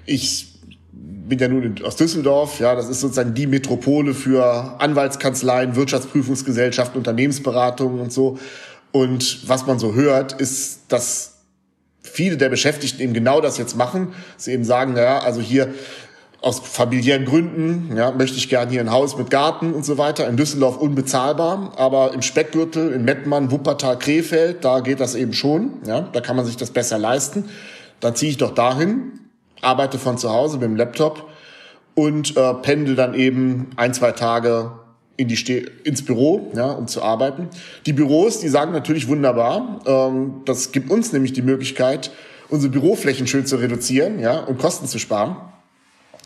ich 0.07 0.53
bin 0.93 1.39
ja 1.39 1.49
nun 1.49 1.75
aus 1.85 1.97
Düsseldorf, 1.97 2.61
ja, 2.61 2.75
das 2.75 2.89
ist 2.89 3.01
sozusagen 3.01 3.35
die 3.35 3.47
Metropole 3.47 4.15
für 4.15 4.81
Anwaltskanzleien, 4.81 5.77
Wirtschaftsprüfungsgesellschaften, 5.77 6.99
Unternehmensberatungen 6.99 8.01
und 8.01 8.13
so. 8.13 8.39
Und 8.91 9.49
was 9.49 9.67
man 9.67 9.79
so 9.79 9.95
hört, 9.95 10.35
ist, 10.35 10.81
dass 10.89 11.33
viele 12.03 12.37
der 12.37 12.51
Beschäftigten 12.51 13.01
eben 13.01 13.15
genau 13.15 13.41
das 13.41 13.57
jetzt 13.57 13.77
machen. 13.77 14.13
Sie 14.37 14.53
eben 14.53 14.65
sagen, 14.65 14.93
naja, 14.93 15.21
also 15.21 15.41
hier 15.41 15.73
aus 16.43 16.59
familiären 16.59 17.25
Gründen, 17.25 17.97
ja, 17.97 18.11
möchte 18.11 18.37
ich 18.37 18.49
gerne 18.49 18.71
hier 18.71 18.81
ein 18.81 18.91
Haus 18.91 19.17
mit 19.17 19.31
Garten 19.31 19.73
und 19.73 19.85
so 19.85 19.97
weiter. 19.97 20.29
In 20.29 20.37
Düsseldorf 20.37 20.77
unbezahlbar, 20.77 21.73
aber 21.77 22.13
im 22.13 22.21
Speckgürtel, 22.21 22.93
in 22.93 23.05
Mettmann, 23.05 23.53
Wuppertal, 23.53 23.99
Krefeld, 23.99 24.65
da 24.65 24.81
geht 24.81 24.99
das 24.99 25.15
eben 25.15 25.33
schon. 25.33 25.75
Ja, 25.87 26.01
da 26.01 26.21
kann 26.21 26.35
man 26.35 26.45
sich 26.45 26.57
das 26.57 26.71
besser 26.71 26.99
leisten. 26.99 27.49
Da 28.01 28.15
ziehe 28.15 28.33
ich 28.33 28.39
doch 28.39 28.53
dahin, 28.53 29.21
arbeite 29.61 29.99
von 29.99 30.19
zu 30.19 30.31
Hause 30.31 30.59
mit 30.59 30.65
dem 30.65 30.75
Laptop 30.75 31.29
und 31.95 32.37
äh, 32.37 32.55
pendel 32.55 32.97
dann 32.97 33.15
eben 33.15 33.71
ein, 33.77 33.95
zwei 33.95 34.11
Tage 34.11 34.73
in 35.17 35.29
die 35.29 35.37
Ste 35.37 35.71
ins 35.85 36.05
Büro, 36.05 36.51
ja, 36.57 36.73
um 36.73 36.89
zu 36.89 37.03
arbeiten. 37.03 37.49
Die 37.87 37.93
Büros, 37.93 38.41
die 38.41 38.49
sagen 38.49 38.73
natürlich 38.73 39.07
wunderbar, 39.07 39.81
ähm, 39.87 40.43
das 40.45 40.73
gibt 40.73 40.91
uns 40.91 41.13
nämlich 41.13 41.33
die 41.33 41.43
Möglichkeit, 41.43 42.11
unsere 42.49 42.73
Büroflächen 42.73 43.29
schön 43.29 43.47
zu 43.47 43.57
reduzieren, 43.57 44.19
ja, 44.19 44.41
und 44.41 44.59
Kosten 44.59 44.89
zu 44.89 44.99
sparen. 44.99 45.37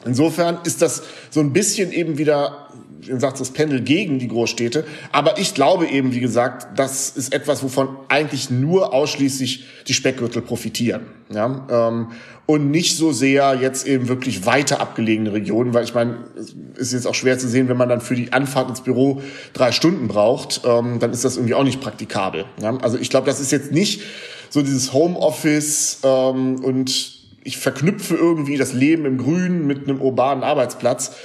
Insofern 0.05 0.59
ist 0.65 0.83
das 0.83 1.03
so 1.31 1.41
ein 1.41 1.53
bisschen 1.53 1.93
eben 1.93 2.19
wieder, 2.19 2.69
wie 3.01 3.19
sagt 3.19 3.41
das 3.41 3.51
Pendel 3.51 3.81
gegen 3.81 4.19
die 4.19 4.29
Großstädte. 4.29 4.85
Aber 5.13 5.39
ich 5.39 5.55
glaube 5.55 5.87
eben, 5.87 6.13
wie 6.13 6.21
gesagt, 6.21 6.79
das 6.79 7.11
ist 7.11 7.33
etwas, 7.33 7.63
wovon 7.63 7.89
eigentlich 8.09 8.51
nur 8.51 8.93
ausschließlich 8.93 9.65
die 9.89 9.95
Speckgürtel 9.95 10.43
profitieren. 10.43 11.07
Ja? 11.33 11.67
Ähm, 11.71 12.09
und 12.47 12.71
nicht 12.71 12.97
so 12.97 13.11
sehr 13.11 13.59
jetzt 13.61 13.87
eben 13.89 14.07
wirklich 14.07 14.47
weiter 14.47 14.81
abgelegene 14.81 15.33
Regionen, 15.33 15.75
weil 15.75 15.83
ich 15.83 15.95
meine, 15.95 16.19
es 16.37 16.55
ist 16.77 16.93
jetzt 16.93 17.07
auch 17.09 17.15
schwer 17.15 17.39
zu 17.39 17.49
sehen, 17.49 17.69
wenn 17.69 17.77
man 17.77 17.89
dann 17.89 18.01
für 18.01 18.15
die 18.15 18.33
Anfahrt 18.33 18.69
ins 18.69 18.83
Büro 18.83 19.21
drei 19.53 19.73
Stunden 19.73 20.07
braucht, 20.07 20.61
ähm, 20.65 21.01
dann 21.01 21.11
ist 21.13 21.25
das 21.25 21.37
irgendwie 21.37 21.55
auch 21.55 21.65
nicht 21.65 21.81
praktikabel. 21.81 22.45
Ja? 22.63 22.77
Also 22.79 22.99
ich 22.99 23.11
glaube, 23.11 23.27
das 23.27 23.41
ist 23.41 23.51
jetzt 23.51 23.73
nicht 23.73 24.03
so 24.51 24.63
dieses 24.63 24.93
Homeoffice 24.93 25.99
ähm, 26.05 26.63
und 26.63 27.16
ich 27.47 27.59
verknüpfe 27.59 28.17
irgendwie 28.17 28.57
das 28.57 28.73
Leben 28.73 29.07
im 29.07 29.19
Grünen 29.19 29.67
mit 29.67 29.89
einem 29.89 30.01
urbanen 30.01 30.43
Arbeitsplatz, 30.43 31.17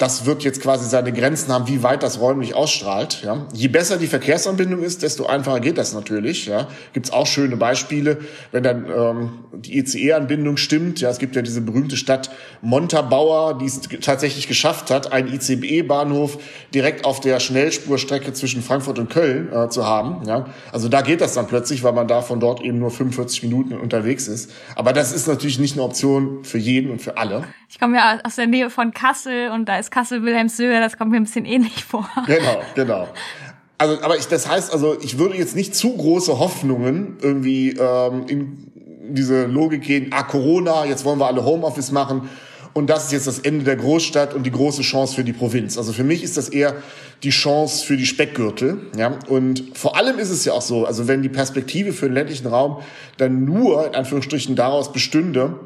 das 0.00 0.24
wird 0.24 0.44
jetzt 0.44 0.62
quasi 0.62 0.88
seine 0.88 1.12
Grenzen 1.12 1.52
haben, 1.52 1.68
wie 1.68 1.82
weit 1.82 2.02
das 2.02 2.20
räumlich 2.20 2.54
ausstrahlt. 2.54 3.22
Ja. 3.22 3.46
Je 3.52 3.68
besser 3.68 3.98
die 3.98 4.06
Verkehrsanbindung 4.06 4.82
ist, 4.82 5.02
desto 5.02 5.26
einfacher 5.26 5.60
geht 5.60 5.76
das 5.76 5.92
natürlich. 5.92 6.46
Ja. 6.46 6.68
Gibt 6.94 7.06
es 7.06 7.12
auch 7.12 7.26
schöne 7.26 7.58
Beispiele, 7.58 8.16
wenn 8.50 8.62
dann 8.62 8.86
ähm, 8.86 9.30
die 9.52 9.78
ECE-Anbindung 9.78 10.56
stimmt. 10.56 11.02
Ja, 11.02 11.10
es 11.10 11.18
gibt 11.18 11.36
ja 11.36 11.42
diese 11.42 11.60
berühmte 11.60 11.98
Stadt 11.98 12.30
Montabaur, 12.62 13.58
die 13.58 13.66
es 13.66 13.82
tatsächlich 14.00 14.48
geschafft 14.48 14.90
hat, 14.90 15.12
einen 15.12 15.28
ICE-Bahnhof 15.34 16.38
direkt 16.72 17.04
auf 17.04 17.20
der 17.20 17.38
Schnellspurstrecke 17.38 18.32
zwischen 18.32 18.62
Frankfurt 18.62 18.98
und 18.98 19.10
Köln 19.10 19.52
äh, 19.52 19.68
zu 19.68 19.84
haben. 19.84 20.26
Ja. 20.26 20.46
Also 20.72 20.88
da 20.88 21.02
geht 21.02 21.20
das 21.20 21.34
dann 21.34 21.46
plötzlich, 21.46 21.82
weil 21.82 21.92
man 21.92 22.08
da 22.08 22.22
von 22.22 22.40
dort 22.40 22.62
eben 22.62 22.78
nur 22.78 22.90
45 22.90 23.42
Minuten 23.42 23.74
unterwegs 23.74 24.28
ist. 24.28 24.50
Aber 24.76 24.94
das 24.94 25.12
ist 25.12 25.28
natürlich 25.28 25.58
nicht 25.58 25.74
eine 25.74 25.82
Option 25.82 26.42
für 26.42 26.58
jeden 26.58 26.90
und 26.90 27.02
für 27.02 27.18
alle. 27.18 27.44
Ich 27.70 27.78
komme 27.78 27.98
ja 27.98 28.18
aus 28.24 28.34
der 28.34 28.48
Nähe 28.48 28.68
von 28.68 28.92
Kassel 28.92 29.50
und 29.50 29.68
da 29.68 29.78
ist 29.78 29.92
Kassel-Wilhelmshöhe, 29.92 30.80
das 30.80 30.98
kommt 30.98 31.12
mir 31.12 31.18
ein 31.18 31.24
bisschen 31.24 31.44
ähnlich 31.44 31.84
vor. 31.84 32.08
Genau, 32.26 32.60
genau. 32.74 33.08
Also, 33.78 34.02
aber 34.02 34.16
ich, 34.18 34.26
das 34.26 34.48
heißt 34.48 34.72
also, 34.72 35.00
ich 35.00 35.18
würde 35.18 35.36
jetzt 35.36 35.54
nicht 35.54 35.76
zu 35.76 35.96
große 35.96 36.38
Hoffnungen 36.40 37.16
irgendwie 37.22 37.70
ähm, 37.70 38.26
in 38.26 38.72
diese 39.14 39.46
Logik 39.46 39.82
gehen, 39.82 40.08
ah, 40.10 40.24
Corona, 40.24 40.84
jetzt 40.84 41.04
wollen 41.04 41.20
wir 41.20 41.28
alle 41.28 41.44
Homeoffice 41.44 41.92
machen 41.92 42.28
und 42.72 42.90
das 42.90 43.06
ist 43.06 43.12
jetzt 43.12 43.26
das 43.28 43.38
Ende 43.38 43.64
der 43.64 43.76
Großstadt 43.76 44.34
und 44.34 44.44
die 44.44 44.50
große 44.50 44.82
Chance 44.82 45.14
für 45.14 45.24
die 45.24 45.32
Provinz. 45.32 45.78
Also 45.78 45.92
für 45.92 46.04
mich 46.04 46.24
ist 46.24 46.36
das 46.36 46.48
eher 46.48 46.74
die 47.22 47.30
Chance 47.30 47.84
für 47.84 47.96
die 47.96 48.06
Speckgürtel. 48.06 48.78
Ja? 48.96 49.18
Und 49.28 49.76
vor 49.78 49.96
allem 49.96 50.18
ist 50.18 50.30
es 50.30 50.44
ja 50.44 50.52
auch 50.54 50.62
so, 50.62 50.86
also 50.86 51.06
wenn 51.06 51.22
die 51.22 51.28
Perspektive 51.28 51.92
für 51.92 52.06
den 52.06 52.14
ländlichen 52.14 52.48
Raum 52.48 52.80
dann 53.16 53.44
nur 53.44 53.86
in 53.86 53.94
Anführungsstrichen 53.94 54.56
daraus 54.56 54.92
bestünde, 54.92 55.58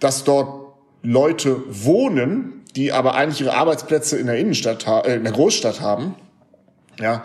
dass 0.00 0.24
dort 0.24 0.61
Leute 1.02 1.62
wohnen, 1.68 2.62
die 2.76 2.92
aber 2.92 3.14
eigentlich 3.14 3.40
ihre 3.40 3.54
Arbeitsplätze 3.54 4.18
in 4.18 4.26
der 4.26 4.38
Innenstadt, 4.38 4.86
äh, 4.86 5.16
in 5.16 5.24
der 5.24 5.32
Großstadt 5.32 5.80
haben. 5.80 6.14
Ja, 7.00 7.24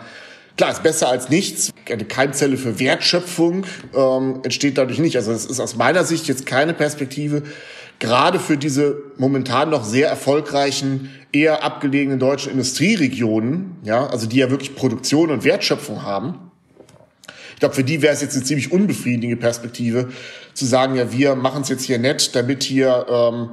klar, 0.56 0.70
ist 0.70 0.82
besser 0.82 1.08
als 1.08 1.28
nichts. 1.28 1.70
Eine 1.90 2.04
Keimzelle 2.04 2.56
für 2.56 2.78
Wertschöpfung 2.78 3.64
ähm, 3.94 4.40
entsteht 4.42 4.78
dadurch 4.78 4.98
nicht. 4.98 5.16
Also 5.16 5.32
es 5.32 5.46
ist 5.46 5.60
aus 5.60 5.76
meiner 5.76 6.04
Sicht 6.04 6.26
jetzt 6.28 6.46
keine 6.46 6.74
Perspektive, 6.74 7.42
gerade 7.98 8.38
für 8.38 8.56
diese 8.56 9.00
momentan 9.16 9.70
noch 9.70 9.84
sehr 9.84 10.08
erfolgreichen, 10.08 11.10
eher 11.32 11.62
abgelegenen 11.62 12.18
deutschen 12.18 12.52
Industrieregionen, 12.52 13.76
ja, 13.84 14.06
also 14.06 14.26
die 14.26 14.36
ja 14.36 14.50
wirklich 14.50 14.74
Produktion 14.74 15.30
und 15.30 15.44
Wertschöpfung 15.44 16.02
haben. 16.02 16.50
Ich 17.58 17.60
glaube, 17.60 17.74
für 17.74 17.82
die 17.82 18.02
wäre 18.02 18.14
es 18.14 18.20
jetzt 18.20 18.36
eine 18.36 18.44
ziemlich 18.44 18.70
unbefriedigende 18.70 19.36
Perspektive, 19.36 20.10
zu 20.54 20.64
sagen, 20.64 20.94
ja, 20.94 21.10
wir 21.10 21.34
machen 21.34 21.62
es 21.62 21.68
jetzt 21.68 21.82
hier 21.82 21.98
nett, 21.98 22.36
damit 22.36 22.62
hier 22.62 23.04
ähm, 23.10 23.48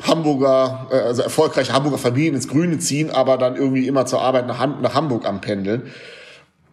Hamburger, 0.00 0.86
äh, 0.90 0.94
also 0.94 1.20
erfolgreiche 1.20 1.74
Hamburger 1.74 1.98
Familien 1.98 2.34
ins 2.34 2.48
Grüne 2.48 2.78
ziehen, 2.78 3.10
aber 3.10 3.36
dann 3.36 3.56
irgendwie 3.56 3.86
immer 3.86 4.06
zur 4.06 4.22
Arbeit 4.22 4.46
nach, 4.46 4.66
nach 4.80 4.94
Hamburg 4.94 5.26
anpendeln. 5.26 5.82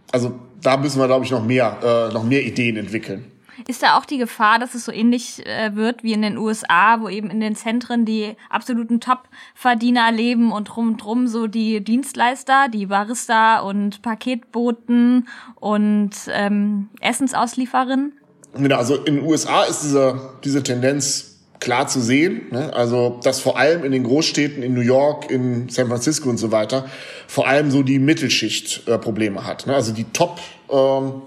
Also 0.09 0.39
da 0.61 0.77
müssen 0.77 1.01
wir, 1.01 1.07
glaube 1.07 1.25
ich, 1.25 1.31
noch 1.31 1.43
mehr, 1.43 1.79
äh, 1.83 2.13
noch 2.13 2.23
mehr 2.23 2.45
Ideen 2.45 2.77
entwickeln. 2.77 3.25
Ist 3.67 3.83
da 3.83 3.97
auch 3.97 4.05
die 4.05 4.17
Gefahr, 4.17 4.59
dass 4.59 4.75
es 4.75 4.85
so 4.85 4.91
ähnlich 4.91 5.45
äh, 5.45 5.75
wird 5.75 6.03
wie 6.03 6.13
in 6.13 6.21
den 6.21 6.37
USA, 6.37 7.01
wo 7.01 7.09
eben 7.09 7.29
in 7.29 7.39
den 7.39 7.55
Zentren 7.55 8.05
die 8.05 8.35
absoluten 8.49 8.99
Top-Verdiener 8.99 10.11
leben 10.11 10.51
und 10.51 10.65
drum 10.65 10.89
und 10.89 10.97
drum 10.97 11.27
so 11.27 11.47
die 11.47 11.83
Dienstleister, 11.83 12.67
die 12.69 12.87
Barista 12.87 13.59
und 13.59 14.01
Paketboten 14.01 15.27
und 15.55 16.11
ähm, 16.29 16.89
Essensausliefererinnen? 17.01 18.13
Genau, 18.55 18.77
also 18.77 18.95
in 18.95 19.15
den 19.15 19.25
USA 19.25 19.63
ist 19.63 19.83
diese, 19.83 20.37
diese 20.43 20.63
Tendenz 20.63 21.35
klar 21.59 21.87
zu 21.87 21.99
sehen. 21.99 22.43
Ne? 22.51 22.73
Also, 22.73 23.19
dass 23.23 23.39
vor 23.39 23.57
allem 23.57 23.83
in 23.83 23.91
den 23.91 24.03
Großstädten, 24.03 24.63
in 24.63 24.73
New 24.73 24.81
York, 24.81 25.29
in 25.31 25.67
San 25.69 25.87
Francisco 25.87 26.29
und 26.29 26.37
so 26.37 26.51
weiter, 26.51 26.85
vor 27.27 27.47
allem 27.47 27.71
so 27.71 27.83
die 27.83 27.99
Mittelschicht 27.99 28.87
äh, 28.87 28.97
Probleme 28.97 29.45
hat. 29.45 29.67
Ne? 29.67 29.73
Also 29.73 29.91
die 29.91 30.05
Top 30.05 30.39
ähm, 30.69 31.23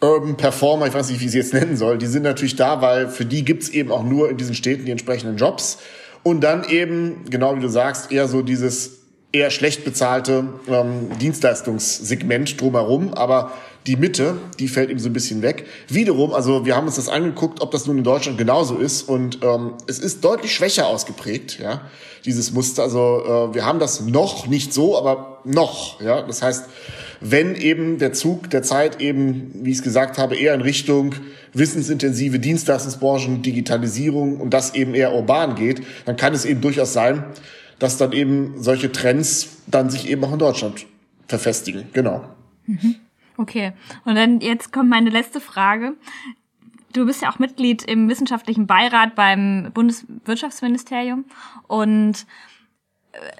Urban 0.00 0.36
Performer, 0.36 0.86
ich 0.86 0.94
weiß 0.94 1.10
nicht, 1.10 1.20
wie 1.20 1.26
ich 1.26 1.30
sie 1.30 1.38
jetzt 1.38 1.54
nennen 1.54 1.76
soll, 1.76 1.98
die 1.98 2.06
sind 2.06 2.22
natürlich 2.22 2.56
da, 2.56 2.82
weil 2.82 3.08
für 3.08 3.24
die 3.24 3.44
gibt's 3.44 3.68
eben 3.68 3.90
auch 3.90 4.02
nur 4.02 4.30
in 4.30 4.36
diesen 4.36 4.54
Städten 4.54 4.84
die 4.84 4.90
entsprechenden 4.90 5.36
Jobs. 5.36 5.78
Und 6.22 6.42
dann 6.42 6.64
eben, 6.68 7.24
genau 7.30 7.56
wie 7.56 7.60
du 7.60 7.68
sagst, 7.68 8.10
eher 8.10 8.28
so 8.28 8.42
dieses 8.42 8.96
eher 9.32 9.50
schlecht 9.50 9.84
bezahlte 9.84 10.44
ähm, 10.68 11.10
Dienstleistungssegment 11.20 12.60
drumherum. 12.60 13.14
Aber 13.14 13.52
die 13.86 13.96
Mitte, 13.96 14.36
die 14.58 14.68
fällt 14.68 14.90
ihm 14.90 14.98
so 14.98 15.08
ein 15.08 15.12
bisschen 15.12 15.42
weg. 15.42 15.66
Wiederum, 15.88 16.32
also 16.32 16.64
wir 16.64 16.74
haben 16.74 16.86
uns 16.86 16.96
das 16.96 17.08
angeguckt, 17.08 17.60
ob 17.60 17.70
das 17.70 17.86
nun 17.86 17.98
in 17.98 18.04
Deutschland 18.04 18.38
genauso 18.38 18.76
ist 18.76 19.02
und 19.02 19.40
ähm, 19.42 19.74
es 19.86 19.98
ist 19.98 20.24
deutlich 20.24 20.54
schwächer 20.54 20.86
ausgeprägt, 20.86 21.58
ja, 21.60 21.82
dieses 22.24 22.52
Muster. 22.52 22.82
Also 22.82 23.22
äh, 23.24 23.54
wir 23.54 23.64
haben 23.64 23.78
das 23.78 24.00
noch 24.00 24.46
nicht 24.48 24.72
so, 24.72 24.98
aber 24.98 25.40
noch, 25.44 26.00
ja. 26.00 26.22
Das 26.22 26.42
heißt, 26.42 26.64
wenn 27.20 27.54
eben 27.54 27.98
der 27.98 28.12
Zug 28.12 28.50
der 28.50 28.62
Zeit 28.62 29.00
eben, 29.00 29.50
wie 29.54 29.70
ich 29.70 29.78
es 29.78 29.82
gesagt 29.82 30.18
habe, 30.18 30.36
eher 30.36 30.54
in 30.54 30.60
Richtung 30.60 31.14
wissensintensive 31.52 32.38
Dienstleistungsbranchen, 32.38 33.42
Digitalisierung 33.42 34.40
und 34.40 34.50
das 34.50 34.74
eben 34.74 34.94
eher 34.94 35.14
urban 35.14 35.54
geht, 35.54 35.82
dann 36.04 36.16
kann 36.16 36.34
es 36.34 36.44
eben 36.44 36.60
durchaus 36.60 36.92
sein, 36.92 37.24
dass 37.78 37.96
dann 37.96 38.12
eben 38.12 38.54
solche 38.56 38.92
Trends 38.92 39.58
dann 39.66 39.90
sich 39.90 40.08
eben 40.08 40.24
auch 40.24 40.32
in 40.32 40.38
Deutschland 40.38 40.86
verfestigen. 41.28 41.88
Genau. 41.92 42.24
Mhm. 42.66 42.96
Okay. 43.36 43.72
Und 44.04 44.14
dann 44.14 44.40
jetzt 44.40 44.72
kommt 44.72 44.88
meine 44.88 45.10
letzte 45.10 45.40
Frage. 45.40 45.94
Du 46.92 47.04
bist 47.04 47.20
ja 47.20 47.30
auch 47.30 47.38
Mitglied 47.38 47.82
im 47.82 48.08
wissenschaftlichen 48.08 48.66
Beirat 48.66 49.14
beim 49.14 49.70
Bundeswirtschaftsministerium. 49.74 51.26
Und 51.66 52.26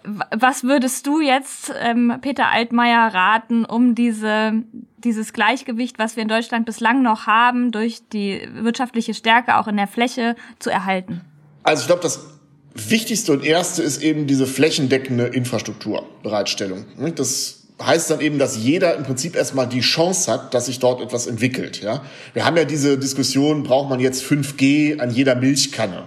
was 0.05 0.65
würdest 0.65 1.07
du 1.07 1.21
jetzt 1.21 1.73
ähm, 1.81 2.19
Peter 2.21 2.51
Altmaier 2.51 3.13
raten, 3.13 3.65
um 3.65 3.95
diese, 3.95 4.63
dieses 4.99 5.33
Gleichgewicht, 5.33 5.99
was 5.99 6.17
wir 6.17 6.23
in 6.23 6.29
Deutschland 6.29 6.67
bislang 6.67 7.03
noch 7.03 7.27
haben, 7.27 7.73
durch 7.73 8.01
die 8.13 8.49
wirtschaftliche 8.55 9.15
Stärke 9.15 9.57
auch 9.57 9.69
in 9.69 9.77
der 9.77 9.87
Fläche 9.87 10.37
zu 10.59 10.71
erhalten? 10.71 11.21
Also 11.63 11.83
ich 11.83 11.87
glaube, 11.87 12.03
das 12.03 12.27
Wichtigste 12.75 13.33
und 13.33 13.45
Erste 13.45 13.83
ist 13.83 14.03
eben 14.03 14.27
diese 14.27 14.47
flächendeckende 14.47 15.27
Infrastrukturbereitstellung. 15.27 16.85
Das 17.15 17.67
heißt 17.83 18.11
dann 18.11 18.21
eben, 18.21 18.39
dass 18.39 18.57
jeder 18.57 18.97
im 18.97 19.05
Prinzip 19.05 19.37
erstmal 19.37 19.67
die 19.67 19.81
Chance 19.81 20.31
hat, 20.31 20.55
dass 20.55 20.67
sich 20.67 20.79
dort 20.79 21.01
etwas 21.01 21.27
entwickelt. 21.27 21.83
Ja? 21.83 22.03
Wir 22.33 22.45
haben 22.45 22.57
ja 22.57 22.65
diese 22.65 22.99
Diskussion, 22.99 23.63
braucht 23.63 23.91
man 23.91 24.01
jetzt 24.01 24.23
5G 24.23 24.99
an 24.99 25.11
jeder 25.11 25.35
Milchkanne? 25.35 26.05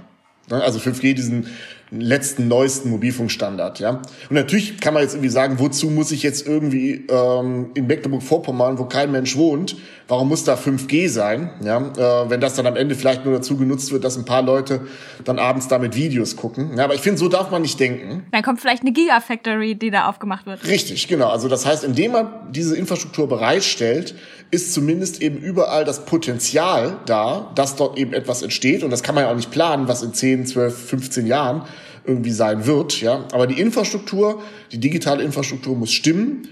Ne? 0.49 0.63
Also 0.63 0.79
5G, 0.79 1.13
diesen 1.13 1.47
letzten, 1.91 2.47
neuesten 2.47 2.89
Mobilfunkstandard. 2.91 3.80
Ja? 3.80 4.02
Und 4.30 4.36
natürlich 4.36 4.80
kann 4.80 4.93
man 4.93 5.04
jetzt 5.04 5.13
irgendwie 5.13 5.30
sagen, 5.30 5.60
wozu 5.60 5.89
muss 5.89 6.12
ich 6.12 6.23
jetzt 6.23 6.47
irgendwie 6.47 7.06
ähm, 7.10 7.71
in 7.73 7.88
Mecklenburg-Vorpommern, 7.88 8.78
wo 8.78 8.86
kein 8.86 9.12
Mensch 9.12 9.36
wohnt, 9.36 9.75
warum 10.08 10.30
muss 10.30 10.43
da 10.43 10.56
5G 10.56 11.10
sein? 11.10 11.49
Ja? 11.63 11.78
Äh, 11.80 12.30
wenn 12.30 12.41
das 12.41 12.56
dann 12.56 12.67
am 12.67 12.75
Ende 12.75 12.95
vielleicht 12.95 13.25
nur 13.25 13.34
dazu 13.34 13.58
genutzt 13.58 13.91
wird, 13.91 14.04
dass 14.04 14.17
ein 14.17 14.25
paar 14.25 14.43
Leute 14.43 14.82
dann 15.23 15.39
abends 15.39 15.67
damit 15.67 15.95
Videos 15.95 16.36
gucken. 16.36 16.78
Ja, 16.78 16.84
aber 16.84 16.93
ich 16.93 17.02
finde, 17.02 17.17
so 17.17 17.28
darf 17.28 17.49
man 17.49 17.62
nicht 17.63 17.80
denken. 17.80 18.25
Dann 18.32 18.43
kommt 18.43 18.60
vielleicht 18.60 18.84
eine 18.84 18.91
Gigafactory, 18.91 19.75
die 19.75 19.89
da 19.89 20.08
aufgemacht 20.08 20.45
wird. 20.45 20.65
Richtig, 20.67 21.08
genau. 21.08 21.30
Also 21.30 21.47
das 21.47 21.65
heißt, 21.65 21.84
indem 21.84 22.12
man 22.12 22.30
diese 22.52 22.75
Infrastruktur 22.75 23.28
bereitstellt, 23.28 24.15
ist 24.51 24.73
zumindest 24.73 25.21
eben 25.21 25.38
überall 25.38 25.85
das 25.85 26.05
Potenzial 26.05 26.97
da, 27.05 27.51
dass 27.55 27.75
dort 27.75 27.97
eben 27.97 28.13
etwas 28.13 28.41
entsteht. 28.41 28.83
Und 28.83 28.89
das 28.89 29.03
kann 29.03 29.15
man 29.15 29.25
ja 29.25 29.31
auch 29.31 29.35
nicht 29.35 29.51
planen, 29.51 29.88
was 29.88 30.01
in 30.01 30.13
10, 30.13 30.47
12, 30.47 30.75
15 30.75 31.27
Jahren 31.27 31.63
irgendwie 32.05 32.31
sein 32.31 32.65
wird. 32.65 33.01
Ja, 33.01 33.25
aber 33.31 33.45
die 33.45 33.59
Infrastruktur, 33.59 34.41
die 34.71 34.79
digitale 34.79 35.23
Infrastruktur 35.23 35.75
muss 35.75 35.91
stimmen. 35.91 36.47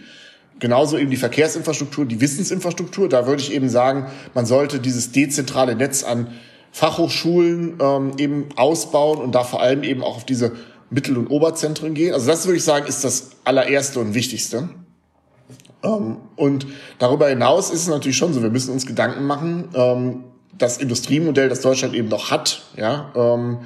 Genauso 0.59 0.97
eben 0.97 1.11
die 1.11 1.17
Verkehrsinfrastruktur, 1.17 2.05
die 2.05 2.19
Wissensinfrastruktur. 2.21 3.09
Da 3.09 3.27
würde 3.27 3.41
ich 3.41 3.53
eben 3.53 3.69
sagen, 3.69 4.07
man 4.33 4.45
sollte 4.45 4.79
dieses 4.79 5.11
dezentrale 5.11 5.75
Netz 5.75 6.03
an 6.03 6.27
Fachhochschulen 6.71 7.77
ähm, 7.79 8.11
eben 8.17 8.49
ausbauen 8.55 9.19
und 9.19 9.33
da 9.33 9.43
vor 9.43 9.61
allem 9.61 9.83
eben 9.83 10.03
auch 10.03 10.17
auf 10.17 10.25
diese 10.25 10.53
Mittel- 10.89 11.17
und 11.17 11.27
Oberzentren 11.27 11.93
gehen. 11.93 12.13
Also 12.13 12.27
das 12.27 12.45
würde 12.45 12.57
ich 12.57 12.63
sagen, 12.63 12.87
ist 12.87 13.03
das 13.03 13.31
allererste 13.43 13.99
und 13.99 14.13
wichtigste. 14.13 14.69
Ähm, 15.83 16.17
und 16.35 16.67
darüber 16.99 17.27
hinaus 17.27 17.69
ist 17.69 17.81
es 17.81 17.87
natürlich 17.87 18.17
schon 18.17 18.33
so, 18.33 18.41
wir 18.41 18.49
müssen 18.49 18.71
uns 18.71 18.85
Gedanken 18.85 19.25
machen, 19.25 19.69
ähm, 19.73 20.23
das 20.57 20.77
Industriemodell, 20.77 21.49
das 21.49 21.61
Deutschland 21.61 21.93
eben 21.93 22.09
noch 22.09 22.31
hat, 22.31 22.63
ja, 22.75 23.11
ähm, 23.15 23.59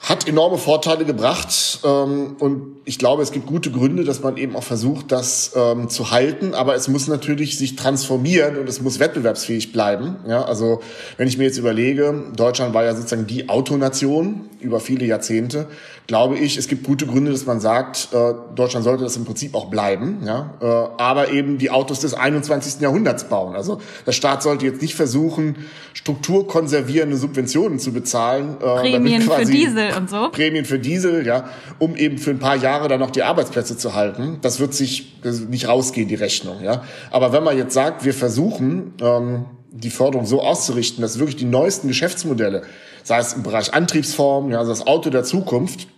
hat 0.00 0.26
enorme 0.26 0.56
Vorteile 0.56 1.04
gebracht 1.04 1.80
ähm, 1.84 2.36
und 2.38 2.80
ich 2.86 2.98
glaube, 2.98 3.22
es 3.22 3.32
gibt 3.32 3.46
gute 3.46 3.70
Gründe, 3.70 4.02
dass 4.04 4.22
man 4.22 4.38
eben 4.38 4.56
auch 4.56 4.62
versucht, 4.62 5.12
das 5.12 5.52
ähm, 5.54 5.90
zu 5.90 6.10
halten, 6.10 6.54
aber 6.54 6.74
es 6.74 6.88
muss 6.88 7.06
natürlich 7.06 7.58
sich 7.58 7.76
transformieren 7.76 8.56
und 8.56 8.68
es 8.68 8.80
muss 8.80 8.98
wettbewerbsfähig 8.98 9.72
bleiben. 9.72 10.16
Ja, 10.26 10.42
also 10.42 10.80
wenn 11.18 11.28
ich 11.28 11.36
mir 11.36 11.44
jetzt 11.44 11.58
überlege, 11.58 12.24
Deutschland 12.34 12.72
war 12.72 12.84
ja 12.84 12.96
sozusagen 12.96 13.26
die 13.26 13.50
Autonation 13.50 14.48
über 14.60 14.80
viele 14.80 15.04
Jahrzehnte, 15.04 15.66
glaube 16.06 16.38
ich, 16.38 16.56
es 16.56 16.66
gibt 16.66 16.84
gute 16.84 17.06
Gründe, 17.06 17.30
dass 17.30 17.46
man 17.46 17.60
sagt, 17.60 18.08
äh, 18.12 18.34
Deutschland 18.56 18.84
sollte 18.84 19.04
das 19.04 19.16
im 19.16 19.26
Prinzip 19.26 19.54
auch 19.54 19.66
bleiben, 19.66 20.22
ja, 20.24 20.54
äh, 20.60 20.66
aber 21.00 21.30
eben 21.30 21.58
die 21.58 21.70
Autos 21.70 22.00
des 22.00 22.14
21. 22.14 22.80
Jahrhunderts 22.80 23.28
bauen. 23.28 23.54
Also 23.54 23.80
der 24.06 24.12
Staat 24.12 24.42
sollte 24.42 24.64
jetzt 24.64 24.80
nicht 24.82 24.94
versuchen, 24.94 25.56
strukturkonservierende 25.92 27.16
Subventionen 27.16 27.78
zu 27.78 27.92
bezahlen. 27.92 28.56
Äh, 28.60 28.80
Prämien 28.80 29.22
für 29.22 29.44
Diesel 29.44 29.89
und 29.96 30.10
so. 30.10 30.28
Prämien 30.30 30.64
für 30.64 30.78
Diesel, 30.78 31.26
ja, 31.26 31.48
um 31.78 31.96
eben 31.96 32.18
für 32.18 32.30
ein 32.30 32.38
paar 32.38 32.56
Jahre 32.56 32.88
dann 32.88 33.00
noch 33.00 33.10
die 33.10 33.22
Arbeitsplätze 33.22 33.76
zu 33.76 33.94
halten. 33.94 34.38
Das 34.42 34.60
wird 34.60 34.74
sich 34.74 35.14
nicht 35.48 35.68
rausgehen, 35.68 36.08
die 36.08 36.14
Rechnung, 36.14 36.62
ja. 36.62 36.82
Aber 37.10 37.32
wenn 37.32 37.44
man 37.44 37.56
jetzt 37.56 37.74
sagt, 37.74 38.04
wir 38.04 38.14
versuchen, 38.14 38.94
ähm, 39.00 39.46
die 39.70 39.90
Förderung 39.90 40.26
so 40.26 40.42
auszurichten, 40.42 41.02
dass 41.02 41.18
wirklich 41.18 41.36
die 41.36 41.44
neuesten 41.44 41.88
Geschäftsmodelle, 41.88 42.62
sei 43.04 43.18
es 43.18 43.32
im 43.32 43.42
Bereich 43.42 43.72
Antriebsform, 43.72 44.50
ja, 44.50 44.58
also 44.58 44.70
das 44.70 44.86
Auto 44.86 45.10
der 45.10 45.24
Zukunft, 45.24 45.88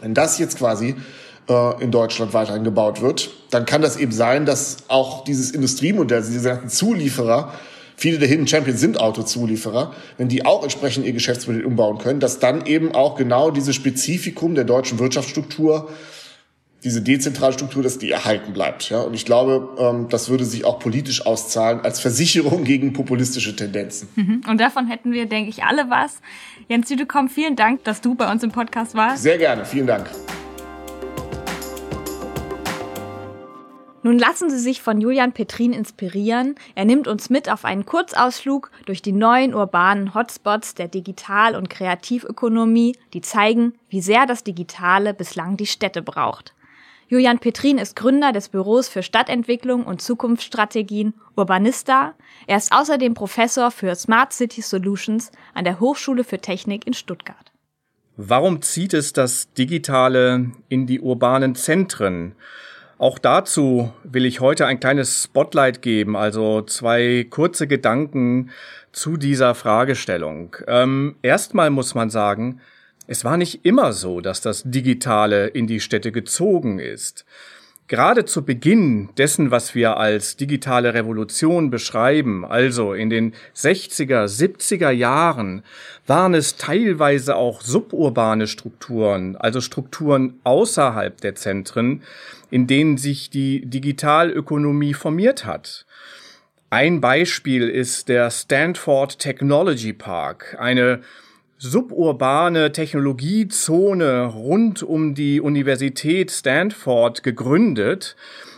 wenn 0.00 0.14
das 0.14 0.38
jetzt 0.38 0.58
quasi 0.58 0.96
äh, 1.48 1.82
in 1.82 1.90
Deutschland 1.90 2.34
weiterhin 2.34 2.64
gebaut 2.64 3.00
wird, 3.00 3.30
dann 3.50 3.64
kann 3.66 3.82
das 3.82 3.96
eben 3.96 4.12
sein, 4.12 4.46
dass 4.46 4.78
auch 4.88 5.24
dieses 5.24 5.50
Industriemodell, 5.52 6.22
diese 6.22 6.48
ganzen 6.48 6.68
Zulieferer, 6.68 7.52
viele 7.96 8.18
der 8.18 8.28
Hidden 8.28 8.46
Champions 8.46 8.80
sind 8.80 9.00
Autozulieferer, 9.00 9.94
wenn 10.18 10.28
die 10.28 10.44
auch 10.44 10.62
entsprechend 10.62 11.06
ihr 11.06 11.12
Geschäftsmodell 11.12 11.64
umbauen 11.64 11.98
können, 11.98 12.20
dass 12.20 12.38
dann 12.38 12.66
eben 12.66 12.92
auch 12.92 13.16
genau 13.16 13.50
dieses 13.50 13.74
Spezifikum 13.74 14.54
der 14.54 14.64
deutschen 14.64 14.98
Wirtschaftsstruktur 14.98 15.88
diese 16.84 17.02
dezentrale 17.02 17.52
Struktur, 17.52 17.82
dass 17.82 17.98
die 17.98 18.10
erhalten 18.10 18.52
bleibt. 18.52 18.90
Ja? 18.90 19.00
Und 19.00 19.14
ich 19.14 19.24
glaube, 19.24 19.76
ähm, 19.78 20.06
das 20.08 20.28
würde 20.28 20.44
sich 20.44 20.64
auch 20.64 20.78
politisch 20.78 21.26
auszahlen 21.26 21.80
als 21.80 21.98
Versicherung 21.98 22.62
gegen 22.64 22.92
populistische 22.92 23.56
Tendenzen. 23.56 24.08
Mhm. 24.14 24.42
Und 24.48 24.60
davon 24.60 24.86
hätten 24.86 25.12
wir, 25.12 25.26
denke 25.26 25.50
ich, 25.50 25.64
alle 25.64 25.90
was. 25.90 26.20
Jens 26.68 26.88
Südekom, 26.88 27.28
vielen 27.28 27.56
Dank, 27.56 27.82
dass 27.84 28.00
du 28.00 28.14
bei 28.14 28.30
uns 28.30 28.42
im 28.44 28.52
Podcast 28.52 28.94
warst. 28.94 29.22
Sehr 29.22 29.38
gerne, 29.38 29.64
vielen 29.64 29.88
Dank. 29.88 30.08
Nun 34.06 34.20
lassen 34.20 34.50
Sie 34.50 34.60
sich 34.60 34.82
von 34.82 35.00
Julian 35.00 35.32
Petrin 35.32 35.72
inspirieren. 35.72 36.54
Er 36.76 36.84
nimmt 36.84 37.08
uns 37.08 37.28
mit 37.28 37.50
auf 37.50 37.64
einen 37.64 37.86
Kurzausflug 37.86 38.70
durch 38.84 39.02
die 39.02 39.10
neuen 39.10 39.52
urbanen 39.52 40.14
Hotspots 40.14 40.76
der 40.76 40.86
Digital- 40.86 41.56
und 41.56 41.68
Kreativökonomie, 41.68 42.94
die 43.14 43.20
zeigen, 43.20 43.74
wie 43.88 44.00
sehr 44.00 44.26
das 44.26 44.44
Digitale 44.44 45.12
bislang 45.12 45.56
die 45.56 45.66
Städte 45.66 46.02
braucht. 46.02 46.54
Julian 47.08 47.40
Petrin 47.40 47.78
ist 47.78 47.96
Gründer 47.96 48.30
des 48.30 48.48
Büros 48.48 48.86
für 48.86 49.02
Stadtentwicklung 49.02 49.82
und 49.82 50.00
Zukunftsstrategien 50.00 51.14
Urbanista. 51.34 52.14
Er 52.46 52.58
ist 52.58 52.70
außerdem 52.70 53.14
Professor 53.14 53.72
für 53.72 53.92
Smart 53.96 54.32
City 54.32 54.62
Solutions 54.62 55.32
an 55.52 55.64
der 55.64 55.80
Hochschule 55.80 56.22
für 56.22 56.38
Technik 56.38 56.86
in 56.86 56.94
Stuttgart. 56.94 57.50
Warum 58.16 58.62
zieht 58.62 58.94
es 58.94 59.12
das 59.12 59.52
Digitale 59.54 60.52
in 60.68 60.86
die 60.86 61.00
urbanen 61.00 61.56
Zentren? 61.56 62.36
Auch 62.98 63.18
dazu 63.18 63.92
will 64.04 64.24
ich 64.24 64.40
heute 64.40 64.64
ein 64.66 64.80
kleines 64.80 65.24
Spotlight 65.24 65.82
geben, 65.82 66.16
also 66.16 66.62
zwei 66.62 67.26
kurze 67.28 67.66
Gedanken 67.66 68.50
zu 68.92 69.18
dieser 69.18 69.54
Fragestellung. 69.54 70.56
Ähm, 70.66 71.16
erstmal 71.20 71.68
muss 71.68 71.94
man 71.94 72.08
sagen, 72.08 72.60
es 73.06 73.22
war 73.22 73.36
nicht 73.36 73.66
immer 73.66 73.92
so, 73.92 74.22
dass 74.22 74.40
das 74.40 74.62
Digitale 74.64 75.48
in 75.48 75.66
die 75.66 75.80
Städte 75.80 76.10
gezogen 76.10 76.78
ist. 76.78 77.26
Gerade 77.88 78.24
zu 78.24 78.44
Beginn 78.44 79.10
dessen, 79.16 79.52
was 79.52 79.76
wir 79.76 79.96
als 79.96 80.36
digitale 80.36 80.92
Revolution 80.92 81.70
beschreiben, 81.70 82.44
also 82.44 82.94
in 82.94 83.10
den 83.10 83.32
60er, 83.54 84.24
70er 84.24 84.90
Jahren, 84.90 85.62
waren 86.04 86.34
es 86.34 86.56
teilweise 86.56 87.36
auch 87.36 87.60
suburbane 87.60 88.48
Strukturen, 88.48 89.36
also 89.36 89.60
Strukturen 89.60 90.40
außerhalb 90.42 91.20
der 91.20 91.36
Zentren, 91.36 92.02
in 92.50 92.66
denen 92.66 92.96
sich 92.96 93.30
die 93.30 93.66
Digitalökonomie 93.66 94.94
formiert 94.94 95.44
hat. 95.44 95.86
Ein 96.70 97.00
Beispiel 97.00 97.68
ist 97.68 98.08
der 98.08 98.30
Stanford 98.30 99.18
Technology 99.18 99.92
Park, 99.92 100.56
eine 100.58 101.00
suburbane 101.58 102.72
Technologiezone 102.72 104.26
rund 104.26 104.82
um 104.82 105.14
die 105.14 105.40
Universität 105.40 106.30
Stanford 106.30 107.22
gegründet 107.22 108.16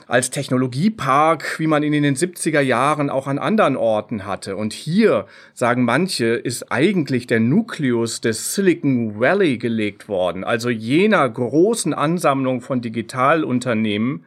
als 0.09 0.31
Technologiepark, 0.31 1.59
wie 1.61 1.67
man 1.67 1.83
ihn 1.83 1.93
in 1.93 2.03
den 2.03 2.17
70er 2.17 2.63
Jahren 2.63 3.11
auch 3.11 3.27
an 3.27 3.39
anderen 3.39 3.77
Orten 3.77 4.25
hatte. 4.25 4.57
Und 4.57 4.73
hier, 4.73 5.27
sagen 5.53 5.85
manche, 5.85 6.29
ist 6.29 6.73
eigentlich 6.73 7.27
der 7.27 7.41
Nukleus 7.41 8.23
des 8.23 8.55
Silicon 8.55 9.21
Valley 9.21 9.59
gelegt 9.59 10.09
worden, 10.09 10.45
also 10.45 10.71
jener 10.71 11.29
großen 11.29 11.93
Ansammlung 11.93 12.63
von 12.63 12.81
Digitalunternehmen, 12.81 14.25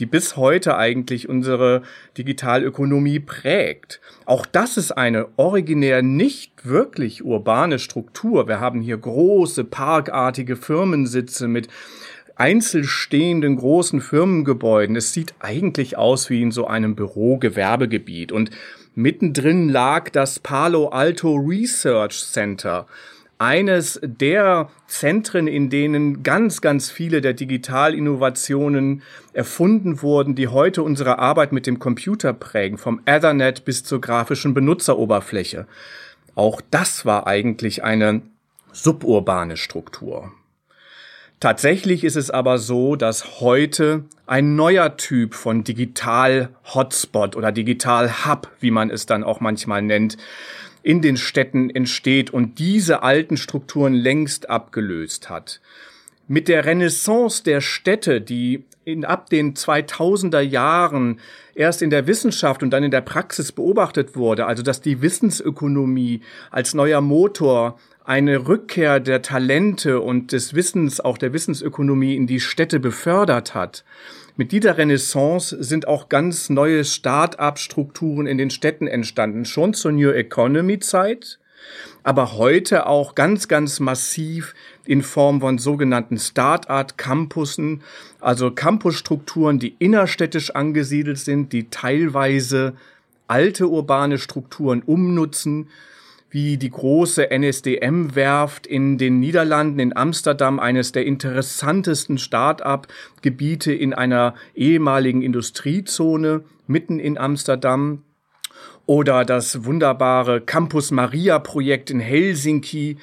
die 0.00 0.06
bis 0.06 0.36
heute 0.36 0.76
eigentlich 0.76 1.28
unsere 1.28 1.82
Digitalökonomie 2.18 3.20
prägt. 3.20 4.00
Auch 4.24 4.44
das 4.46 4.76
ist 4.76 4.90
eine 4.90 5.28
originär 5.36 6.02
nicht 6.02 6.66
wirklich 6.66 7.24
urbane 7.24 7.78
Struktur. 7.78 8.48
Wir 8.48 8.58
haben 8.58 8.80
hier 8.80 8.96
große 8.96 9.62
parkartige 9.62 10.56
Firmensitze 10.56 11.46
mit 11.46 11.68
einzelstehenden 12.36 13.56
großen 13.56 14.00
Firmengebäuden. 14.00 14.96
Es 14.96 15.12
sieht 15.12 15.34
eigentlich 15.40 15.96
aus 15.96 16.30
wie 16.30 16.42
in 16.42 16.50
so 16.50 16.66
einem 16.66 16.94
Bürogewerbegebiet 16.96 18.32
und 18.32 18.50
mittendrin 18.94 19.68
lag 19.68 20.10
das 20.10 20.38
Palo 20.38 20.88
Alto 20.88 21.34
Research 21.34 22.24
Center 22.24 22.86
eines 23.38 24.00
der 24.02 24.70
Zentren, 24.86 25.46
in 25.48 25.68
denen 25.68 26.22
ganz, 26.22 26.60
ganz 26.60 26.90
viele 26.90 27.20
der 27.20 27.34
Digitalinnovationen 27.34 29.02
erfunden 29.32 30.02
wurden, 30.02 30.34
die 30.34 30.48
heute 30.48 30.82
unsere 30.82 31.18
Arbeit 31.18 31.52
mit 31.52 31.66
dem 31.66 31.78
Computer 31.78 32.32
prägen, 32.32 32.78
vom 32.78 33.00
Ethernet 33.04 33.64
bis 33.64 33.82
zur 33.82 34.00
grafischen 34.00 34.54
Benutzeroberfläche. 34.54 35.66
Auch 36.34 36.60
das 36.70 37.04
war 37.04 37.26
eigentlich 37.26 37.82
eine 37.82 38.22
suburbane 38.72 39.56
Struktur. 39.56 40.32
Tatsächlich 41.44 42.04
ist 42.04 42.16
es 42.16 42.30
aber 42.30 42.56
so, 42.56 42.96
dass 42.96 43.38
heute 43.42 44.04
ein 44.26 44.56
neuer 44.56 44.96
Typ 44.96 45.34
von 45.34 45.62
Digital-Hotspot 45.62 47.36
oder 47.36 47.52
Digital-Hub, 47.52 48.50
wie 48.60 48.70
man 48.70 48.88
es 48.88 49.04
dann 49.04 49.22
auch 49.22 49.40
manchmal 49.40 49.82
nennt, 49.82 50.16
in 50.82 51.02
den 51.02 51.18
Städten 51.18 51.68
entsteht 51.68 52.30
und 52.30 52.58
diese 52.58 53.02
alten 53.02 53.36
Strukturen 53.36 53.92
längst 53.92 54.48
abgelöst 54.48 55.28
hat. 55.28 55.60
Mit 56.28 56.48
der 56.48 56.64
Renaissance 56.64 57.44
der 57.44 57.60
Städte, 57.60 58.22
die 58.22 58.64
in, 58.86 59.04
ab 59.04 59.28
den 59.28 59.52
2000er 59.52 60.40
Jahren 60.40 61.20
erst 61.54 61.82
in 61.82 61.90
der 61.90 62.06
Wissenschaft 62.06 62.62
und 62.62 62.70
dann 62.70 62.84
in 62.84 62.90
der 62.90 63.02
Praxis 63.02 63.52
beobachtet 63.52 64.16
wurde, 64.16 64.46
also 64.46 64.62
dass 64.62 64.80
die 64.80 65.02
Wissensökonomie 65.02 66.22
als 66.50 66.72
neuer 66.72 67.02
Motor 67.02 67.78
eine 68.04 68.46
Rückkehr 68.46 69.00
der 69.00 69.22
Talente 69.22 70.00
und 70.00 70.32
des 70.32 70.54
Wissens, 70.54 71.00
auch 71.00 71.18
der 71.18 71.32
Wissensökonomie 71.32 72.14
in 72.14 72.26
die 72.26 72.40
Städte 72.40 72.78
befördert 72.78 73.54
hat, 73.54 73.84
mit 74.36 74.50
dieser 74.50 74.76
Renaissance 74.76 75.56
sind 75.62 75.86
auch 75.86 76.08
ganz 76.08 76.50
neue 76.50 76.84
Start-up-Strukturen 76.84 78.26
in 78.26 78.36
den 78.36 78.50
Städten 78.50 78.88
entstanden, 78.88 79.44
schon 79.44 79.74
zur 79.74 79.92
New 79.92 80.10
Economy-Zeit, 80.10 81.38
aber 82.02 82.36
heute 82.36 82.86
auch 82.86 83.14
ganz, 83.14 83.46
ganz 83.46 83.78
massiv 83.78 84.54
in 84.84 85.02
Form 85.02 85.40
von 85.40 85.58
sogenannten 85.58 86.18
Start-up-Campussen, 86.18 87.82
also 88.20 88.50
Campusstrukturen, 88.50 89.60
die 89.60 89.76
innerstädtisch 89.78 90.50
angesiedelt 90.50 91.18
sind, 91.18 91.52
die 91.52 91.70
teilweise 91.70 92.74
alte 93.28 93.68
urbane 93.68 94.18
Strukturen 94.18 94.82
umnutzen, 94.82 95.68
wie 96.34 96.56
die 96.56 96.70
große 96.70 97.30
NSDM-Werft 97.30 98.66
in 98.66 98.98
den 98.98 99.20
Niederlanden, 99.20 99.78
in 99.78 99.96
Amsterdam, 99.96 100.58
eines 100.58 100.90
der 100.90 101.06
interessantesten 101.06 102.18
Start-up-Gebiete 102.18 103.72
in 103.72 103.94
einer 103.94 104.34
ehemaligen 104.56 105.22
Industriezone 105.22 106.42
mitten 106.66 106.98
in 106.98 107.18
Amsterdam. 107.18 108.02
Oder 108.84 109.24
das 109.24 109.64
wunderbare 109.64 110.40
Campus 110.40 110.90
Maria 110.90 111.38
Projekt 111.38 111.90
in 111.90 112.00
Helsinki, 112.00 112.96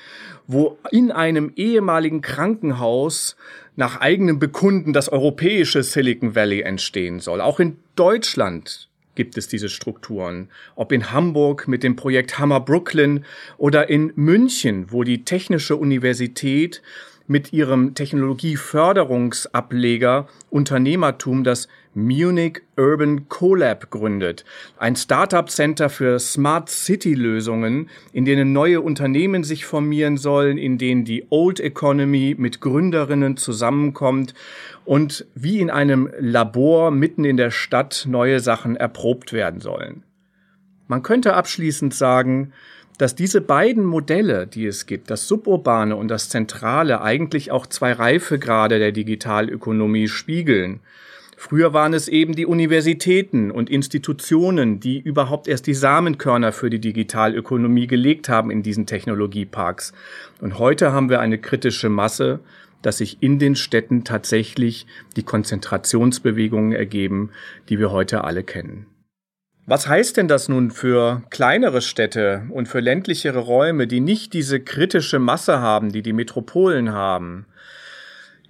wo 0.45 0.77
in 0.91 1.09
einem 1.09 1.53
ehemaligen 1.55 2.19
Krankenhaus 2.19 3.37
nach 3.77 4.01
eigenem 4.01 4.39
Bekunden 4.39 4.91
das 4.91 5.07
europäische 5.07 5.83
Silicon 5.83 6.35
Valley 6.35 6.63
entstehen 6.63 7.21
soll. 7.21 7.39
Auch 7.39 7.61
in 7.61 7.77
Deutschland 7.95 8.89
gibt 9.15 9.37
es 9.37 9.47
diese 9.47 9.69
Strukturen. 9.69 10.49
Ob 10.75 10.91
in 10.91 11.11
Hamburg 11.11 11.67
mit 11.67 11.83
dem 11.83 11.95
Projekt 11.95 12.39
Hammer 12.39 12.59
Brooklyn 12.59 13.25
oder 13.57 13.89
in 13.89 14.11
München, 14.15 14.91
wo 14.91 15.03
die 15.03 15.23
Technische 15.25 15.75
Universität 15.75 16.81
mit 17.27 17.53
ihrem 17.53 17.93
Technologieförderungsableger 17.95 20.27
Unternehmertum 20.49 21.43
das 21.43 21.67
Munich 21.93 22.61
Urban 22.77 23.27
Collab 23.27 23.91
gründet. 23.91 24.45
Ein 24.77 24.95
Startup-Center 24.95 25.89
für 25.89 26.19
Smart 26.19 26.69
City-Lösungen, 26.69 27.89
in 28.13 28.23
denen 28.23 28.53
neue 28.53 28.79
Unternehmen 28.79 29.43
sich 29.43 29.65
formieren 29.65 30.17
sollen, 30.17 30.57
in 30.57 30.77
denen 30.77 31.03
die 31.03 31.25
Old 31.29 31.59
Economy 31.59 32.35
mit 32.37 32.61
Gründerinnen 32.61 33.35
zusammenkommt 33.35 34.33
und 34.85 35.25
wie 35.35 35.59
in 35.59 35.69
einem 35.69 36.09
Labor 36.17 36.91
mitten 36.91 37.25
in 37.25 37.37
der 37.37 37.51
Stadt 37.51 38.05
neue 38.07 38.39
Sachen 38.39 38.75
erprobt 38.75 39.33
werden 39.33 39.59
sollen. 39.59 40.03
Man 40.87 41.03
könnte 41.03 41.33
abschließend 41.33 41.93
sagen, 41.93 42.53
dass 42.97 43.15
diese 43.15 43.41
beiden 43.41 43.83
Modelle, 43.83 44.45
die 44.45 44.65
es 44.65 44.85
gibt, 44.85 45.09
das 45.09 45.27
Suburbane 45.27 45.95
und 45.95 46.07
das 46.07 46.29
Zentrale, 46.29 47.01
eigentlich 47.01 47.49
auch 47.51 47.65
zwei 47.65 47.93
Reifegrade 47.93 48.77
der 48.77 48.91
Digitalökonomie 48.91 50.07
spiegeln. 50.07 50.81
Früher 51.41 51.73
waren 51.73 51.95
es 51.95 52.07
eben 52.07 52.35
die 52.35 52.45
Universitäten 52.45 53.49
und 53.49 53.67
Institutionen, 53.67 54.79
die 54.79 54.99
überhaupt 54.99 55.47
erst 55.47 55.65
die 55.65 55.73
Samenkörner 55.73 56.51
für 56.51 56.69
die 56.69 56.79
Digitalökonomie 56.79 57.87
gelegt 57.87 58.29
haben 58.29 58.51
in 58.51 58.61
diesen 58.61 58.85
Technologieparks. 58.85 59.91
Und 60.39 60.59
heute 60.59 60.91
haben 60.91 61.09
wir 61.09 61.19
eine 61.19 61.39
kritische 61.39 61.89
Masse, 61.89 62.41
dass 62.83 62.99
sich 62.99 63.23
in 63.23 63.39
den 63.39 63.55
Städten 63.55 64.03
tatsächlich 64.03 64.85
die 65.15 65.23
Konzentrationsbewegungen 65.23 66.73
ergeben, 66.73 67.31
die 67.69 67.79
wir 67.79 67.89
heute 67.89 68.23
alle 68.23 68.43
kennen. 68.43 68.85
Was 69.65 69.87
heißt 69.87 70.17
denn 70.17 70.27
das 70.27 70.47
nun 70.47 70.69
für 70.69 71.23
kleinere 71.31 71.81
Städte 71.81 72.43
und 72.51 72.67
für 72.67 72.81
ländlichere 72.81 73.39
Räume, 73.39 73.87
die 73.87 73.99
nicht 73.99 74.33
diese 74.33 74.59
kritische 74.59 75.17
Masse 75.17 75.59
haben, 75.59 75.91
die 75.91 76.03
die 76.03 76.13
Metropolen 76.13 76.91
haben? 76.91 77.47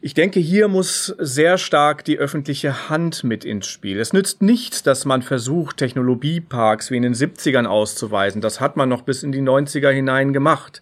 Ich 0.03 0.15
denke, 0.15 0.39
hier 0.39 0.67
muss 0.67 1.13
sehr 1.19 1.59
stark 1.59 2.03
die 2.03 2.17
öffentliche 2.17 2.89
Hand 2.89 3.23
mit 3.23 3.45
ins 3.45 3.67
Spiel. 3.67 3.99
Es 3.99 4.13
nützt 4.13 4.41
nichts, 4.41 4.81
dass 4.81 5.05
man 5.05 5.21
versucht, 5.21 5.77
Technologieparks 5.77 6.89
wie 6.89 6.97
in 6.97 7.03
den 7.03 7.13
70ern 7.13 7.67
auszuweisen. 7.67 8.41
Das 8.41 8.59
hat 8.59 8.77
man 8.77 8.89
noch 8.89 9.03
bis 9.03 9.21
in 9.21 9.31
die 9.31 9.41
90er 9.41 9.91
hinein 9.91 10.33
gemacht. 10.33 10.81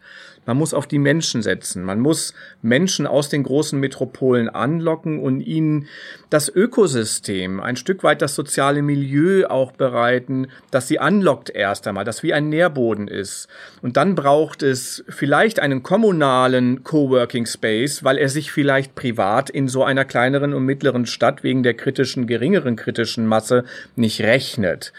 Man 0.50 0.58
muss 0.58 0.74
auf 0.74 0.88
die 0.88 0.98
Menschen 0.98 1.44
setzen. 1.44 1.84
Man 1.84 2.00
muss 2.00 2.34
Menschen 2.64 3.06
aus 3.06 3.30
den 3.30 3.44
großen 3.44 3.80
Metropolen 3.80 4.50
anlocken 4.50 5.20
und 5.20 5.42
ihnen 5.42 5.86
das 6.32 6.50
Ökosystem, 6.50 7.60
ein 7.60 7.76
Stück 7.76 8.04
weit 8.04 8.24
das 8.24 8.34
soziale 8.34 8.82
Milieu 8.82 9.46
auch 9.46 9.74
bereiten, 9.74 10.48
dass 10.72 10.88
sie 10.88 10.98
anlockt 10.98 11.52
erst 11.52 11.86
einmal, 11.86 12.04
das 12.04 12.24
wie 12.24 12.34
ein 12.34 12.50
Nährboden 12.50 13.08
ist. 13.08 13.48
Und 13.84 13.96
dann 13.96 14.16
braucht 14.16 14.64
es 14.64 15.04
vielleicht 15.08 15.60
einen 15.60 15.84
kommunalen 15.84 16.84
Coworking 16.84 17.46
Space, 17.46 18.04
weil 18.04 18.18
er 18.18 18.30
sich 18.30 18.52
vielleicht 18.52 18.96
privat 18.96 19.52
in 19.52 19.68
so 19.68 19.84
einer 19.84 20.04
kleineren 20.04 20.56
und 20.56 20.66
mittleren 20.66 21.06
Stadt 21.06 21.44
wegen 21.44 21.62
der 21.62 21.76
kritischen, 21.76 22.26
geringeren 22.26 22.76
kritischen 22.76 23.28
Masse 23.28 23.66
nicht 23.96 24.22
rechnet. 24.22 24.94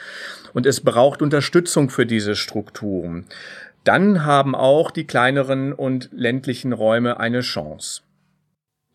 Und 0.53 0.67
es 0.67 0.81
braucht 0.81 1.23
Unterstützung 1.23 1.91
für 1.91 2.07
diese 2.07 2.37
Strukturen 2.37 3.27
dann 3.85 4.25
haben 4.25 4.55
auch 4.55 4.91
die 4.91 5.07
kleineren 5.07 5.73
und 5.73 6.09
ländlichen 6.13 6.73
Räume 6.73 7.19
eine 7.19 7.41
Chance. 7.41 8.03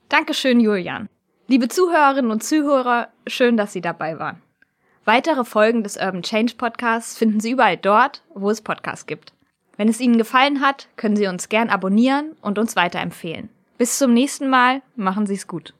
Dankeschön, 0.09 0.59
Julian. 0.59 1.09
Liebe 1.47 1.67
Zuhörerinnen 1.67 2.31
und 2.31 2.43
Zuhörer, 2.43 3.09
schön, 3.27 3.57
dass 3.57 3.73
Sie 3.73 3.81
dabei 3.81 4.19
waren. 4.19 4.41
Weitere 5.03 5.45
Folgen 5.45 5.83
des 5.83 5.97
Urban 5.97 6.23
Change 6.23 6.55
Podcasts 6.57 7.17
finden 7.17 7.39
Sie 7.39 7.51
überall 7.51 7.77
dort, 7.77 8.23
wo 8.33 8.49
es 8.49 8.61
Podcasts 8.61 9.05
gibt. 9.05 9.33
Wenn 9.77 9.87
es 9.87 9.99
Ihnen 9.99 10.17
gefallen 10.17 10.61
hat, 10.61 10.87
können 10.95 11.15
Sie 11.15 11.27
uns 11.27 11.49
gern 11.49 11.69
abonnieren 11.69 12.31
und 12.41 12.57
uns 12.57 12.75
weiterempfehlen. 12.75 13.49
Bis 13.77 13.97
zum 13.97 14.13
nächsten 14.13 14.49
Mal, 14.49 14.81
machen 14.95 15.27
Sie 15.27 15.35
es 15.35 15.47
gut. 15.47 15.73